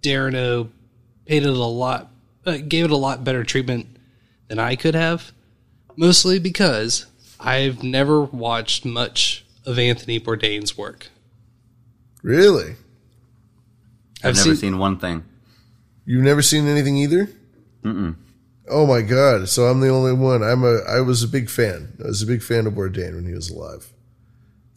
[0.00, 0.68] Darren O
[1.26, 2.10] paid it a lot,
[2.44, 3.86] uh, gave it a lot better treatment
[4.48, 5.32] than I could have.
[5.96, 7.06] Mostly because
[7.38, 11.08] I've never watched much of Anthony Bourdain's work.
[12.22, 12.74] Really?
[14.22, 15.24] I've, I've never seen- seen, one thing.
[16.04, 17.28] You've never seen anything either?
[17.82, 18.16] Mm-mm.
[18.68, 19.48] Oh my god!
[19.48, 20.42] So I'm the only one.
[20.42, 20.78] I'm a.
[20.88, 21.96] I was a big fan.
[22.02, 23.92] I was a big fan of Bourdain when he was alive.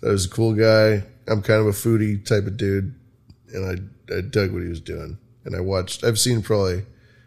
[0.01, 1.03] That was a cool guy.
[1.27, 2.95] I'm kind of a foodie type of dude,
[3.53, 3.65] and
[4.09, 5.17] I I dug what he was doing.
[5.45, 6.03] And I watched.
[6.03, 6.85] I've seen probably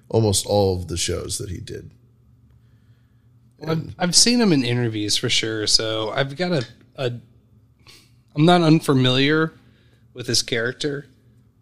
[0.08, 1.90] almost all of the shows that he did.
[3.66, 6.66] I've, I've seen him in interviews for sure, so I've got a,
[6.96, 7.12] a
[8.36, 9.52] I'm not unfamiliar
[10.14, 11.06] with his character,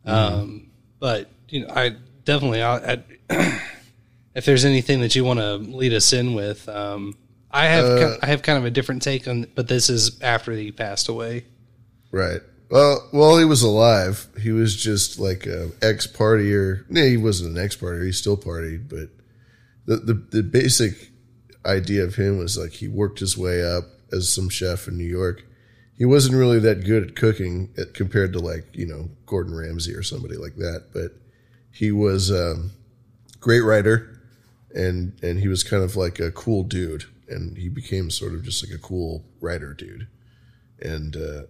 [0.04, 3.02] um, but you know, I definitely I, I,
[4.34, 7.16] if there's anything that you want to lead us in with, um,
[7.50, 10.52] I have Uh, I have kind of a different take on, but this is after
[10.52, 11.44] he passed away.
[12.10, 12.40] Right.
[12.70, 16.84] Well, while he was alive, he was just like an ex partier.
[16.88, 18.04] No, he wasn't an ex partier.
[18.04, 19.10] He still partied, but
[19.86, 21.10] the, the the basic
[21.64, 25.04] idea of him was like he worked his way up as some chef in New
[25.04, 25.44] York.
[25.96, 29.94] He wasn't really that good at cooking at, compared to like you know Gordon Ramsay
[29.94, 31.12] or somebody like that, but
[31.70, 32.72] he was um,
[33.40, 34.20] great writer,
[34.74, 38.44] and and he was kind of like a cool dude, and he became sort of
[38.44, 40.08] just like a cool writer dude,
[40.80, 41.42] and uh,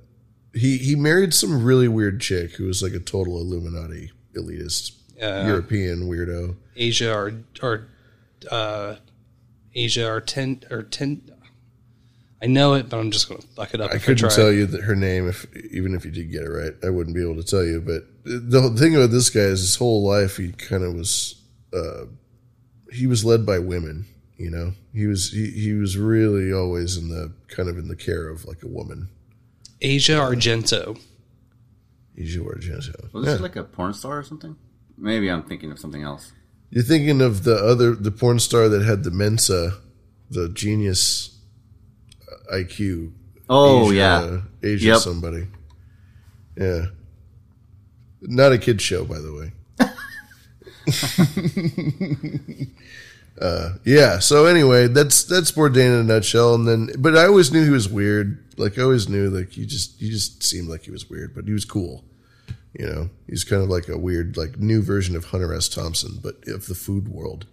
[0.55, 5.47] he he married some really weird chick who was like a total Illuminati elitist Yeah.
[5.47, 6.57] European weirdo.
[6.77, 7.87] Asia or or
[8.51, 8.97] uh,
[9.75, 11.23] Asia Argento or ten.
[12.43, 13.91] I know it, but I'm just going to fuck it up.
[13.93, 14.29] I couldn't try.
[14.29, 17.17] tell you that her name if even if you did get it right, I wouldn't
[17.17, 17.81] be able to tell you.
[17.81, 21.41] But the thing about this guy is his whole life he kind of was
[21.73, 22.05] uh,
[22.93, 24.07] he was led by women.
[24.37, 27.97] You know, he was he, he was really always in the kind of in the
[27.97, 29.09] care of like a woman.
[29.81, 30.99] Asia Argento.
[32.19, 33.13] Asia Argento.
[33.13, 33.33] Was Yeah.
[33.33, 34.57] this like a porn star or something?
[34.99, 36.33] Maybe I'm thinking of something else.
[36.71, 39.79] You're thinking of the other the porn star that had the Mensa,
[40.31, 41.34] the genius
[42.53, 43.13] IQ.
[43.49, 44.19] Oh, yeah.
[44.19, 44.99] uh, Asia Yep.
[44.99, 45.47] somebody.
[46.57, 46.87] Yeah.
[48.23, 49.53] Not a kid show, by the way.
[53.41, 54.19] uh, yeah.
[54.19, 56.55] So anyway, that's that's Bourdain in a nutshell.
[56.55, 58.43] And then, but I always knew he was weird.
[58.57, 61.45] Like I always knew, like he just he just seemed like he was weird, but
[61.47, 62.05] he was cool.
[62.79, 65.69] You know, he's kind of like a weird, like new version of Hunter S.
[65.69, 67.47] Thompson, but of the food world.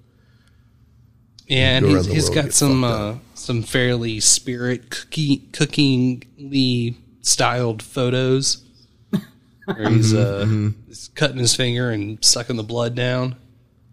[1.52, 5.40] Yeah, and Go he's, around the he's world, got some uh, some fairly spirit cookie,
[5.52, 8.64] cookingly styled photos.
[9.66, 13.36] Where he's uh, Mhm, he's cutting his finger and sucking the blood down.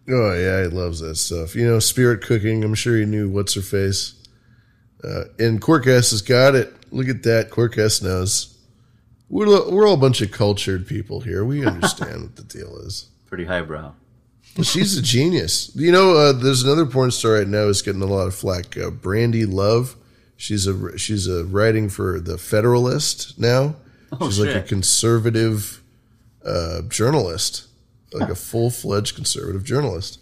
[0.08, 1.56] Oh yeah, he loves that stuff.
[1.56, 2.62] You know, spirit cooking.
[2.62, 4.14] I'm sure he knew what's her face.
[5.02, 6.72] Uh, and Corcast has got it.
[6.92, 7.50] Look at that.
[7.50, 8.56] Corcast knows.
[9.28, 11.44] We're we're all a bunch of cultured people here.
[11.44, 13.08] We understand what the deal is.
[13.26, 13.94] Pretty highbrow.
[14.62, 15.70] She's a genius.
[15.74, 18.76] You know, uh, there's another porn star right now who's getting a lot of flack.
[18.76, 19.96] Uh, Brandi Love.
[20.36, 23.74] She's a she's a writing for the Federalist now.
[24.12, 25.82] Oh, she's like a conservative
[26.44, 27.66] uh, journalist,
[28.12, 30.20] like a full fledged conservative journalist,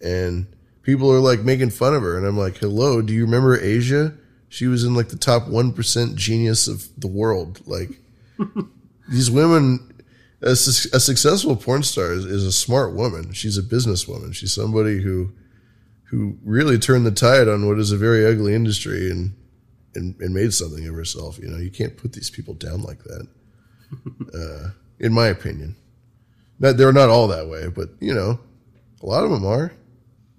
[0.00, 0.46] and
[0.82, 2.16] people are like making fun of her.
[2.18, 4.14] And I'm like, hello, do you remember Asia?
[4.48, 7.60] She was in like the top one percent genius of the world.
[7.66, 7.90] Like
[9.08, 9.95] these women
[10.46, 13.32] a, a successful porn star is, is a smart woman.
[13.32, 14.34] She's a businesswoman.
[14.34, 15.32] She's somebody who
[16.04, 19.34] who really turned the tide on what is a very ugly industry and
[19.94, 21.38] and, and made something of herself.
[21.38, 23.28] You know, you can't put these people down like that.
[24.34, 25.76] Uh, in my opinion,
[26.58, 28.40] not, they're not all that way, but you know,
[29.00, 29.72] a lot of them are.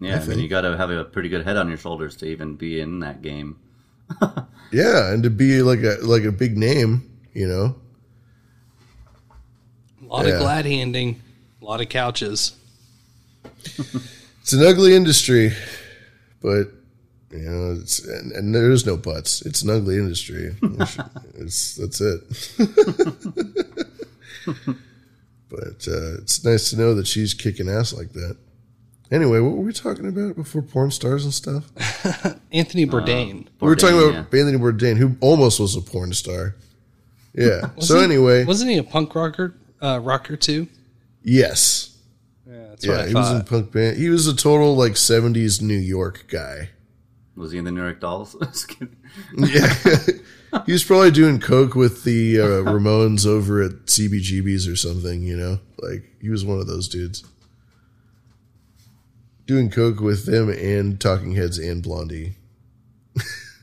[0.01, 2.17] Yeah, I I, mean, you got to have a pretty good head on your shoulders
[2.17, 3.57] to even be in that game.
[4.71, 7.75] Yeah, and to be like a like a big name, you know.
[10.09, 10.33] A lot Yeah.
[10.35, 11.21] of glad handing,
[11.61, 12.53] a lot of couches.
[14.41, 15.51] It's an ugly industry,
[16.41, 16.71] but
[17.31, 19.41] you know, it's and, and there's no buts.
[19.45, 20.55] It's an ugly industry.
[21.35, 22.21] it's that's it.
[25.49, 28.37] but uh, it's nice to know that she's kicking ass like that.
[29.09, 31.71] Anyway, what were we talking about before porn stars and stuff?
[32.51, 33.47] Anthony Bourdain.
[33.61, 36.55] we were talking about Anthony Bourdain, who almost was a porn star.
[37.33, 37.69] Yeah.
[37.79, 39.53] so he- anyway, wasn't he a punk rocker?
[39.81, 40.67] Uh, rocker too.
[41.23, 41.93] yes.
[42.49, 43.49] Yeah, that's what yeah, I he was in thought.
[43.49, 43.97] punk band.
[43.97, 46.69] He was a total like '70s New York guy.
[47.35, 48.35] Was he in the New York Dolls?
[48.41, 48.95] Just kidding.
[49.35, 49.73] Yeah,
[50.65, 55.23] he was probably doing coke with the uh, Ramones over at CBGB's or something.
[55.23, 57.25] You know, like he was one of those dudes
[59.45, 62.35] doing coke with them and Talking Heads and Blondie.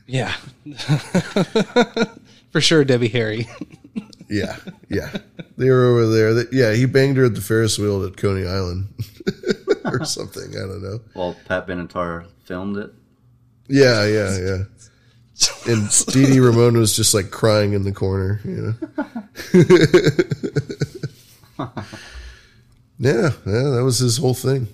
[0.07, 0.35] Yeah,
[2.51, 3.47] for sure, Debbie Harry.
[4.29, 4.57] Yeah,
[4.89, 5.15] yeah,
[5.57, 6.33] they were over there.
[6.33, 8.87] They- yeah, he banged her at the Ferris wheel at Coney Island
[9.85, 10.49] or something.
[10.55, 10.99] I don't know.
[11.13, 12.91] Well, Pat Benatar filmed it.
[13.67, 14.63] Yeah, yeah, yeah.
[15.67, 18.73] And Dee Dee Ramone was just like crying in the corner, you know.
[22.99, 24.67] yeah, yeah, that was his whole thing.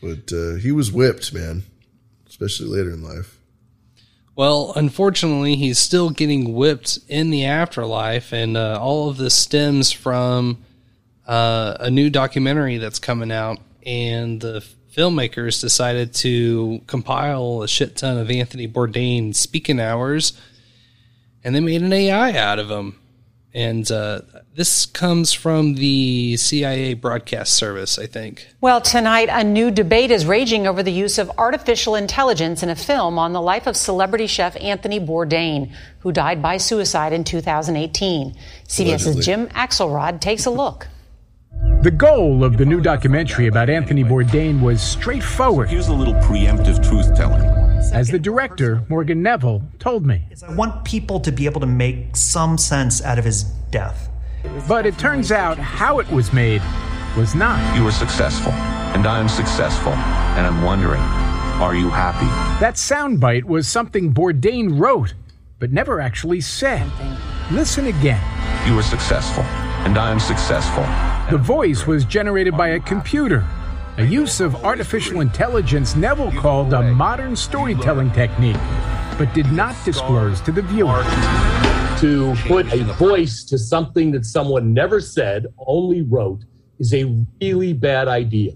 [0.00, 1.64] But uh, he was whipped, man,
[2.28, 3.35] especially later in life.
[4.36, 9.92] Well, unfortunately, he's still getting whipped in the afterlife, and uh, all of this stems
[9.92, 10.62] from
[11.26, 14.62] uh, a new documentary that's coming out, and the
[14.94, 20.34] filmmakers decided to compile a shit ton of Anthony Bourdain speaking hours,
[21.42, 22.98] and they made an AI out of him,
[23.56, 24.20] And uh,
[24.54, 28.46] this comes from the CIA broadcast service, I think.
[28.60, 32.76] Well, tonight, a new debate is raging over the use of artificial intelligence in a
[32.76, 38.36] film on the life of celebrity chef Anthony Bourdain, who died by suicide in 2018.
[38.68, 39.22] CBS's Allegedly.
[39.22, 40.88] Jim Axelrod takes a look.
[41.80, 45.70] The goal of the new documentary about Anthony Bourdain was straightforward.
[45.70, 47.55] Here's a little preemptive truth telling.
[47.92, 50.24] As the director, Morgan Neville, told me.
[50.46, 54.08] I want people to be able to make some sense out of his death.
[54.68, 56.62] But it turns out how it was made
[57.16, 57.76] was not.
[57.76, 62.26] You were successful, and I am successful, and I'm wondering, are you happy?
[62.60, 65.14] That soundbite was something Bourdain wrote,
[65.58, 66.86] but never actually said.
[67.50, 68.20] Listen again.
[68.68, 69.44] You were successful,
[69.84, 70.84] and I am successful.
[71.30, 73.44] The voice was generated by a computer,
[73.98, 78.56] a use of artificial intelligence Neville called a modern storytelling technique,
[79.16, 81.02] but did not disclose to the viewer.
[82.00, 86.44] to put a voice to something that someone never said, only wrote,
[86.78, 87.04] is a
[87.40, 88.52] really bad idea.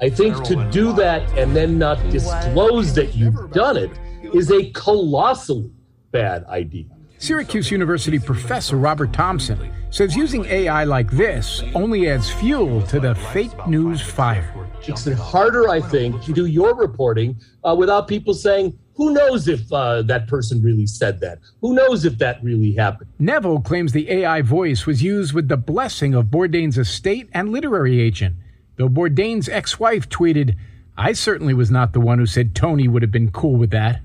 [0.00, 3.90] I think to do that and then not disclose that you've done it
[4.32, 5.72] is a colossally
[6.12, 6.93] bad idea.
[7.24, 13.14] Syracuse University professor Robert Thompson says using AI like this only adds fuel to the
[13.32, 14.52] fake news fire.
[14.86, 19.72] It's harder, I think, to do your reporting uh, without people saying, who knows if
[19.72, 21.38] uh, that person really said that?
[21.62, 23.08] Who knows if that really happened?
[23.18, 28.02] Neville claims the AI voice was used with the blessing of Bourdain's estate and literary
[28.02, 28.36] agent,
[28.76, 30.56] though Bourdain's ex wife tweeted,
[30.94, 34.02] I certainly was not the one who said Tony would have been cool with that.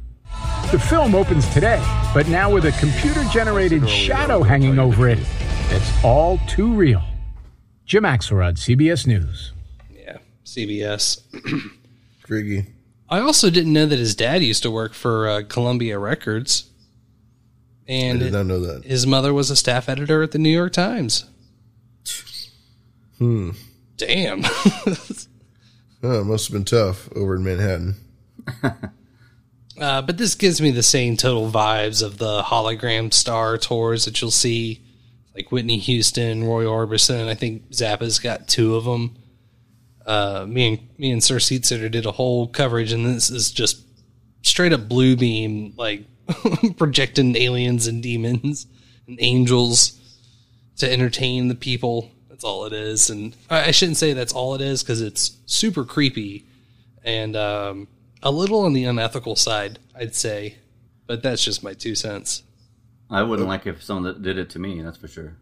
[0.71, 1.81] The film opens today,
[2.13, 5.17] but now with a computer generated shadow hanging over it
[5.71, 7.01] It's all too real.
[7.87, 9.51] Jim Axelrod, CBS News.
[9.91, 11.21] Yeah, CBS.
[12.27, 12.67] Griggy.
[13.09, 16.69] I also didn't know that his dad used to work for uh, Columbia Records.
[17.87, 18.85] And I did not know that.
[18.85, 21.25] His mother was a staff editor at the New York Times.
[23.17, 23.51] Hmm.
[23.97, 24.43] Damn.
[26.01, 27.95] Oh, it must have been tough over in Manhattan.
[29.79, 34.21] Uh, but this gives me the same total vibes of the hologram star tours that
[34.21, 34.81] you'll see,
[35.35, 37.27] like Whitney Houston, Roy Orbison.
[37.27, 39.15] I think Zappa's got two of them.
[40.05, 43.81] Uh, me and me and Sir Seatsitter did a whole coverage, and this is just
[44.41, 46.03] straight up blue beam, like
[46.77, 48.67] projecting aliens and demons
[49.07, 49.99] and angels
[50.77, 52.11] to entertain the people.
[52.29, 55.85] That's all it is, and I, shouldn't say that's all it is because it's super
[55.85, 56.45] creepy
[57.03, 57.87] and um,
[58.21, 60.57] a little on the unethical side, I'd say.
[61.07, 62.43] But that's just my two cents.
[63.09, 64.81] I wouldn't like if someone that did it to me.
[64.81, 65.37] That's for sure.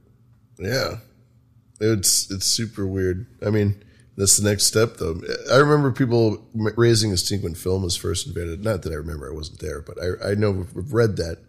[0.57, 0.99] Yeah,
[1.81, 3.27] it's it's super weird.
[3.45, 3.83] I mean,
[4.15, 5.19] that's the next step, though.
[5.51, 8.63] I remember people raising a stink when film was first invented.
[8.63, 11.39] Not that I remember, I wasn't there, but I I know I've read that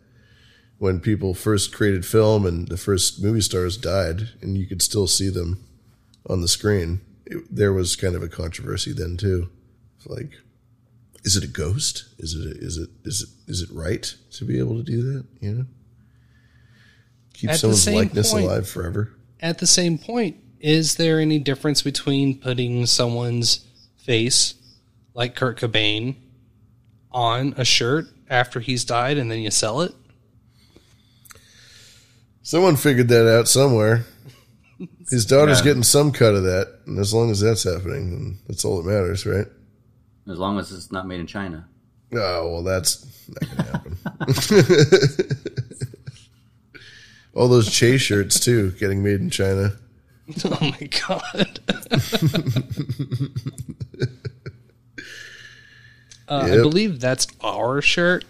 [0.79, 5.07] when people first created film and the first movie stars died, and you could still
[5.07, 5.65] see them
[6.29, 7.01] on the screen.
[7.25, 9.49] It, there was kind of a controversy then too,
[10.07, 10.33] like.
[11.25, 12.05] Is it a ghost?
[12.19, 15.03] Is it a, is it is it is it right to be able to do
[15.13, 15.25] that?
[15.41, 15.67] You know,
[17.35, 19.13] keep At someone's likeness point- alive forever.
[19.41, 23.67] At the same point, is there any difference between putting someone's
[23.97, 24.55] face,
[25.15, 26.17] like Kurt Cobain,
[27.13, 29.95] on a shirt after he's died and then you sell it?
[32.43, 34.05] Someone figured that out somewhere.
[35.11, 35.65] His daughter's Yeah.
[35.65, 38.89] getting some cut of that, and as long as that's happening, then that's all that
[38.91, 39.47] matters, right?
[40.29, 41.67] As long as it's not made in China.
[42.13, 43.97] Oh well, that's not gonna happen.
[47.35, 49.73] all those chase shirts too, getting made in China.
[50.45, 51.61] Oh my god.
[56.29, 58.25] Uh, I believe that's our shirt.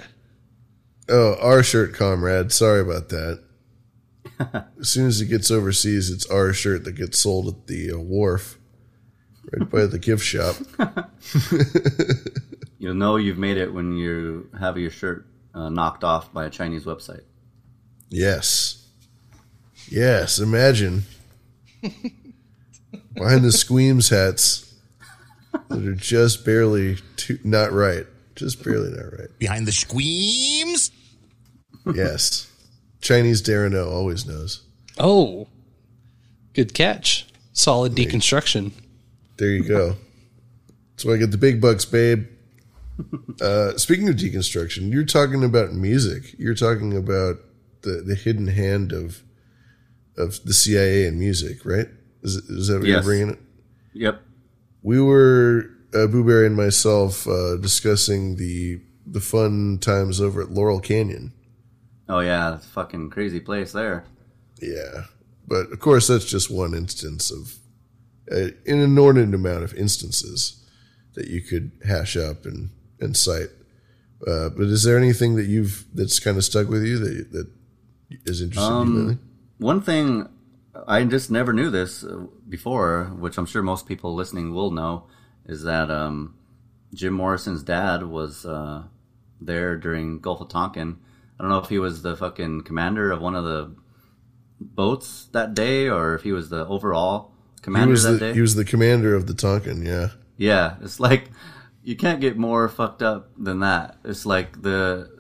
[1.09, 2.53] Oh, our shirt, comrade.
[2.53, 3.43] Sorry about that.
[4.81, 7.99] as soon as it gets overseas, it's our shirt that gets sold at the uh,
[7.99, 8.58] wharf,
[9.53, 10.57] right by the gift shop.
[12.79, 16.51] You'll know you've made it when you have your shirt uh, knocked off by a
[16.51, 17.23] Chinese website.
[18.09, 18.87] Yes.
[19.89, 21.03] Yes, imagine.
[23.15, 24.75] Behind the squeams hats
[25.69, 28.07] that are just barely too, not right.
[28.37, 29.39] Just barely not right.
[29.39, 30.93] Behind the squeams?
[31.93, 32.51] Yes.
[33.01, 34.63] Chinese Darano always knows.
[34.99, 35.49] Oh,
[36.53, 37.27] good catch.
[37.53, 38.73] Solid deconstruction.
[39.39, 39.97] There you go.
[40.91, 42.27] That's why I get the big bucks, babe.
[43.41, 46.35] Uh, speaking of deconstruction, you're talking about music.
[46.37, 47.37] You're talking about
[47.83, 49.23] the, the hidden hand of
[50.17, 51.87] of the CIA and music, right?
[52.25, 53.39] Is, is that what you're bringing it?
[53.95, 54.21] Yep.
[54.83, 60.51] We were uh, Boo Berry and myself uh, discussing the the fun times over at
[60.51, 61.33] Laurel Canyon.
[62.09, 64.05] Oh yeah, fucking crazy place there.
[64.61, 65.05] Yeah,
[65.47, 67.55] but of course, that's just one instance of
[68.31, 70.65] an inordinate amount of instances
[71.15, 73.51] that you could hash up and and cite.
[74.27, 77.49] Uh, but is there anything that you've that's kind of stuck with you that that
[78.25, 78.73] is interesting?
[78.73, 79.21] you, Um,
[79.59, 80.29] one thing
[80.87, 85.05] I just never knew this uh, before, which I'm sure most people listening will know,
[85.47, 86.35] is that um,
[86.95, 88.85] Jim Morrison's dad was uh,
[89.41, 90.99] there during Gulf of Tonkin.
[91.39, 93.75] I don't know if he was the fucking commander of one of the
[94.61, 97.33] boats that day, or if he was the overall
[97.65, 98.35] He was that the day.
[98.35, 99.85] he was the commander of the Tonkin.
[99.85, 101.31] Yeah, Yeah, it's like
[101.83, 103.97] you can't get more fucked up than that.
[104.05, 105.11] It's like the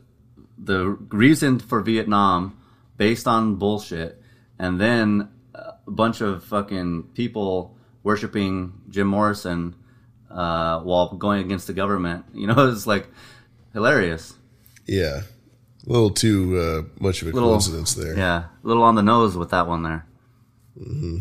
[0.56, 2.56] the reason for Vietnam
[2.96, 4.20] based on bullshit,
[4.58, 9.74] and then a bunch of fucking people worshiping Jim Morrison
[10.30, 12.24] uh, while going against the government.
[12.34, 13.06] You know, it's like
[13.72, 14.34] hilarious.
[14.86, 15.22] yeah.
[15.86, 18.14] A little too uh, much of a Little- coincidence there.
[18.16, 20.04] Yeah, a little on the nose with that one there.
[20.76, 21.18] hmm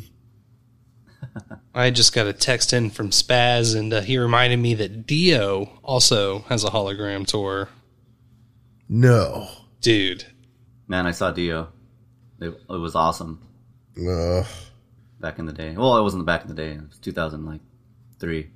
[1.73, 5.79] I just got a text in from Spaz, and uh, he reminded me that Dio
[5.83, 7.69] also has a hologram tour.
[8.89, 9.47] No,
[9.81, 10.25] dude.
[10.87, 11.69] Man, I saw Dio.
[12.39, 13.41] It, it was awesome.
[13.97, 14.43] Uh,
[15.19, 15.75] back in the day.
[15.75, 16.71] Well, it wasn't back in the day.
[16.71, 17.61] It was 2000, like
[18.19, 18.51] three.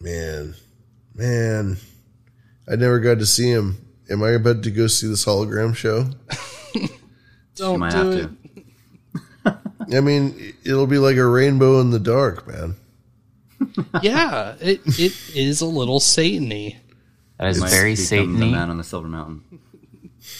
[0.00, 0.54] Man,
[1.14, 1.76] man,
[2.68, 3.86] I never got to see him.
[4.10, 6.06] Am I about to go see this hologram show?
[7.54, 8.30] Don't might do have it.
[9.94, 12.76] I mean, it'll be like a rainbow in the dark, man.
[14.02, 16.76] yeah, it it is a little satany.
[17.38, 19.42] That is very Become the man on the silver mountain.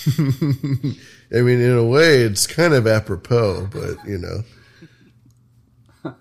[1.35, 6.15] I mean, in a way, it's kind of apropos, but you know,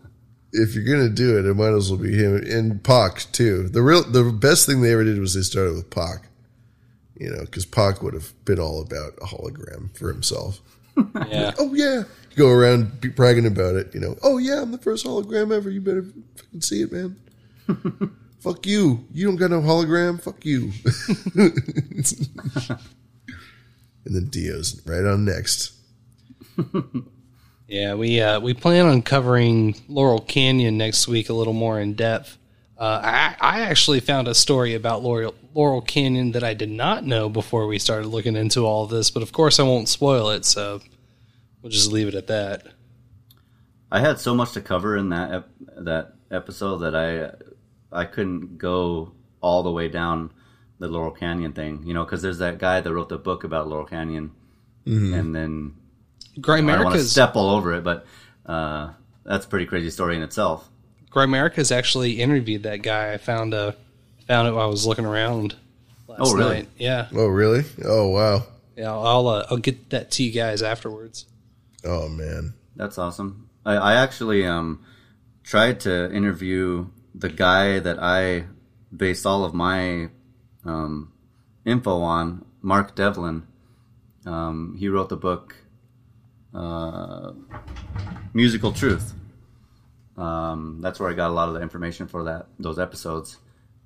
[0.54, 3.68] if you're gonna do it, it might as well be him and Pac too.
[3.70, 6.28] The real, the best thing they ever did was they started with Pac.
[7.16, 10.60] You know, because Pac would have been all about a hologram for himself.
[10.98, 11.54] Yeah.
[11.60, 12.04] oh yeah,
[12.36, 13.94] go around be bragging about it.
[13.94, 15.70] You know, oh yeah, I'm the first hologram ever.
[15.70, 16.06] You better
[16.36, 17.16] fucking see it, man.
[18.40, 19.06] Fuck you.
[19.14, 20.22] You don't got no hologram.
[20.22, 20.72] Fuck you.
[24.06, 25.74] and then Dio's right on next.
[27.72, 31.94] Yeah, we uh, we plan on covering Laurel Canyon next week a little more in
[31.94, 32.38] depth.
[32.82, 37.06] Uh, I, I actually found a story about Laurel, Laurel Canyon that I did not
[37.06, 40.46] know before we started looking into all this, but of course I won't spoil it,
[40.46, 40.82] so
[41.62, 42.66] we'll just leave it at that.
[43.92, 47.34] I had so much to cover in that ep- that episode that I
[47.96, 50.32] I couldn't go all the way down
[50.80, 53.68] the Laurel Canyon thing, you know, because there's that guy that wrote the book about
[53.68, 54.32] Laurel Canyon,
[54.88, 55.14] Mhm.
[55.20, 55.74] and then
[56.40, 58.08] Gray I don't want to step all over it, but
[58.48, 58.90] uh,
[59.24, 60.68] that's a pretty crazy story in itself.
[61.12, 63.14] Grimerica's actually interviewed that guy.
[63.14, 63.74] I found uh
[64.28, 65.56] found it while I was looking around
[66.08, 66.56] last Oh, really?
[66.56, 66.68] night.
[66.78, 67.64] Yeah, Oh really?
[67.84, 68.44] Oh wow.
[68.76, 68.92] yeah.
[68.96, 71.26] I'll uh, I'll get that to you guys afterwards.
[71.84, 72.54] Oh man.
[72.76, 73.50] That's awesome.
[73.66, 74.84] I, I actually um,
[75.44, 78.46] tried to interview the guy that I
[78.96, 80.10] based all of my
[80.66, 81.12] um,
[81.66, 83.46] info on, Mark Devlin.
[84.26, 85.56] Um, he wrote the book
[86.54, 87.34] uh,
[88.34, 89.14] Musical Truth.
[90.18, 93.38] Um, that's where I got a lot of the information for that those episodes.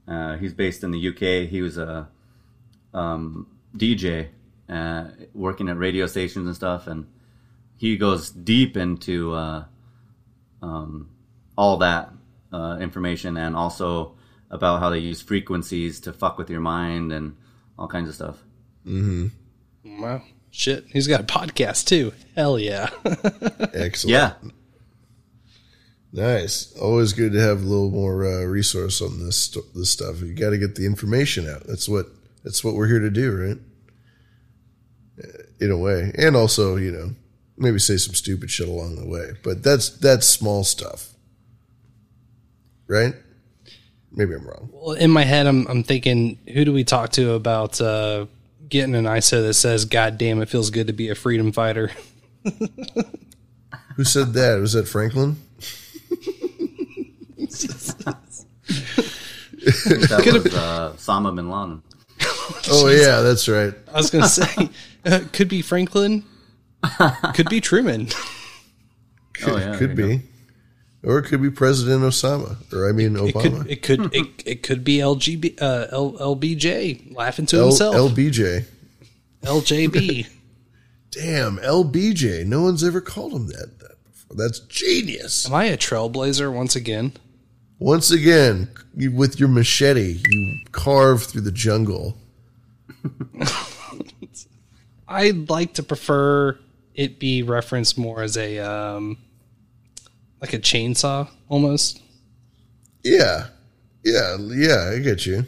[0.07, 1.49] Uh, he's based in the UK.
[1.49, 2.07] He was a
[2.93, 4.29] um, DJ
[4.69, 7.07] uh, working at radio stations and stuff, and
[7.77, 9.65] he goes deep into uh,
[10.61, 11.09] um,
[11.57, 12.11] all that
[12.53, 14.15] uh, information and also
[14.49, 17.35] about how they use frequencies to fuck with your mind and
[17.77, 18.43] all kinds of stuff.
[18.85, 20.01] Mm-hmm.
[20.01, 20.21] Wow,
[20.51, 20.85] shit.
[20.91, 22.13] He's got a podcast too.
[22.35, 22.89] Hell yeah.
[23.73, 24.11] Excellent.
[24.11, 24.33] Yeah.
[26.15, 26.73] Nice.
[26.77, 30.21] Always good to have a little more uh, resource on this this stuff.
[30.21, 31.63] You got to get the information out.
[31.67, 32.05] That's what
[32.41, 33.57] that's what we're here to do, right?
[35.59, 37.09] In a way, and also, you know,
[37.57, 39.31] maybe say some stupid shit along the way.
[39.43, 41.09] But that's that's small stuff,
[42.87, 43.13] right?
[44.09, 44.69] Maybe I'm wrong.
[44.71, 48.27] Well, in my head, I'm I'm thinking, who do we talk to about uh,
[48.69, 51.91] getting an ISO that says, "God damn, it feels good to be a freedom fighter."
[53.95, 54.59] Who said that?
[54.59, 55.37] Was that Franklin?
[59.65, 61.81] That was uh, Osama bin Laden.
[62.69, 63.73] Oh yeah, that's right.
[63.93, 64.69] I was gonna say,
[65.05, 66.23] uh, could be Franklin,
[67.33, 68.07] could be Truman.
[69.33, 70.23] Could, Oh, yeah, could there you be,
[71.03, 73.57] or it could be President Osama, or I mean It Obama.
[73.57, 77.95] could, it could, it, it could be LGB, uh, L, LBJ laughing to L- himself.
[77.97, 78.63] LBJ.
[79.43, 80.27] LJB.
[81.11, 82.45] Damn, LBJ.
[82.45, 83.77] No one's ever called him that.
[83.79, 84.37] that before.
[84.37, 85.45] That's genius.
[85.45, 87.11] Am I a trailblazer once again?
[87.79, 92.17] Once again, you, with your machete, you carve through the jungle.
[95.07, 96.57] I'd like to prefer
[96.93, 99.17] it be referenced more as a um,
[100.41, 102.01] like a chainsaw almost.
[103.03, 103.47] Yeah,
[104.03, 104.91] yeah, yeah.
[104.93, 105.45] I get you.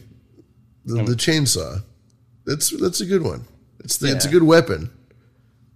[0.85, 1.83] The, the chainsaw.
[2.45, 3.45] That's that's a good one.
[3.79, 4.89] It's the, it's a good weapon.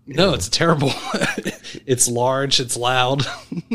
[0.05, 0.91] No, it's terrible.
[1.85, 2.59] it's large.
[2.59, 3.25] It's loud.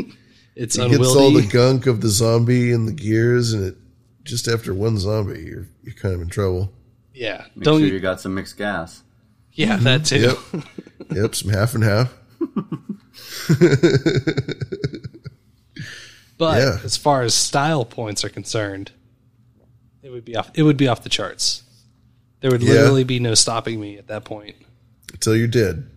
[0.57, 3.75] it's it gets all the gunk of the zombie and the gears, and it
[4.23, 6.71] just after one zombie, you're you're kind of in trouble.
[7.13, 9.03] yeah, Make don't sure you got some mixed gas.
[9.53, 9.83] Yeah, mm-hmm.
[9.85, 10.19] that too.
[10.19, 10.37] Yep,
[11.15, 11.35] yep.
[11.35, 12.13] Some half and half.
[16.37, 16.79] But Yeah.
[16.83, 18.91] as far as style points are concerned,
[20.03, 20.51] it would be off.
[20.53, 21.63] It would be off the charts.
[22.41, 22.73] There would Yeah.
[22.73, 24.55] literally be no stopping me at that point.
[25.11, 25.89] Until you're dead,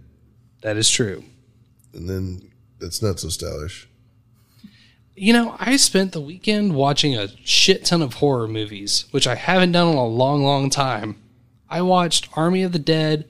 [0.62, 1.24] That is true.
[1.92, 3.86] and then that's not so stylish.
[5.20, 9.34] You know, I spent the weekend watching a shit ton of horror movies, which I
[9.34, 11.20] haven't done in a long, long time.
[11.68, 13.28] I watched Army of the Dead.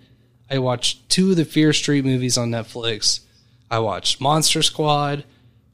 [0.49, 3.23] I watched two of the Fear Street movies on Netflix.
[3.73, 5.25] I watched Monster Squad.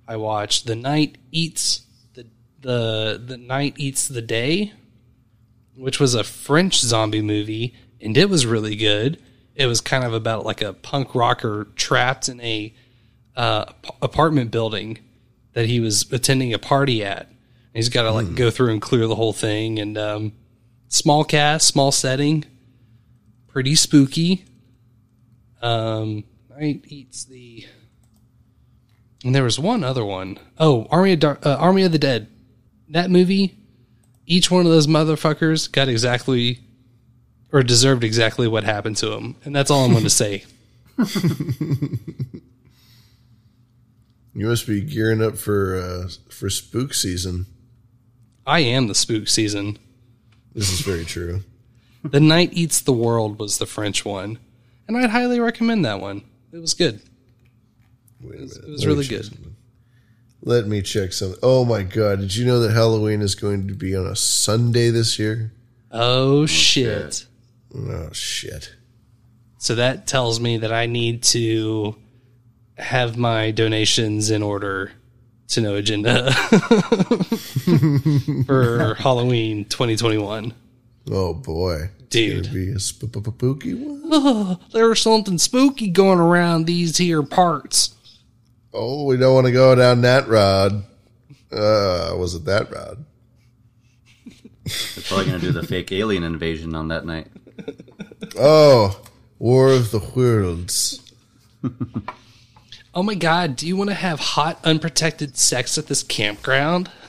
[0.08, 1.82] I watched The Night Eats
[2.14, 2.24] the
[2.62, 4.72] the The Night Eats the Day,
[5.76, 9.22] which was a French zombie movie, and it was really good.
[9.54, 12.72] It was kind of about like a punk rocker trapped in a
[13.36, 13.66] uh,
[14.00, 15.00] apartment building
[15.56, 17.28] that he was attending a party at.
[17.28, 17.36] And
[17.72, 19.78] he's got to like go through and clear the whole thing.
[19.78, 20.32] And um,
[20.88, 22.44] small cast, small setting,
[23.48, 24.44] pretty spooky.
[25.62, 27.66] Um, Night eats the.
[29.24, 30.38] And there was one other one.
[30.58, 32.28] Oh, Army of Dar- uh, Army of the Dead.
[32.90, 33.56] That movie,
[34.26, 36.60] each one of those motherfuckers got exactly
[37.50, 40.44] or deserved exactly what happened to him, and that's all I'm going to say.
[44.36, 47.46] You must be gearing up for uh, for spook season.
[48.46, 49.78] I am the spook season.
[50.54, 51.40] This is very true.
[52.04, 54.38] the Night Eats the World was the French one,
[54.86, 56.22] and I'd highly recommend that one.
[56.52, 57.00] It was good.
[58.20, 58.56] Wait a minute.
[58.58, 59.24] It was Let me really good.
[59.24, 59.56] something.
[60.42, 61.40] Let me check something.
[61.42, 62.20] Oh my god!
[62.20, 65.50] Did you know that Halloween is going to be on a Sunday this year?
[65.90, 67.24] Oh shit!
[67.74, 68.74] Oh shit!
[69.56, 71.96] So that tells me that I need to
[72.76, 74.92] have my donations in order
[75.48, 76.32] to No Agenda
[78.46, 80.52] for Halloween 2021.
[81.10, 82.52] Oh boy, Dude.
[82.52, 84.02] Be a spooky one.
[84.12, 87.94] Oh, there's something spooky going around these here parts.
[88.72, 90.84] Oh, we don't want to go down that road.
[91.50, 93.04] Uh, was it that road?
[94.64, 97.28] They're probably going to do the fake alien invasion on that night.
[98.38, 99.00] Oh,
[99.38, 101.00] War of the Worlds.
[102.96, 106.90] Oh my god, do you want to have hot, unprotected sex at this campground?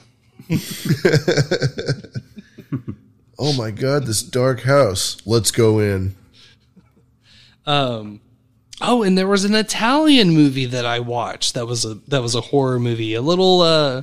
[3.39, 5.17] Oh my god, this dark house.
[5.25, 6.15] Let's go in.
[7.67, 8.19] Um,
[8.81, 12.33] oh, and there was an Italian movie that I watched that was a that was
[12.33, 13.13] a horror movie.
[13.13, 14.01] A little, uh,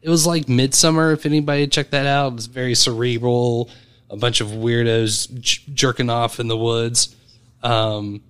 [0.00, 1.12] it was like Midsummer.
[1.12, 3.68] If anybody checked that out, it's very cerebral.
[4.08, 7.14] A bunch of weirdos j- jerking off in the woods.
[7.62, 8.22] Um,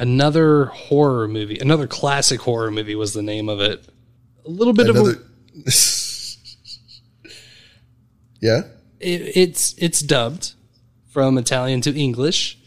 [0.00, 3.84] another horror movie, another classic horror movie was the name of it.
[4.46, 5.16] A little bit Another- of
[5.66, 5.70] a
[8.40, 8.62] Yeah.
[8.98, 10.52] it, it's it's dubbed
[11.08, 12.58] from Italian to English.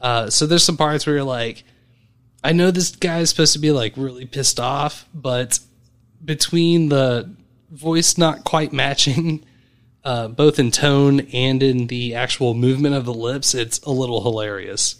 [0.00, 1.64] Uh, so there's some parts where you're like,
[2.42, 5.58] I know this guy is supposed to be like really pissed off, but
[6.22, 7.34] between the
[7.70, 9.44] voice not quite matching,
[10.04, 14.22] uh, both in tone and in the actual movement of the lips, it's a little
[14.22, 14.96] hilarious.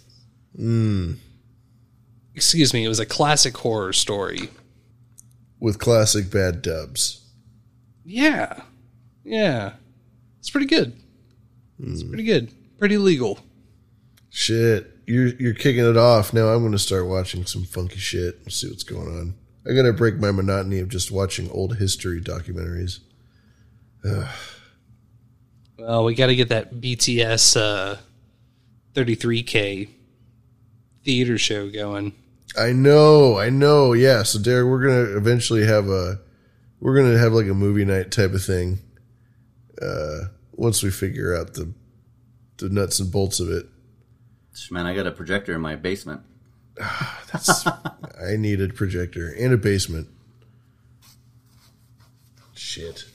[0.59, 1.17] Mm.
[2.35, 4.49] Excuse me, it was a classic horror story.
[5.59, 7.25] With classic bad dubs.
[8.03, 8.61] Yeah,
[9.23, 9.73] yeah,
[10.39, 10.93] it's pretty good.
[11.79, 13.39] It's pretty good, pretty legal.
[14.29, 14.91] Shit.
[15.07, 16.33] You're you're kicking it off.
[16.33, 19.35] Now I'm gonna start watching some funky shit and see what's going on.
[19.67, 22.99] I gotta break my monotony of just watching old history documentaries.
[24.03, 24.27] Ugh.
[25.77, 27.97] Well, we got to get that BTS uh,
[28.93, 29.89] 33K
[31.03, 32.13] theater show going.
[32.57, 33.93] I know, I know.
[33.93, 34.23] Yeah.
[34.23, 36.19] So Derek, we're gonna eventually have a
[36.79, 38.79] we're gonna have like a movie night type of thing.
[39.81, 41.73] Uh once we figure out the
[42.57, 43.65] the nuts and bolts of it.
[44.71, 46.21] Man, I got a projector in my basement.
[47.31, 50.07] That's I need a projector and a basement.
[52.53, 53.05] Shit.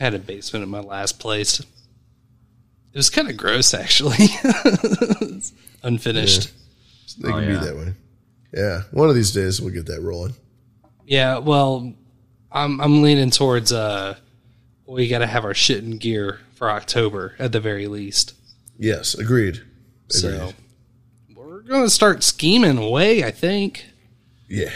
[0.00, 1.60] I had a basement in my last place.
[1.60, 1.66] It
[2.96, 4.26] was kind of gross, actually.
[5.82, 6.50] Unfinished.
[7.18, 7.94] They can be that way.
[8.52, 8.82] Yeah.
[8.92, 10.34] One of these days we'll get that rolling.
[11.06, 11.92] Yeah, well,
[12.50, 14.16] I'm I'm leaning towards uh,
[14.86, 18.34] we got to have our shit in gear for October at the very least.
[18.78, 19.62] Yes, agreed.
[20.08, 20.52] So
[21.34, 23.24] we're gonna start scheming away.
[23.24, 23.86] I think.
[24.48, 24.72] Yes.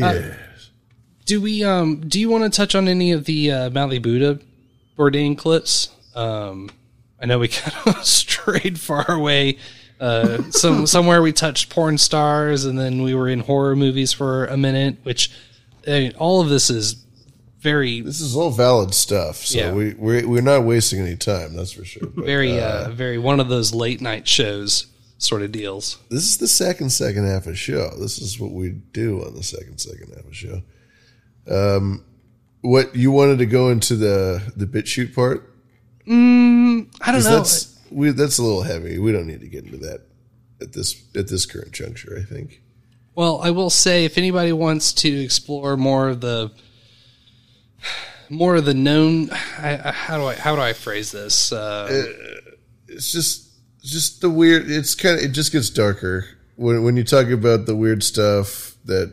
[0.00, 0.36] Uh, Yes.
[1.26, 1.62] Do we?
[1.64, 4.38] Um, do you want to touch on any of the uh, Mally Buddha
[4.96, 5.90] Bourdain clips?
[6.14, 6.70] Um,
[7.20, 9.58] I know we kind of strayed far away.
[10.00, 14.46] Uh, some somewhere we touched porn stars, and then we were in horror movies for
[14.46, 14.96] a minute.
[15.02, 15.30] Which
[15.86, 17.04] I mean, all of this is
[17.60, 19.36] very This is all valid stuff.
[19.36, 19.72] So Yeah.
[19.72, 21.56] we we're, we're not wasting any time.
[21.56, 22.06] That's for sure.
[22.08, 24.86] But, very, uh, uh, very one of those late night shows
[25.20, 25.98] sort of deals.
[26.10, 27.90] this is the second second half of the show.
[27.98, 30.62] This is what we do on the second second half of the show.
[31.50, 32.04] Um,
[32.60, 35.52] what you wanted to go into the the BitChute part?
[36.06, 37.36] Mm, I don't 'Cause know.
[37.38, 38.98] That's we, that's a little heavy.
[38.98, 40.02] We don't need to get into that
[40.60, 42.16] at this at this current juncture.
[42.18, 42.62] I think.
[43.14, 46.52] Well, I will say if anybody wants to explore more of the
[48.30, 51.52] more of the known, I, I, how do I how do I phrase this?
[51.52, 52.04] Uh,
[52.86, 53.48] it's just
[53.82, 54.70] just the weird.
[54.70, 56.26] It's kind of it just gets darker
[56.56, 59.12] when when you talk about the weird stuff that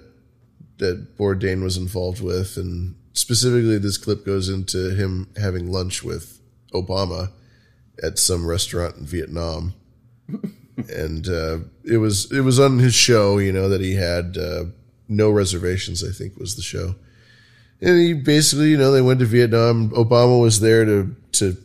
[0.77, 6.39] that Bourdain was involved with, and specifically this clip goes into him having lunch with
[6.73, 7.31] Obama
[8.01, 9.73] at some restaurant in Vietnam.
[10.89, 14.65] and uh, it was it was on his show, you know, that he had uh,
[15.07, 16.03] no reservations.
[16.03, 16.95] I think was the show,
[17.81, 19.91] and he basically, you know, they went to Vietnam.
[19.91, 21.57] Obama was there to to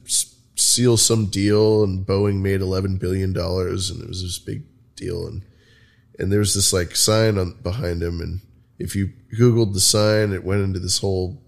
[0.56, 4.62] seal some deal, and Boeing made eleven billion dollars, and it was this big
[4.96, 5.26] deal.
[5.26, 5.42] And
[6.18, 8.40] and there was this like sign on behind him, and
[8.78, 11.39] if you googled the sign, it went into this whole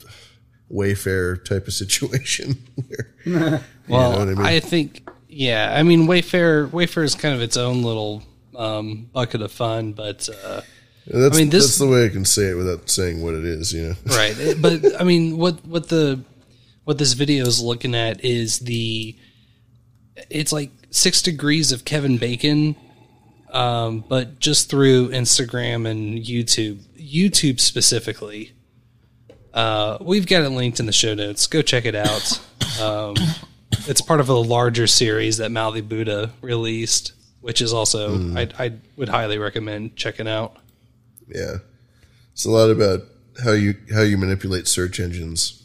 [0.72, 2.62] Wayfair type of situation.
[2.88, 4.38] where, you know well, I mean?
[4.40, 5.74] I think yeah.
[5.76, 8.22] I mean, Wayfair Wayfair is kind of its own little
[8.56, 10.62] um, bucket of fun, but uh,
[11.06, 13.44] that's, I mean, this that's the way I can say it without saying what it
[13.44, 13.94] is, you know.
[14.06, 16.20] right but i mean what what the
[16.84, 19.16] what this video is looking at is the
[20.30, 22.76] it's like six degrees of kevin bacon
[23.50, 28.52] um, but just through instagram and youtube youtube specifically
[29.54, 32.40] uh, we've got it linked in the show notes go check it out
[32.80, 33.14] um,
[33.86, 38.54] it's part of a larger series that Maldi buddha released which is also Mm.
[38.58, 40.56] I, I would highly recommend checking out
[41.28, 41.56] Yeah,
[42.32, 43.00] it's a lot about
[43.42, 45.62] how you how you manipulate search engines.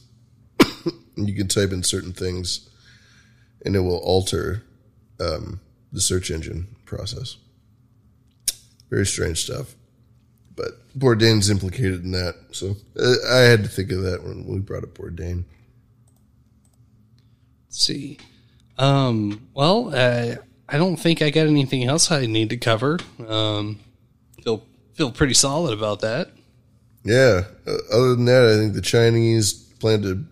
[1.15, 2.69] you can type in certain things,
[3.65, 4.63] and it will alter
[5.19, 5.59] um,
[5.91, 7.37] the search engine process.
[8.89, 9.75] Very strange stuff,
[10.57, 14.59] but Bourdain's implicated in that, so uh, I had to think of that when we
[14.59, 15.45] brought up Bourdain.
[17.67, 18.17] Let's see.
[18.77, 20.35] Um, well, uh,
[20.67, 22.99] I don't think I got anything else I need to cover.
[23.25, 23.79] Um,
[24.43, 26.31] feel feel pretty solid about that.
[27.03, 27.43] Yeah.
[27.65, 30.25] Uh, other than that, I think the Chinese plan to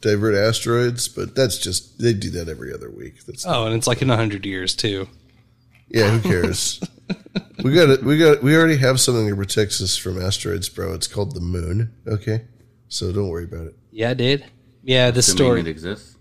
[0.00, 3.24] divert asteroids, but that's just they do that every other week.
[3.24, 5.08] That's Oh, and it's like in a hundred years too.
[5.90, 6.80] Yeah, who cares?
[7.64, 8.02] we got it.
[8.02, 8.42] We got.
[8.42, 10.94] We already have something that protects us from asteroids, bro.
[10.94, 11.92] It's called the moon.
[12.06, 12.46] Okay,
[12.88, 13.76] so don't worry about it.
[13.90, 14.44] Yeah, dude.
[14.82, 16.16] Yeah, this Assuming story it exists.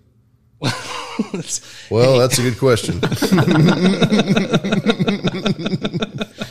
[1.89, 3.01] Well, that's a good question.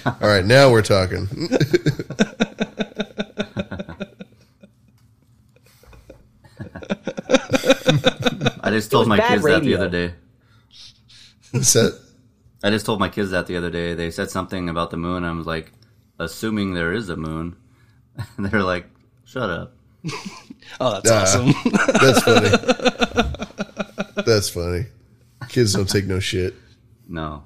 [0.04, 1.26] All right, now we're talking.
[8.62, 10.14] I just told my bad kids that the other day.
[11.52, 11.98] What's that?
[12.62, 13.94] I just told my kids that the other day.
[13.94, 15.24] They said something about the moon.
[15.24, 15.72] I was like,
[16.18, 17.56] assuming there is a moon.
[18.36, 18.86] And they're like,
[19.24, 19.74] shut up.
[20.80, 21.54] Oh, that's Ah, awesome.
[22.02, 22.50] that's funny.
[24.26, 24.84] That's funny.
[25.48, 26.54] Kids don't take no shit.
[27.08, 27.42] No.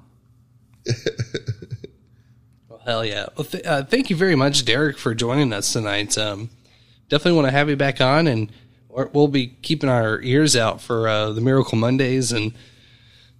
[2.69, 3.27] Well, hell yeah.
[3.37, 6.17] Well, th- uh, thank you very much, Derek, for joining us tonight.
[6.17, 6.49] Um,
[7.09, 8.51] definitely want to have you back on, and
[8.89, 12.53] we'll be keeping our ears out for uh, the Miracle Mondays and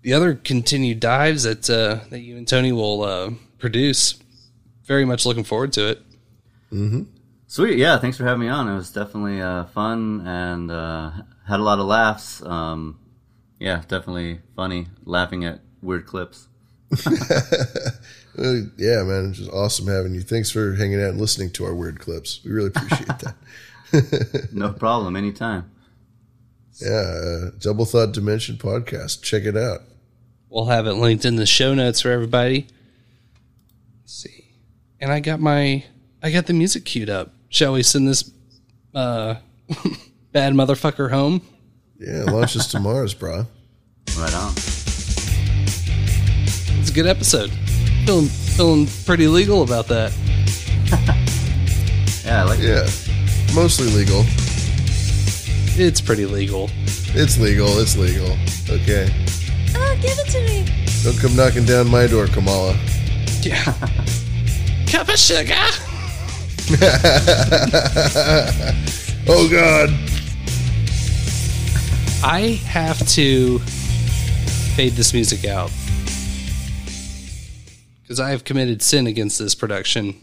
[0.04, 4.20] the other continued dives that uh, that you and Tony will uh, produce.
[4.86, 6.02] Very much looking forward to it.
[6.72, 7.04] Mm-hmm.
[7.48, 7.78] Sweet.
[7.78, 7.98] Yeah.
[7.98, 8.68] Thanks for having me on.
[8.68, 11.12] It was definitely uh, fun and uh,
[11.48, 12.44] had a lot of laughs.
[12.44, 13.00] Um,
[13.60, 16.48] yeah, definitely funny laughing at weird clips.
[18.36, 20.22] Yeah, man, it's just awesome having you.
[20.22, 22.40] Thanks for hanging out and listening to our weird clips.
[22.44, 23.36] We really appreciate that.
[24.52, 25.16] No problem.
[25.16, 25.70] Anytime.
[26.82, 29.22] Yeah, uh, Double Thought Dimension podcast.
[29.22, 29.82] Check it out.
[30.54, 32.68] We'll have it linked in the show notes for everybody.
[34.04, 34.52] Let's see.
[35.00, 35.84] And I got my
[36.22, 37.34] I got the music queued up.
[37.50, 38.32] Shall we send this
[38.94, 39.34] uh
[40.32, 41.42] bad motherfucker home?
[42.00, 43.48] Yeah, launch us to Mars, bro.
[44.16, 44.54] Right on.
[46.80, 47.50] It's a good episode.
[48.06, 50.14] Feeling feeling pretty legal about that.
[52.26, 52.88] Yeah, I like Yeah,
[53.54, 54.24] mostly legal.
[55.76, 56.70] It's pretty legal.
[56.86, 57.68] It's legal.
[57.80, 58.38] It's legal.
[58.70, 59.10] Okay.
[59.76, 60.66] Oh, give it to me.
[61.04, 62.78] Don't come knocking down my door, Kamala.
[63.42, 63.64] Yeah.
[64.88, 65.54] Cup of sugar.
[69.28, 69.90] oh God!
[72.24, 73.60] I have to
[74.78, 75.72] fade this music out
[78.02, 80.16] because I have committed sin against this production.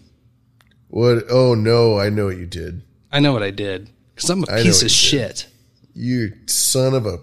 [0.89, 1.25] What?
[1.31, 1.99] Oh no!
[1.99, 2.83] I know what you did.
[3.12, 4.91] I know what I did because I'm a I piece of you did.
[4.93, 5.47] shit.
[5.95, 7.19] You son of a!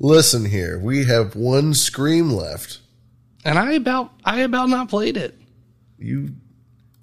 [0.00, 2.78] Listen here, we have one scream left.
[3.44, 5.38] And I about I about not played it.
[5.98, 6.34] You,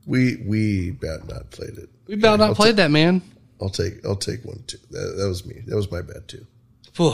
[0.05, 1.89] we we about not played it.
[2.07, 3.21] We about not I'll played ta- that, man.
[3.61, 4.77] I'll take I'll take one too.
[4.91, 5.61] That, that was me.
[5.65, 6.45] That was my bad too.
[6.93, 7.13] Phew.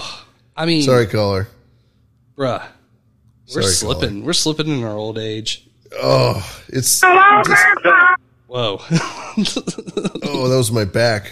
[0.56, 1.48] I mean, Sorry, caller.
[2.38, 2.64] bruh.
[3.56, 4.24] We're Sorry, slipping.
[4.26, 5.68] We're slipping in our old age.
[6.00, 8.82] Oh, it's Whoa.
[8.90, 11.32] oh, that was my back.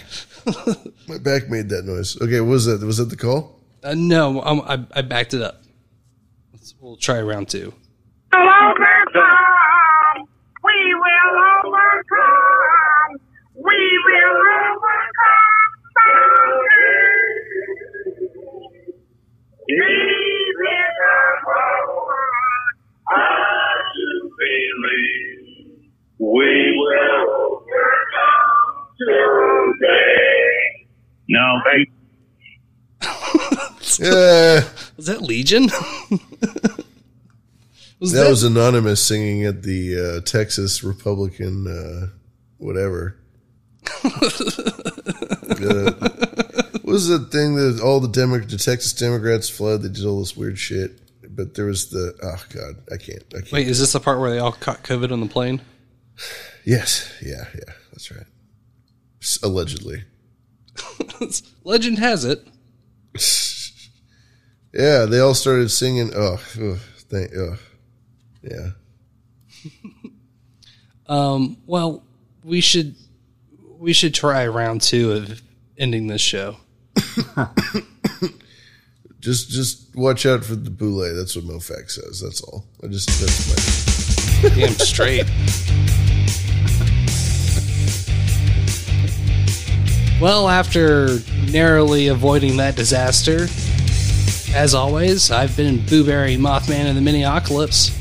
[1.08, 2.19] my back made that noise.
[2.22, 2.82] Okay, what was that?
[2.82, 3.58] Was that the call?
[3.83, 5.61] Uh, no, um, I, I backed it up.
[6.53, 7.74] Let's, we'll try round two.
[8.33, 10.27] overcome.
[10.64, 13.19] We will overcome.
[13.56, 14.99] We will overcome.
[19.67, 21.16] Believe in the
[21.48, 22.19] Lord.
[23.09, 23.14] I
[23.95, 24.08] do
[24.40, 27.27] believe we will
[27.61, 28.75] overcome
[29.80, 30.88] today.
[31.30, 31.90] No, thank
[33.98, 34.64] Yeah,
[34.98, 35.64] Was that Legion?
[38.00, 42.08] was that, that, was anonymous singing at the uh, Texas Republican uh,
[42.59, 43.18] whatever.
[44.03, 44.09] uh,
[46.84, 49.82] what was the thing that all the Demo- the Texas Democrats fled?
[49.82, 51.00] They did all this weird shit,
[51.35, 53.51] but there was the oh god, I can't, I can't.
[53.51, 55.61] Wait, is this the part where they all caught COVID on the plane?
[56.66, 58.27] Yes, yeah, yeah, that's right.
[59.43, 60.03] Allegedly,
[61.64, 62.45] Legend has it.
[64.73, 66.11] Yeah, they all started singing.
[66.15, 67.59] Oh, ugh, thank, ugh.
[68.43, 68.69] yeah.
[71.07, 72.03] Um, well,
[72.43, 72.95] we should
[73.80, 75.41] we should try round two of
[75.75, 76.57] ending this show.
[79.19, 81.14] Just just watch out for the boule.
[81.14, 82.22] That's what MoFax says.
[82.22, 82.64] That's all.
[82.81, 85.25] I just that's my Damn straight.
[90.22, 93.48] Well, after narrowly avoiding that disaster,
[94.53, 97.95] as always, I've been Boo Berry Mothman of the Miniocalypse.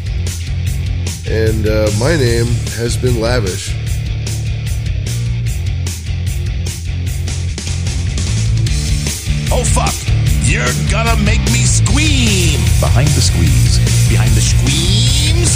[1.28, 2.46] And uh, my name
[2.76, 3.74] has been lavish.
[9.50, 9.92] Oh fuck!
[10.44, 12.60] You're gonna make me squeam!
[12.80, 13.78] Behind the squeeze.
[14.08, 15.52] Behind the squeams?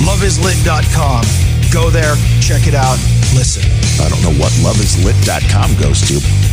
[0.00, 1.24] Loveislit.com.
[1.72, 2.98] Go there, check it out,
[3.34, 3.64] listen.
[4.04, 6.43] I don't know what loveislit.com goes to.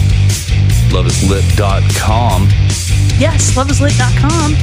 [0.92, 2.50] Loveislit.com.
[3.18, 4.56] Yes, loveislit.com.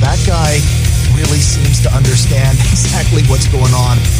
[0.00, 0.58] That guy
[1.16, 4.15] really seems to understand exactly what's going on.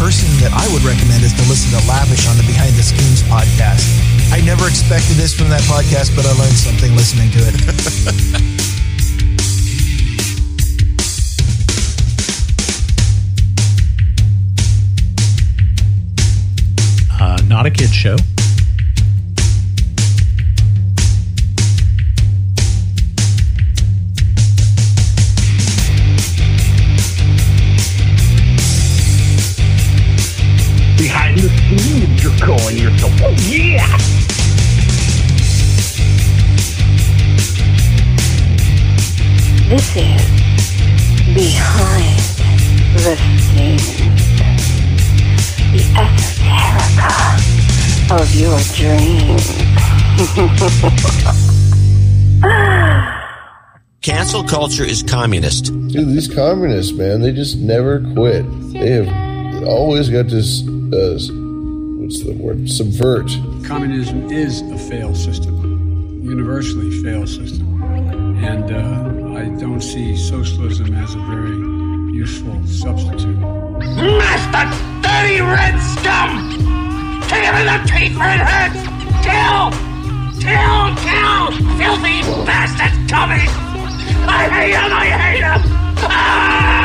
[0.00, 3.20] Person that I would recommend is to listen to Lavish on the Behind the Schemes
[3.28, 3.84] podcast.
[4.32, 8.60] I never expected this from that podcast, but I learned something listening to it.
[17.20, 18.16] Uh, not a kid show.
[32.40, 33.12] Calling yourself.
[33.22, 33.86] Oh, yeah!
[39.68, 40.22] This is
[41.34, 42.18] Behind
[42.94, 43.86] the Schemes.
[45.70, 47.10] The esoterica
[48.10, 49.46] of your dreams.
[54.02, 55.66] Cancel culture is communist.
[55.66, 58.46] Dude, these communists, man, they just never quit.
[58.72, 60.66] They have always got this.
[60.66, 61.39] Uh,
[62.10, 62.68] what's the word?
[62.68, 63.30] Subvert.
[63.64, 67.80] Communism is a failed system, universally failed system.
[68.42, 71.54] And uh, I don't see socialism as a very
[72.12, 73.38] useful substitute.
[73.38, 74.66] Master
[75.06, 76.50] dirty red scum!
[77.30, 78.74] Kick him in the teeth red head!
[79.22, 79.70] Kill!
[80.42, 80.90] Kill!
[81.06, 81.78] Kill!
[81.78, 83.46] Filthy bastards coming!
[84.26, 84.92] I hate him!
[84.92, 85.62] I hate him!
[86.10, 86.79] Ah!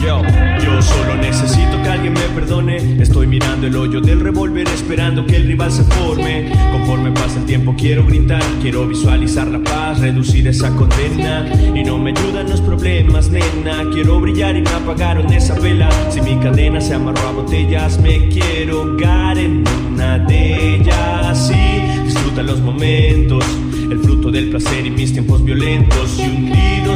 [0.00, 3.02] Yo, solo necesito que alguien me perdone.
[3.02, 6.52] Estoy mirando el hoyo del revólver esperando que el rival se forme.
[6.70, 11.46] Conforme pasa el tiempo quiero gritar, quiero visualizar la paz, reducir esa condena.
[11.74, 13.82] Y no me ayudan los problemas, nena.
[13.92, 15.88] Quiero brillar y me apagaron esa vela.
[16.10, 21.48] Si mi cadena se amarró a botellas, me quiero ahogar en una de ellas.
[21.48, 23.44] Sí, disfruta los momentos.
[23.90, 26.20] El fruto del placer y mis tiempos violentos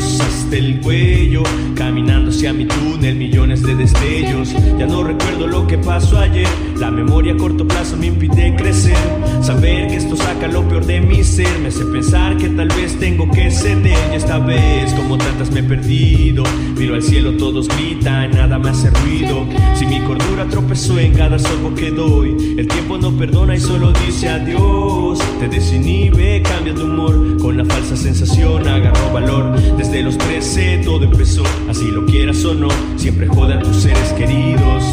[0.04, 1.42] hasta el cuello,
[1.74, 4.54] caminando hacia mi túnel, millones de destellos.
[4.78, 6.46] Ya no recuerdo lo que pasó ayer,
[6.76, 8.96] la memoria a corto plazo me impide crecer.
[9.42, 12.98] Saber que esto saca lo peor de mi ser, me hace pensar que tal vez
[12.98, 13.96] tengo que ceder.
[14.12, 16.44] Y esta vez, como tantas me he perdido,
[16.76, 19.46] miro al cielo, todos gritan, nada me hace ruido.
[19.74, 23.92] Si mi cordura tropezó en cada sorbo que doy, el tiempo no perdona y solo
[24.06, 25.18] dice adiós.
[25.40, 29.56] Te desinhibe, cambia tu humor, con la falsa sensación agarró valor.
[29.90, 34.84] Desde los 13 todo empezó, así lo quieras o no, siempre jodan tus seres queridos.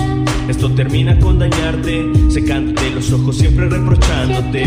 [0.47, 4.63] Esto termina con dañarte, secándote los ojos, siempre reprochándote.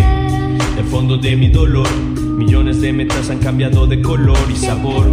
[0.76, 1.89] El fondo de mi dolor,
[2.36, 5.07] millones de metas han cambiado de color y sabor.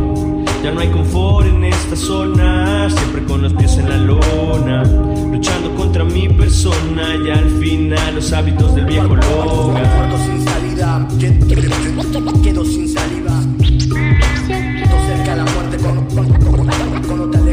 [0.62, 4.84] Ya no hay confort en esta zona, siempre con los pies en la lona,
[5.32, 9.16] luchando contra mi persona y al final los hábitos del viejo
[11.18, 13.42] quedo, quedo sin saliva.
[16.16, 16.32] con,
[17.28, 17.45] con,